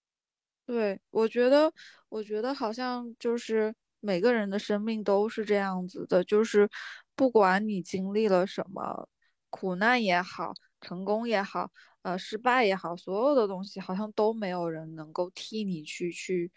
[0.68, 1.74] 对，我觉得，
[2.10, 3.74] 我觉得好像就是。
[4.00, 6.70] 每个人的生命都是这样子的，就是
[7.16, 9.10] 不管你经历了什么
[9.50, 11.72] 苦难也好，成功也好，
[12.04, 16.52] 呃，失败也好，所有的东西好像都没有人能够替你去去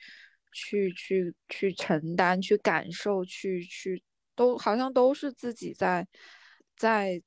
[0.52, 4.02] 去去去承担、去感受、去去
[4.36, 6.06] 都好像都是自己在
[6.76, 7.20] 在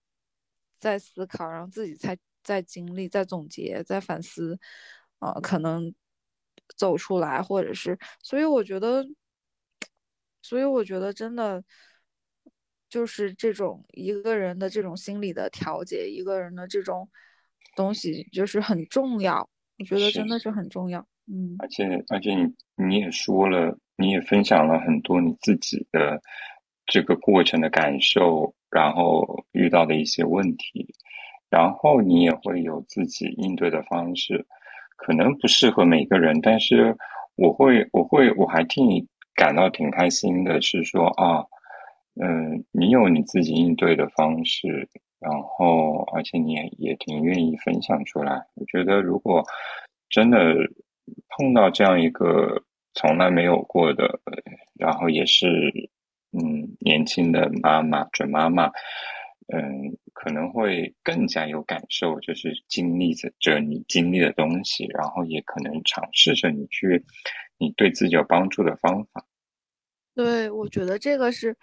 [0.79, 4.57] 在思考，然后自己在在经历、在总结、在反思，
[5.19, 5.93] 呃，可能
[6.75, 9.05] 走出来，或者是，所以我觉得。
[10.45, 11.63] 所以我觉得真的
[12.89, 17.09] 就是这种一个人的这种心理的调节，一个人的这种
[17.77, 19.49] 东西就是很重要，
[19.79, 20.99] 我觉得真的是很重要。
[21.27, 26.21] 嗯，而且而且你你也说了，你也分享了很多你自己的
[26.85, 30.93] 这个过程的感受，然后遇到的一些问题，
[31.49, 34.45] 然后你也会有自己应对的方式，
[35.05, 36.95] 可能不适合每个人，但是
[37.35, 39.05] 我会我会我还替你
[39.35, 41.43] 感到挺开心的，是说啊，
[42.21, 44.87] 嗯，你有你自己应对的方式。
[45.19, 48.45] 然后，而且你也也挺愿意分享出来。
[48.55, 49.41] 我觉得，如果
[50.09, 50.53] 真的
[51.29, 52.61] 碰到这样一个
[52.93, 54.19] 从来没有过的，
[54.77, 55.71] 然后也是
[56.33, 58.69] 嗯年轻的妈妈、准妈妈，
[59.47, 67.03] 嗯，可能会更加有感受，就是经历着着你经历的东西，然后也可能尝试着你去
[67.57, 69.25] 你对自己有帮助的方法。
[70.15, 71.55] 对，我觉得这个是。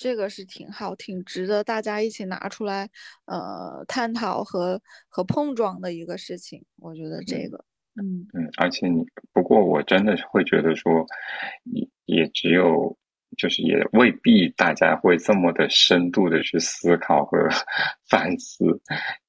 [0.00, 2.88] 这个是挺好，挺值得大家一起拿出来，
[3.24, 6.64] 呃，探讨和和碰撞的一个事情。
[6.76, 7.64] 我觉得这个，
[8.00, 11.04] 嗯嗯，而且你不过我真的会觉得说，
[11.64, 12.96] 也也只有，
[13.38, 17.38] 就是也未必大家会这么的深度的去思考和
[18.10, 18.64] 反思，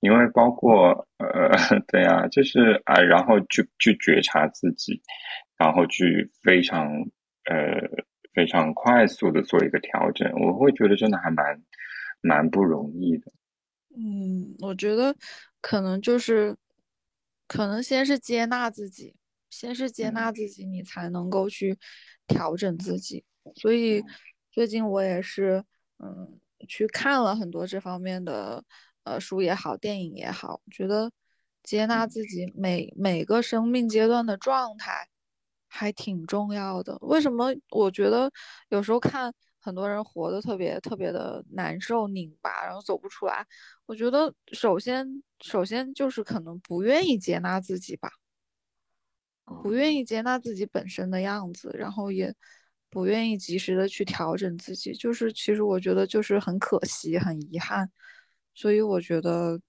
[0.01, 1.49] 因为包括呃，
[1.87, 5.01] 对啊，就是啊，然后去去觉察自己，
[5.57, 6.87] 然后去非常
[7.45, 7.87] 呃。
[8.31, 11.61] 非常快速的做一个调整，我会觉得真的还蛮
[12.21, 13.31] 蛮不容易的。
[13.97, 15.13] 嗯，我觉得
[15.59, 16.55] 可能就是，
[17.47, 19.13] 可能先是接纳自己，
[19.49, 21.77] 先是接纳自己，你才能够去
[22.27, 23.25] 调整自己。
[23.55, 24.03] 所以
[24.51, 25.63] 最近我也是，
[25.99, 28.63] 嗯，去看了很多这方面的
[29.03, 31.11] 呃书也好，电影也好，觉得
[31.63, 35.07] 接纳自己每每个生命阶段的状态。
[35.71, 36.97] 还挺重要的。
[37.01, 37.53] 为什么？
[37.69, 38.31] 我觉得
[38.69, 43.45] 有时候看很多人活得特别特别的难受、拧巴，然后走不出来。
[43.85, 48.09] 我觉得首先，首先就是可能不愿意接纳自己吧，
[49.61, 52.33] 不愿意接纳自己本身的样子，然后也
[52.89, 54.93] 不愿意及时的去调整自己。
[54.93, 57.89] 就是其实我觉得就是很可惜、很遗憾。
[58.53, 59.59] 所以我觉得。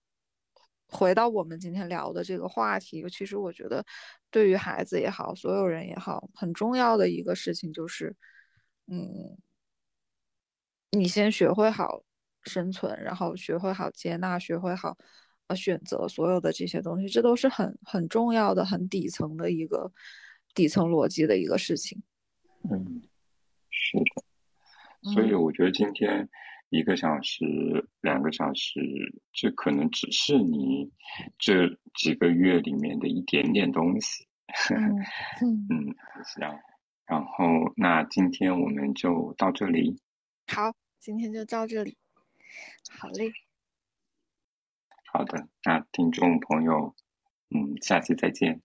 [0.93, 3.87] 回到我们今天聊的这个话题，其实我觉得，
[4.29, 8.13] 对于孩子也好，所有人也好，很重要的一个事情就是，
[8.89, 9.39] 嗯，
[10.91, 12.03] 你先学会好
[12.43, 14.99] 生存，然后学会好接纳，学会好
[15.47, 19.93] 呃选择所有的这些东西，这都是很很重要的、很底层的一个
[20.57, 22.03] 底层逻辑的一个事情。
[22.69, 23.01] 嗯，
[23.81, 26.29] 是的，所以我觉得今天。
[26.73, 27.45] 一个小时、
[28.01, 28.81] 两个小时，
[29.33, 30.89] 这可能只是你
[31.37, 34.25] 这几个月里面的一点点东西。
[34.73, 34.97] 嗯
[35.69, 35.93] 嗯，
[36.33, 36.57] 这样。
[37.07, 40.01] 然后，那今天我们就到这里。
[40.47, 41.99] 好，今天就到这里。
[42.89, 43.33] 好嘞。
[45.13, 46.95] 好的，那听众朋友，
[47.49, 48.63] 嗯，下期再见。